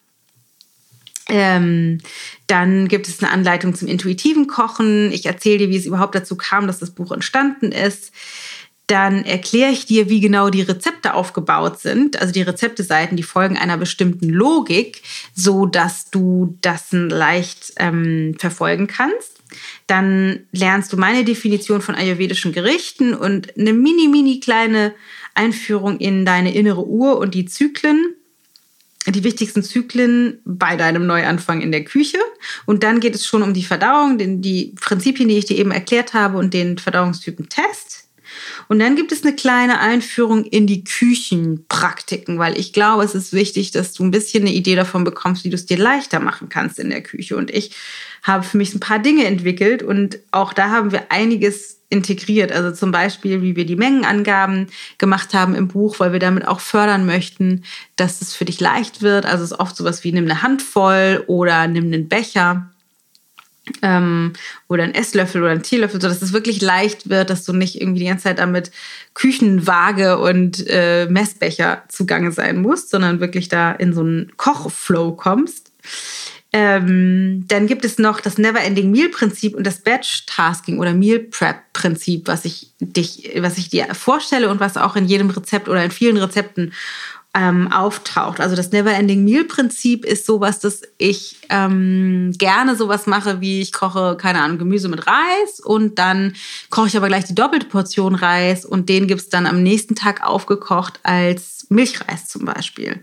Ähm, 1.30 1.98
dann 2.46 2.88
gibt 2.88 3.06
es 3.06 3.22
eine 3.22 3.30
Anleitung 3.30 3.74
zum 3.74 3.86
intuitiven 3.88 4.46
Kochen. 4.46 5.12
Ich 5.12 5.26
erzähle 5.26 5.58
dir, 5.58 5.68
wie 5.68 5.76
es 5.76 5.84
überhaupt 5.84 6.14
dazu 6.14 6.36
kam, 6.36 6.66
dass 6.66 6.78
das 6.78 6.90
Buch 6.90 7.12
entstanden 7.12 7.70
ist 7.70 8.12
dann 8.88 9.22
erkläre 9.24 9.70
ich 9.70 9.84
dir, 9.84 10.08
wie 10.08 10.20
genau 10.20 10.48
die 10.48 10.62
Rezepte 10.62 11.12
aufgebaut 11.12 11.78
sind. 11.78 12.20
Also 12.20 12.32
die 12.32 12.42
Rezepteseiten, 12.42 13.18
die 13.18 13.22
folgen 13.22 13.58
einer 13.58 13.76
bestimmten 13.76 14.30
Logik, 14.30 15.02
so 15.34 15.66
dass 15.66 16.10
du 16.10 16.56
das 16.62 16.86
leicht 16.90 17.74
ähm, 17.76 18.34
verfolgen 18.38 18.86
kannst. 18.86 19.36
Dann 19.86 20.40
lernst 20.52 20.92
du 20.92 20.96
meine 20.96 21.24
Definition 21.24 21.82
von 21.82 21.94
ayurvedischen 21.94 22.52
Gerichten 22.52 23.14
und 23.14 23.56
eine 23.58 23.74
mini, 23.74 24.08
mini 24.08 24.40
kleine 24.40 24.94
Einführung 25.34 25.98
in 25.98 26.24
deine 26.24 26.54
innere 26.54 26.86
Uhr 26.86 27.18
und 27.18 27.34
die 27.34 27.44
Zyklen 27.44 28.14
die 29.06 29.24
wichtigsten 29.24 29.62
Zyklen 29.62 30.40
bei 30.44 30.76
deinem 30.76 31.06
Neuanfang 31.06 31.62
in 31.62 31.72
der 31.72 31.84
Küche. 31.84 32.18
Und 32.66 32.82
dann 32.82 33.00
geht 33.00 33.14
es 33.14 33.26
schon 33.26 33.42
um 33.42 33.54
die 33.54 33.64
Verdauung, 33.64 34.18
die 34.42 34.74
Prinzipien, 34.78 35.28
die 35.28 35.38
ich 35.38 35.46
dir 35.46 35.56
eben 35.56 35.70
erklärt 35.70 36.12
habe 36.12 36.36
und 36.36 36.52
den 36.52 36.76
Verdauungstypen 36.76 37.48
Test. 37.48 38.07
Und 38.68 38.78
dann 38.78 38.96
gibt 38.96 39.12
es 39.12 39.24
eine 39.24 39.34
kleine 39.34 39.80
Einführung 39.80 40.44
in 40.44 40.66
die 40.66 40.84
Küchenpraktiken, 40.84 42.38
weil 42.38 42.58
ich 42.58 42.72
glaube, 42.72 43.02
es 43.02 43.14
ist 43.14 43.32
wichtig, 43.32 43.70
dass 43.70 43.94
du 43.94 44.04
ein 44.04 44.10
bisschen 44.10 44.42
eine 44.42 44.52
Idee 44.52 44.76
davon 44.76 45.04
bekommst, 45.04 45.44
wie 45.44 45.50
du 45.50 45.56
es 45.56 45.66
dir 45.66 45.78
leichter 45.78 46.20
machen 46.20 46.48
kannst 46.48 46.78
in 46.78 46.90
der 46.90 47.02
Küche. 47.02 47.36
Und 47.36 47.50
ich 47.50 47.74
habe 48.22 48.44
für 48.44 48.58
mich 48.58 48.74
ein 48.74 48.80
paar 48.80 48.98
Dinge 48.98 49.24
entwickelt 49.24 49.82
und 49.82 50.18
auch 50.30 50.52
da 50.52 50.70
haben 50.70 50.92
wir 50.92 51.10
einiges 51.10 51.78
integriert. 51.90 52.52
Also 52.52 52.72
zum 52.72 52.92
Beispiel, 52.92 53.40
wie 53.40 53.56
wir 53.56 53.64
die 53.64 53.76
Mengenangaben 53.76 54.66
gemacht 54.98 55.32
haben 55.32 55.54
im 55.54 55.68
Buch, 55.68 55.98
weil 56.00 56.12
wir 56.12 56.20
damit 56.20 56.46
auch 56.46 56.60
fördern 56.60 57.06
möchten, 57.06 57.64
dass 57.96 58.20
es 58.20 58.34
für 58.34 58.44
dich 58.44 58.60
leicht 58.60 59.00
wird. 59.00 59.24
Also 59.24 59.44
es 59.44 59.52
ist 59.52 59.60
oft 59.60 59.76
sowas 59.76 60.04
wie 60.04 60.12
nimm 60.12 60.24
eine 60.24 60.42
Handvoll 60.42 61.24
oder 61.26 61.66
nimm 61.66 61.86
einen 61.86 62.08
Becher 62.08 62.70
ähm, 63.82 64.32
oder 64.68 64.84
ein 64.84 64.94
Esslöffel 64.94 65.42
oder 65.42 65.52
ein 65.52 65.62
Teelöffel, 65.62 66.00
sodass 66.00 66.22
es 66.22 66.32
wirklich 66.32 66.60
leicht 66.60 67.08
wird, 67.08 67.30
dass 67.30 67.44
du 67.44 67.52
nicht 67.52 67.80
irgendwie 67.80 68.00
die 68.00 68.06
ganze 68.06 68.24
Zeit 68.24 68.38
damit 68.38 68.70
Küchenwaage 69.14 70.18
und 70.18 70.66
äh, 70.68 71.06
Messbecher 71.06 71.84
zugange 71.88 72.32
sein 72.32 72.60
musst, 72.60 72.90
sondern 72.90 73.20
wirklich 73.20 73.48
da 73.48 73.72
in 73.72 73.92
so 73.92 74.00
einen 74.00 74.32
Kochflow 74.36 75.12
kommst. 75.12 75.72
Ähm, 76.50 77.44
dann 77.46 77.66
gibt 77.66 77.84
es 77.84 77.98
noch 77.98 78.20
das 78.20 78.38
Never-Ending 78.38 78.90
Meal-Prinzip 78.90 79.54
und 79.54 79.66
das 79.66 79.80
Batch-Tasking 79.80 80.78
oder 80.78 80.94
Meal 80.94 81.18
Prep-Prinzip, 81.18 82.26
was 82.26 82.46
ich 82.46 82.72
dich, 82.80 83.30
was 83.36 83.58
ich 83.58 83.68
dir 83.68 83.94
vorstelle 83.94 84.48
und 84.48 84.58
was 84.58 84.78
auch 84.78 84.96
in 84.96 85.04
jedem 85.04 85.28
Rezept 85.28 85.68
oder 85.68 85.84
in 85.84 85.90
vielen 85.90 86.16
Rezepten 86.16 86.72
ähm, 87.38 87.70
auftaucht. 87.70 88.40
Also 88.40 88.56
das 88.56 88.72
Never-Ending 88.72 89.24
Meal-Prinzip 89.24 90.04
ist 90.04 90.26
sowas, 90.26 90.58
dass 90.58 90.82
ich 90.98 91.36
ähm, 91.50 92.32
gerne 92.36 92.74
sowas 92.74 93.06
mache, 93.06 93.40
wie 93.40 93.60
ich 93.60 93.72
koche, 93.72 94.16
keine 94.20 94.42
Ahnung, 94.42 94.58
Gemüse 94.58 94.88
mit 94.88 95.06
Reis 95.06 95.60
und 95.62 95.98
dann 96.00 96.34
koche 96.70 96.88
ich 96.88 96.96
aber 96.96 97.06
gleich 97.06 97.24
die 97.24 97.36
doppelte 97.36 97.66
Portion 97.66 98.16
Reis 98.16 98.64
und 98.64 98.88
den 98.88 99.06
gibt 99.06 99.20
es 99.20 99.28
dann 99.28 99.46
am 99.46 99.62
nächsten 99.62 99.94
Tag 99.94 100.26
aufgekocht 100.26 100.98
als 101.04 101.66
Milchreis 101.68 102.26
zum 102.26 102.44
Beispiel. 102.44 103.00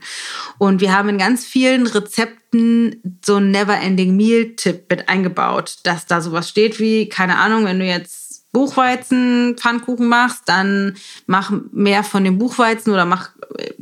Und 0.58 0.82
wir 0.82 0.92
haben 0.92 1.10
in 1.10 1.18
ganz 1.18 1.46
vielen 1.46 1.88
Rezepten 1.88 3.20
so 3.24 3.36
einen 3.36 3.52
Never-Ending 3.52 4.16
Meal-Tipp 4.16 4.86
mit 4.90 5.08
eingebaut, 5.08 5.78
dass 5.84 6.08
da 6.08 6.20
sowas 6.20 6.50
steht 6.50 6.80
wie, 6.80 7.08
keine 7.08 7.38
Ahnung, 7.38 7.64
wenn 7.66 7.80
du 7.80 7.86
jetzt 7.86 8.25
Buchweizen 8.56 9.58
Pfannkuchen 9.58 10.08
machst, 10.08 10.44
dann 10.46 10.96
mach 11.28 11.52
mehr 11.74 12.06
von 12.06 12.24
dem 12.24 12.38
Buchweizen 12.38 12.94
oder 12.94 13.04
mach 13.04 13.32
äh, 13.58 13.74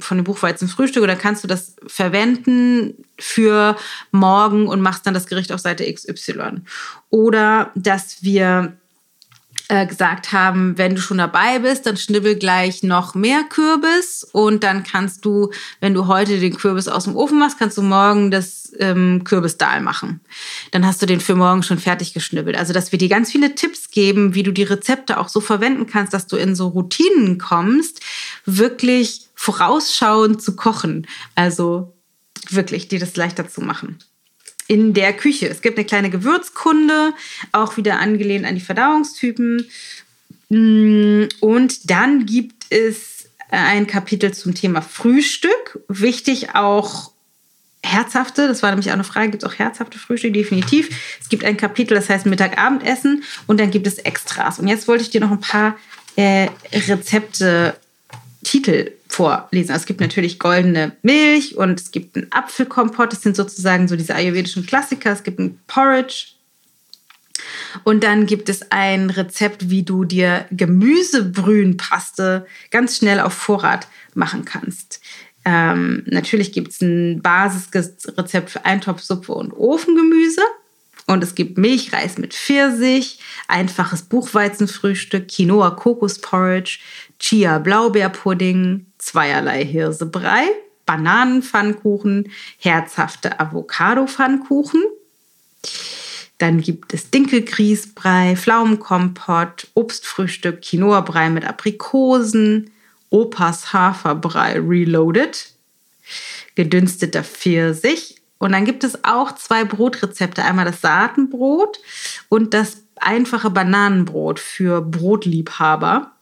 von 0.00 0.16
dem 0.16 0.24
Buchweizen 0.24 0.68
Frühstück 0.68 1.02
oder 1.02 1.16
kannst 1.16 1.44
du 1.44 1.48
das 1.48 1.76
verwenden 1.86 3.04
für 3.18 3.76
morgen 4.10 4.68
und 4.68 4.80
machst 4.80 5.06
dann 5.06 5.12
das 5.12 5.26
Gericht 5.26 5.52
auf 5.52 5.60
Seite 5.60 5.84
XY. 5.84 6.62
Oder 7.10 7.72
dass 7.74 8.22
wir 8.22 8.78
äh, 9.72 9.86
gesagt 9.86 10.32
haben, 10.32 10.76
wenn 10.76 10.94
du 10.94 11.00
schon 11.00 11.16
dabei 11.16 11.60
bist, 11.60 11.86
dann 11.86 11.96
schnibbel 11.96 12.34
gleich 12.34 12.82
noch 12.82 13.14
mehr 13.14 13.42
Kürbis 13.44 14.22
und 14.30 14.64
dann 14.64 14.82
kannst 14.82 15.24
du, 15.24 15.50
wenn 15.80 15.94
du 15.94 16.08
heute 16.08 16.38
den 16.38 16.54
Kürbis 16.54 16.88
aus 16.88 17.04
dem 17.04 17.16
Ofen 17.16 17.38
machst, 17.38 17.58
kannst 17.58 17.78
du 17.78 17.82
morgen 17.82 18.30
das 18.30 18.70
ähm, 18.78 19.24
Kürbisdahl 19.24 19.80
machen. 19.80 20.20
Dann 20.72 20.84
hast 20.84 21.00
du 21.00 21.06
den 21.06 21.22
für 21.22 21.36
morgen 21.36 21.62
schon 21.62 21.78
fertig 21.78 22.12
geschnibbelt. 22.12 22.54
Also, 22.54 22.74
dass 22.74 22.92
wir 22.92 22.98
dir 22.98 23.08
ganz 23.08 23.32
viele 23.32 23.54
Tipps 23.54 23.90
geben, 23.90 24.34
wie 24.34 24.42
du 24.42 24.52
die 24.52 24.62
Rezepte 24.62 25.18
auch 25.18 25.28
so 25.28 25.40
verwenden 25.40 25.86
kannst, 25.86 26.12
dass 26.12 26.26
du 26.26 26.36
in 26.36 26.54
so 26.54 26.68
Routinen 26.68 27.38
kommst, 27.38 28.00
wirklich 28.44 29.30
vorausschauend 29.34 30.42
zu 30.42 30.54
kochen. 30.54 31.06
Also 31.34 31.96
wirklich, 32.50 32.88
dir 32.88 33.00
das 33.00 33.16
leichter 33.16 33.48
zu 33.48 33.62
machen 33.62 33.96
in 34.72 34.94
der 34.94 35.12
Küche. 35.12 35.48
Es 35.48 35.60
gibt 35.60 35.76
eine 35.76 35.84
kleine 35.84 36.08
Gewürzkunde, 36.08 37.12
auch 37.52 37.76
wieder 37.76 38.00
angelehnt 38.00 38.46
an 38.46 38.54
die 38.54 38.62
Verdauungstypen. 38.62 39.68
Mm, 40.48 41.24
und 41.40 41.90
dann 41.90 42.24
gibt 42.24 42.64
es 42.70 43.28
ein 43.50 43.86
Kapitel 43.86 44.32
zum 44.32 44.54
Thema 44.54 44.80
Frühstück. 44.80 45.78
Wichtig 45.88 46.54
auch 46.54 47.12
herzhafte, 47.82 48.48
das 48.48 48.62
war 48.62 48.70
nämlich 48.70 48.88
auch 48.88 48.94
eine 48.94 49.04
Frage, 49.04 49.30
gibt 49.30 49.42
es 49.42 49.48
auch 49.50 49.58
herzhafte 49.58 49.98
Frühstücke? 49.98 50.32
Definitiv. 50.32 50.88
Es 51.20 51.28
gibt 51.28 51.44
ein 51.44 51.58
Kapitel, 51.58 51.94
das 51.94 52.08
heißt 52.08 52.24
Mittag-Abendessen 52.24 53.24
und 53.46 53.60
dann 53.60 53.70
gibt 53.70 53.86
es 53.86 53.98
Extras. 53.98 54.58
Und 54.58 54.68
jetzt 54.68 54.88
wollte 54.88 55.04
ich 55.04 55.10
dir 55.10 55.20
noch 55.20 55.32
ein 55.32 55.40
paar 55.40 55.76
äh, 56.16 56.48
Rezepte, 56.72 57.76
Titel 58.42 58.92
vorlesen. 59.12 59.70
Also 59.70 59.82
es 59.82 59.86
gibt 59.86 60.00
natürlich 60.00 60.38
goldene 60.38 60.96
Milch 61.02 61.56
und 61.56 61.78
es 61.78 61.90
gibt 61.90 62.16
einen 62.16 62.32
Apfelkompott. 62.32 63.12
Das 63.12 63.22
sind 63.22 63.36
sozusagen 63.36 63.86
so 63.86 63.96
diese 63.96 64.14
ayurvedischen 64.14 64.64
Klassiker. 64.66 65.12
Es 65.12 65.22
gibt 65.22 65.38
ein 65.38 65.58
Porridge. 65.66 66.28
Und 67.84 68.04
dann 68.04 68.26
gibt 68.26 68.48
es 68.48 68.70
ein 68.70 69.10
Rezept, 69.10 69.68
wie 69.70 69.82
du 69.82 70.04
dir 70.04 70.46
Gemüsebrühenpaste 70.50 72.46
ganz 72.70 72.98
schnell 72.98 73.20
auf 73.20 73.32
Vorrat 73.34 73.88
machen 74.14 74.44
kannst. 74.44 75.00
Ähm, 75.44 76.04
natürlich 76.06 76.52
gibt 76.52 76.72
es 76.72 76.80
ein 76.80 77.20
Basisrezept 77.20 78.50
für 78.50 78.64
Eintopfsuppe 78.64 79.32
und 79.32 79.52
Ofengemüse. 79.52 80.42
Und 81.06 81.24
es 81.24 81.34
gibt 81.34 81.58
Milchreis 81.58 82.16
mit 82.16 82.32
Pfirsich, 82.32 83.18
einfaches 83.48 84.02
Buchweizenfrühstück, 84.02 85.28
Quinoa 85.28 85.70
Kokosporridge, 85.70 86.78
Chia 87.18 87.58
Blaubeerpudding, 87.58 88.86
zweierlei 89.02 89.64
Hirsebrei, 89.64 90.44
Bananenpfannkuchen, 90.86 92.30
herzhafte 92.58 93.40
Avocado-Pfannkuchen. 93.40 94.82
Dann 96.38 96.60
gibt 96.60 96.94
es 96.94 97.10
Dinkelgrießbrei, 97.10 98.36
Pflaumenkompott, 98.36 99.68
Obstfrühstück, 99.74 100.62
Quinoa-Brei 100.62 101.30
mit 101.30 101.44
Aprikosen, 101.44 102.70
Opas 103.10 103.72
Haferbrei 103.72 104.58
Reloaded, 104.58 105.52
gedünsteter 106.54 107.24
Pfirsich. 107.24 108.22
Und 108.38 108.52
dann 108.52 108.64
gibt 108.64 108.82
es 108.82 109.04
auch 109.04 109.32
zwei 109.32 109.64
Brotrezepte. 109.64 110.44
Einmal 110.44 110.64
das 110.64 110.80
Saatenbrot 110.80 111.78
und 112.28 112.54
das 112.54 112.78
einfache 112.96 113.50
Bananenbrot 113.50 114.40
für 114.40 114.80
Brotliebhaber 114.80 116.12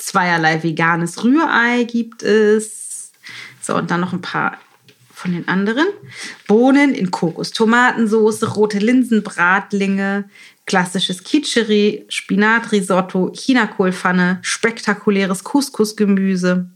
zweierlei 0.00 0.62
veganes 0.62 1.22
Rührei 1.22 1.84
gibt 1.84 2.22
es. 2.22 3.12
So, 3.60 3.76
und 3.76 3.90
dann 3.90 4.00
noch 4.00 4.12
ein 4.12 4.22
paar 4.22 4.58
von 5.20 5.32
den 5.32 5.48
anderen. 5.48 5.88
Bohnen 6.48 6.94
in 6.94 7.10
Kokos-Tomatensoße, 7.10 8.54
rote 8.54 8.78
Linsenbratlinge, 8.78 10.24
klassisches 10.64 11.24
Kitscheri, 11.24 12.06
Spinatrisotto, 12.08 13.30
Chinakohlpfanne, 13.34 14.38
spektakuläres 14.40 15.44
Couscous-Gemüse, 15.44 16.70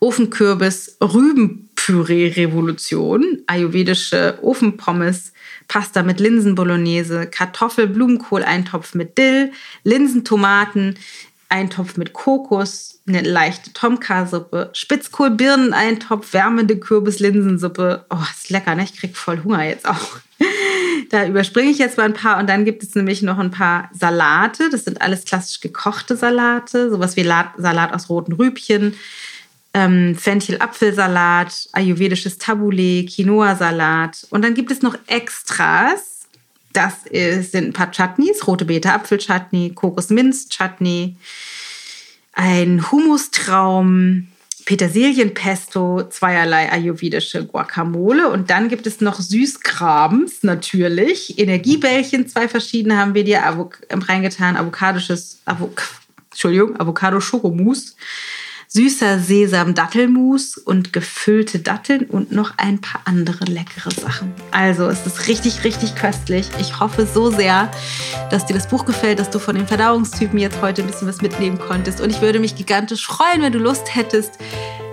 Ofenkürbis, 0.00 0.96
Rübenpüree-Revolution, 1.00 3.42
ayurvedische 3.46 4.38
Ofenpommes, 4.40 5.34
Pasta 5.68 6.02
mit 6.02 6.20
Linsenbolognese, 6.20 7.26
Kartoffel-Blumenkohl-Eintopf 7.26 8.94
mit 8.94 9.18
Dill, 9.18 9.52
Linsentomaten, 9.82 10.96
Eintopf 11.48 11.96
mit 11.96 12.12
Kokos, 12.12 13.00
eine 13.06 13.20
leichte 13.20 13.72
Tomka-Suppe, 13.72 14.70
Spitzkohl-Birneneintopf, 14.72 16.32
wärmende 16.32 16.76
Kürbis-Linsensuppe. 16.76 18.06
Oh, 18.10 18.16
ist 18.30 18.50
lecker, 18.50 18.74
ne? 18.74 18.84
Ich 18.84 18.96
krieg 18.96 19.16
voll 19.16 19.42
Hunger 19.44 19.64
jetzt 19.64 19.88
auch. 19.88 20.18
da 21.10 21.26
überspringe 21.26 21.70
ich 21.70 21.78
jetzt 21.78 21.96
mal 21.98 22.04
ein 22.04 22.14
paar 22.14 22.38
und 22.38 22.48
dann 22.48 22.64
gibt 22.64 22.82
es 22.82 22.94
nämlich 22.94 23.22
noch 23.22 23.38
ein 23.38 23.50
paar 23.50 23.90
Salate. 23.92 24.70
Das 24.70 24.84
sind 24.84 25.00
alles 25.02 25.24
klassisch 25.24 25.60
gekochte 25.60 26.16
Salate, 26.16 26.90
sowas 26.90 27.16
wie 27.16 27.24
Salat 27.24 27.92
aus 27.92 28.08
roten 28.08 28.32
Rübchen, 28.32 28.94
ähm, 29.74 30.16
Fenchel-Apfelsalat, 30.16 31.68
ayurvedisches 31.72 32.38
Tabbouleh, 32.38 33.06
Quinoa-Salat. 33.06 34.26
Und 34.30 34.42
dann 34.42 34.54
gibt 34.54 34.70
es 34.70 34.82
noch 34.82 34.96
Extras 35.06 36.13
das 36.76 37.06
ist, 37.06 37.52
sind 37.52 37.68
ein 37.68 37.72
paar 37.72 37.90
Chutneys, 37.90 38.46
rote 38.46 38.64
Beete 38.64 38.92
Apfelchutney, 38.92 39.72
Kokos-Minz-Chutney, 39.74 41.16
ein 42.32 42.90
Humustraum, 42.90 44.28
Petersilienpesto, 44.64 46.08
zweierlei 46.08 46.72
ayurvedische 46.72 47.44
Guacamole 47.44 48.30
und 48.30 48.50
dann 48.50 48.68
gibt 48.68 48.86
es 48.86 49.00
noch 49.00 49.20
Süßkrabens 49.20 50.42
natürlich, 50.42 51.38
Energiebällchen, 51.38 52.28
zwei 52.28 52.48
verschiedene 52.48 52.96
haben 52.96 53.14
wir 53.14 53.24
dir 53.24 53.42
reingetan, 53.90 54.56
avokadisches, 54.56 55.40
Avok 55.44 55.82
Entschuldigung, 56.30 56.80
Avocado-Schokomousse, 56.80 57.94
süßer 58.74 59.20
Sesam-Dattelmus 59.20 60.56
und 60.56 60.92
gefüllte 60.92 61.60
Datteln 61.60 62.06
und 62.06 62.32
noch 62.32 62.54
ein 62.56 62.80
paar 62.80 63.02
andere 63.04 63.44
leckere 63.44 63.92
Sachen. 63.92 64.32
Also 64.50 64.88
es 64.88 65.06
ist 65.06 65.28
richtig, 65.28 65.62
richtig 65.62 65.94
köstlich. 65.94 66.48
Ich 66.58 66.80
hoffe 66.80 67.06
so 67.06 67.30
sehr, 67.30 67.70
dass 68.30 68.46
dir 68.46 68.54
das 68.54 68.68
Buch 68.68 68.84
gefällt, 68.84 69.20
dass 69.20 69.30
du 69.30 69.38
von 69.38 69.54
den 69.54 69.68
Verdauungstypen 69.68 70.40
jetzt 70.40 70.60
heute 70.60 70.82
ein 70.82 70.88
bisschen 70.88 71.06
was 71.06 71.22
mitnehmen 71.22 71.60
konntest. 71.60 72.00
Und 72.00 72.10
ich 72.10 72.20
würde 72.20 72.40
mich 72.40 72.56
gigantisch 72.56 73.06
freuen, 73.06 73.42
wenn 73.42 73.52
du 73.52 73.60
Lust 73.60 73.94
hättest, 73.94 74.38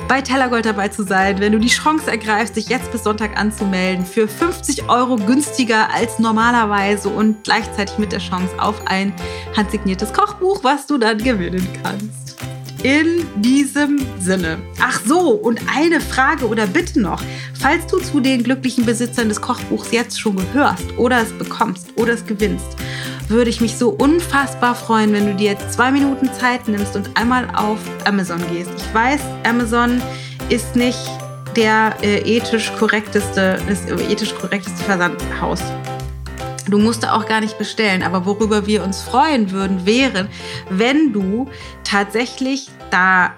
bei 0.07 0.21
Tellergold 0.21 0.65
dabei 0.65 0.89
zu 0.89 1.03
sein, 1.03 1.39
wenn 1.39 1.51
du 1.51 1.57
die 1.57 1.69
Chance 1.69 2.11
ergreifst, 2.11 2.57
dich 2.57 2.67
jetzt 2.67 2.91
bis 2.91 3.03
Sonntag 3.03 3.39
anzumelden 3.39 4.05
für 4.05 4.27
50 4.27 4.89
Euro 4.89 5.15
günstiger 5.15 5.91
als 5.91 6.19
normalerweise 6.19 7.09
und 7.09 7.43
gleichzeitig 7.43 7.97
mit 7.97 8.11
der 8.11 8.19
Chance 8.19 8.53
auf 8.59 8.85
ein 8.85 9.11
handsigniertes 9.57 10.13
Kochbuch, 10.13 10.63
was 10.63 10.85
du 10.85 10.99
dann 10.99 11.17
gewinnen 11.17 11.67
kannst. 11.81 12.21
In 12.83 13.27
diesem 13.41 13.99
Sinne. 14.19 14.57
Ach 14.79 14.99
so, 15.05 15.29
und 15.29 15.61
eine 15.71 16.01
Frage 16.01 16.47
oder 16.47 16.65
Bitte 16.65 16.99
noch. 16.99 17.21
Falls 17.59 17.85
du 17.85 17.99
zu 17.99 18.19
den 18.19 18.43
glücklichen 18.43 18.85
Besitzern 18.85 19.29
des 19.29 19.39
Kochbuchs 19.39 19.91
jetzt 19.91 20.19
schon 20.19 20.35
gehörst 20.35 20.97
oder 20.97 21.21
es 21.21 21.31
bekommst 21.31 21.89
oder 21.95 22.13
es 22.13 22.25
gewinnst, 22.25 22.65
würde 23.27 23.51
ich 23.51 23.61
mich 23.61 23.75
so 23.77 23.89
unfassbar 23.89 24.73
freuen, 24.73 25.13
wenn 25.13 25.27
du 25.27 25.35
dir 25.35 25.57
zwei 25.69 25.91
Minuten 25.91 26.33
Zeit 26.33 26.67
nimmst 26.67 26.95
und 26.95 27.15
einmal 27.15 27.47
auf 27.53 27.77
Amazon 28.05 28.41
gehst. 28.51 28.71
Ich 28.75 28.93
weiß, 28.95 29.21
Amazon 29.43 30.01
ist 30.49 30.75
nicht 30.75 30.99
der 31.55 31.95
äh, 32.01 32.19
ethisch 32.21 32.71
korrekteste, 32.79 33.61
das 33.67 33.85
ethisch 34.09 34.33
korrekteste 34.33 34.83
Versandhaus. 34.83 35.61
Du 36.69 36.77
musst 36.77 37.03
da 37.03 37.13
auch 37.13 37.25
gar 37.25 37.41
nicht 37.41 37.57
bestellen. 37.57 38.03
Aber 38.03 38.25
worüber 38.25 38.67
wir 38.67 38.83
uns 38.83 39.01
freuen 39.01 39.51
würden, 39.51 39.85
wäre, 39.85 40.27
wenn 40.69 41.13
du 41.13 41.47
tatsächlich 41.83 42.69
da 42.89 43.33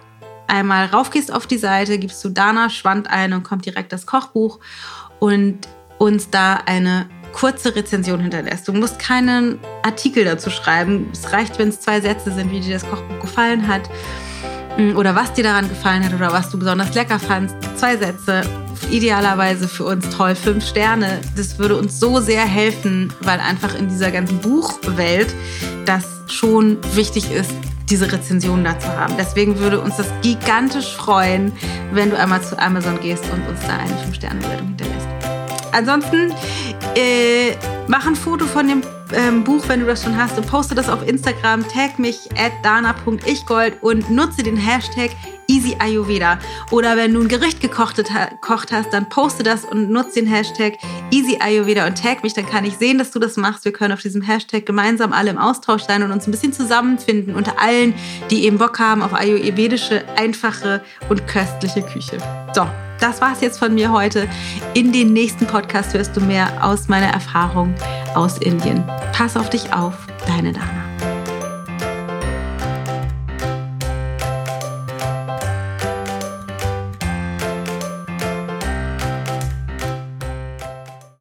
einmal 0.47 0.88
raufgehst 0.88 1.32
auf 1.34 1.47
die 1.47 1.57
Seite, 1.57 1.97
gibst 1.97 2.24
du 2.24 2.30
Dana 2.30 2.69
Schwand 2.69 3.09
ein 3.09 3.34
und 3.34 3.43
kommt 3.43 3.65
direkt 3.65 3.93
das 3.93 4.05
Kochbuch 4.05 4.59
und 5.19 5.67
uns 5.97 6.30
da 6.30 6.55
eine 6.65 7.07
kurze 7.34 7.76
Rezension 7.76 8.19
hinterlässt. 8.19 8.67
Du 8.67 8.74
musst 8.74 8.99
keinen 8.99 9.59
Artikel 9.82 10.24
dazu 10.24 10.49
schreiben. 10.49 11.09
Es 11.11 11.34
reicht, 11.34 11.59
wenn 11.59 11.69
es 11.69 11.82
zwei 11.82 11.99
Sätze 11.99 12.32
sind, 12.32 12.51
wie 12.51 12.59
dir 12.59 12.74
das 12.74 12.88
Kochbuch 12.88 13.19
gefallen 13.19 13.67
hat 13.67 13.89
mm, 14.78 14.95
oder 14.95 15.15
was 15.15 15.34
dir 15.34 15.43
daran 15.43 15.67
gefallen 15.67 16.05
hat 16.05 16.13
oder 16.13 16.32
was 16.32 16.49
du 16.49 16.59
besonders 16.59 16.93
lecker 16.93 17.19
fandst. 17.19 17.55
Zwei 17.76 17.97
Sätze, 17.97 18.43
idealerweise 18.92 19.68
für 19.68 19.86
uns 19.86 20.10
toll, 20.10 20.36
fünf 20.36 20.66
Sterne. 20.66 21.22
Das 21.36 21.60
würde 21.60 21.78
uns 21.78 22.00
so 22.00 22.20
sehr 22.20 22.46
helfen, 22.46 23.14
weil 23.22 23.40
einfach 23.40 23.76
in 23.76 23.88
dieser 23.88 24.12
ganzen 24.12 24.40
Buchwelt 24.40 25.34
das 25.86 26.06
schon 26.28 26.78
wichtig 26.96 27.32
ist, 27.32 27.52
diese 27.90 28.12
Rezension 28.12 28.64
dazu 28.64 28.88
haben. 28.88 29.16
Deswegen 29.18 29.60
würde 29.60 29.80
uns 29.80 29.98
das 29.98 30.08
gigantisch 30.22 30.96
freuen, 30.96 31.52
wenn 31.92 32.10
du 32.10 32.18
einmal 32.18 32.42
zu 32.42 32.58
Amazon 32.58 33.00
gehst 33.00 33.24
und 33.32 33.48
uns 33.48 33.60
da 33.62 33.78
eine 33.78 33.96
fünf 33.98 34.16
sterne 34.16 34.42
wertung 34.44 34.68
hinterlässt. 34.68 35.08
Ansonsten 35.72 36.32
äh, 36.96 37.56
mach 37.88 38.06
ein 38.06 38.16
Foto 38.16 38.46
von 38.46 38.68
dem 38.68 38.82
ähm, 39.14 39.43
Buch, 39.43 39.64
wenn 39.68 39.80
du 39.80 39.86
das 39.86 40.03
schon 40.03 40.18
hast, 40.18 40.38
und 40.38 40.47
poste 40.47 40.76
das 40.76 40.89
auf 40.89 41.07
Instagram. 41.07 41.68
Tag 41.68 41.99
mich 41.99 42.30
at 42.38 42.51
dana.ichgold 42.64 43.82
und 43.82 44.09
nutze 44.09 44.43
den 44.43 44.57
Hashtag 44.57 45.11
Easy 45.47 45.76
Ayurveda. 45.80 46.39
Oder 46.72 46.97
wenn 46.97 47.14
du 47.14 47.22
ein 47.22 47.28
Gericht 47.28 47.61
gekocht, 47.61 48.01
hast, 48.72 48.93
dann 48.93 49.09
poste 49.09 49.43
das 49.43 49.66
und 49.66 49.89
nutze 49.89 50.22
den 50.22 50.28
Hashtag 50.28 50.74
Easy 51.11 51.38
Ayurveda 51.39 51.86
und 51.86 52.01
tag 52.01 52.24
mich. 52.24 52.34
Dann 52.34 52.45
kann 52.45 52.66
ich 52.66 52.78
sehen, 52.78 52.97
dass 52.97 53.11
du 53.11 53.20
das 53.20 53.38
machst. 53.38 53.66
Wir 53.66 53.74
können 53.74 53.93
auf 53.93 54.01
diesem 54.01 54.22
Hashtag 54.22 54.66
gemeinsam 54.66 55.14
alle 55.14 55.32
im 55.32 55.38
Austausch 55.38 55.84
sein 55.84 56.03
und 56.03 56.11
uns 56.11 56.28
ein 56.28 56.32
bisschen 56.32 56.53
zusammenfinden 56.53 57.36
unter 57.36 57.59
allen, 57.59 57.93
die 58.30 58.45
eben 58.45 58.57
Bock 58.57 58.80
haben 58.80 59.01
auf 59.01 59.14
ayurvedische, 59.14 60.03
einfache 60.16 60.82
und 61.09 61.28
köstliche 61.28 61.82
Küche. 61.82 62.18
So, 62.53 62.68
das 63.04 63.20
war's 63.20 63.41
jetzt 63.41 63.60
von 63.60 63.76
mir 63.76 63.91
heute. 63.91 64.30
In 64.74 64.93
den 64.93 65.12
nächsten 65.12 65.45
Podcast 65.45 65.93
hörst 65.93 66.16
du 66.16 66.22
mehr 66.22 66.66
aus 66.66 66.88
meiner 66.88 67.08
Erfahrung 67.08 67.76
aus 68.16 68.38
Indien. 68.38 68.82
Pass 69.12 69.36
auf 69.36 69.49
dich 69.49 69.74
auf, 69.74 69.93
deine 70.26 70.54
Dana. 70.54 70.93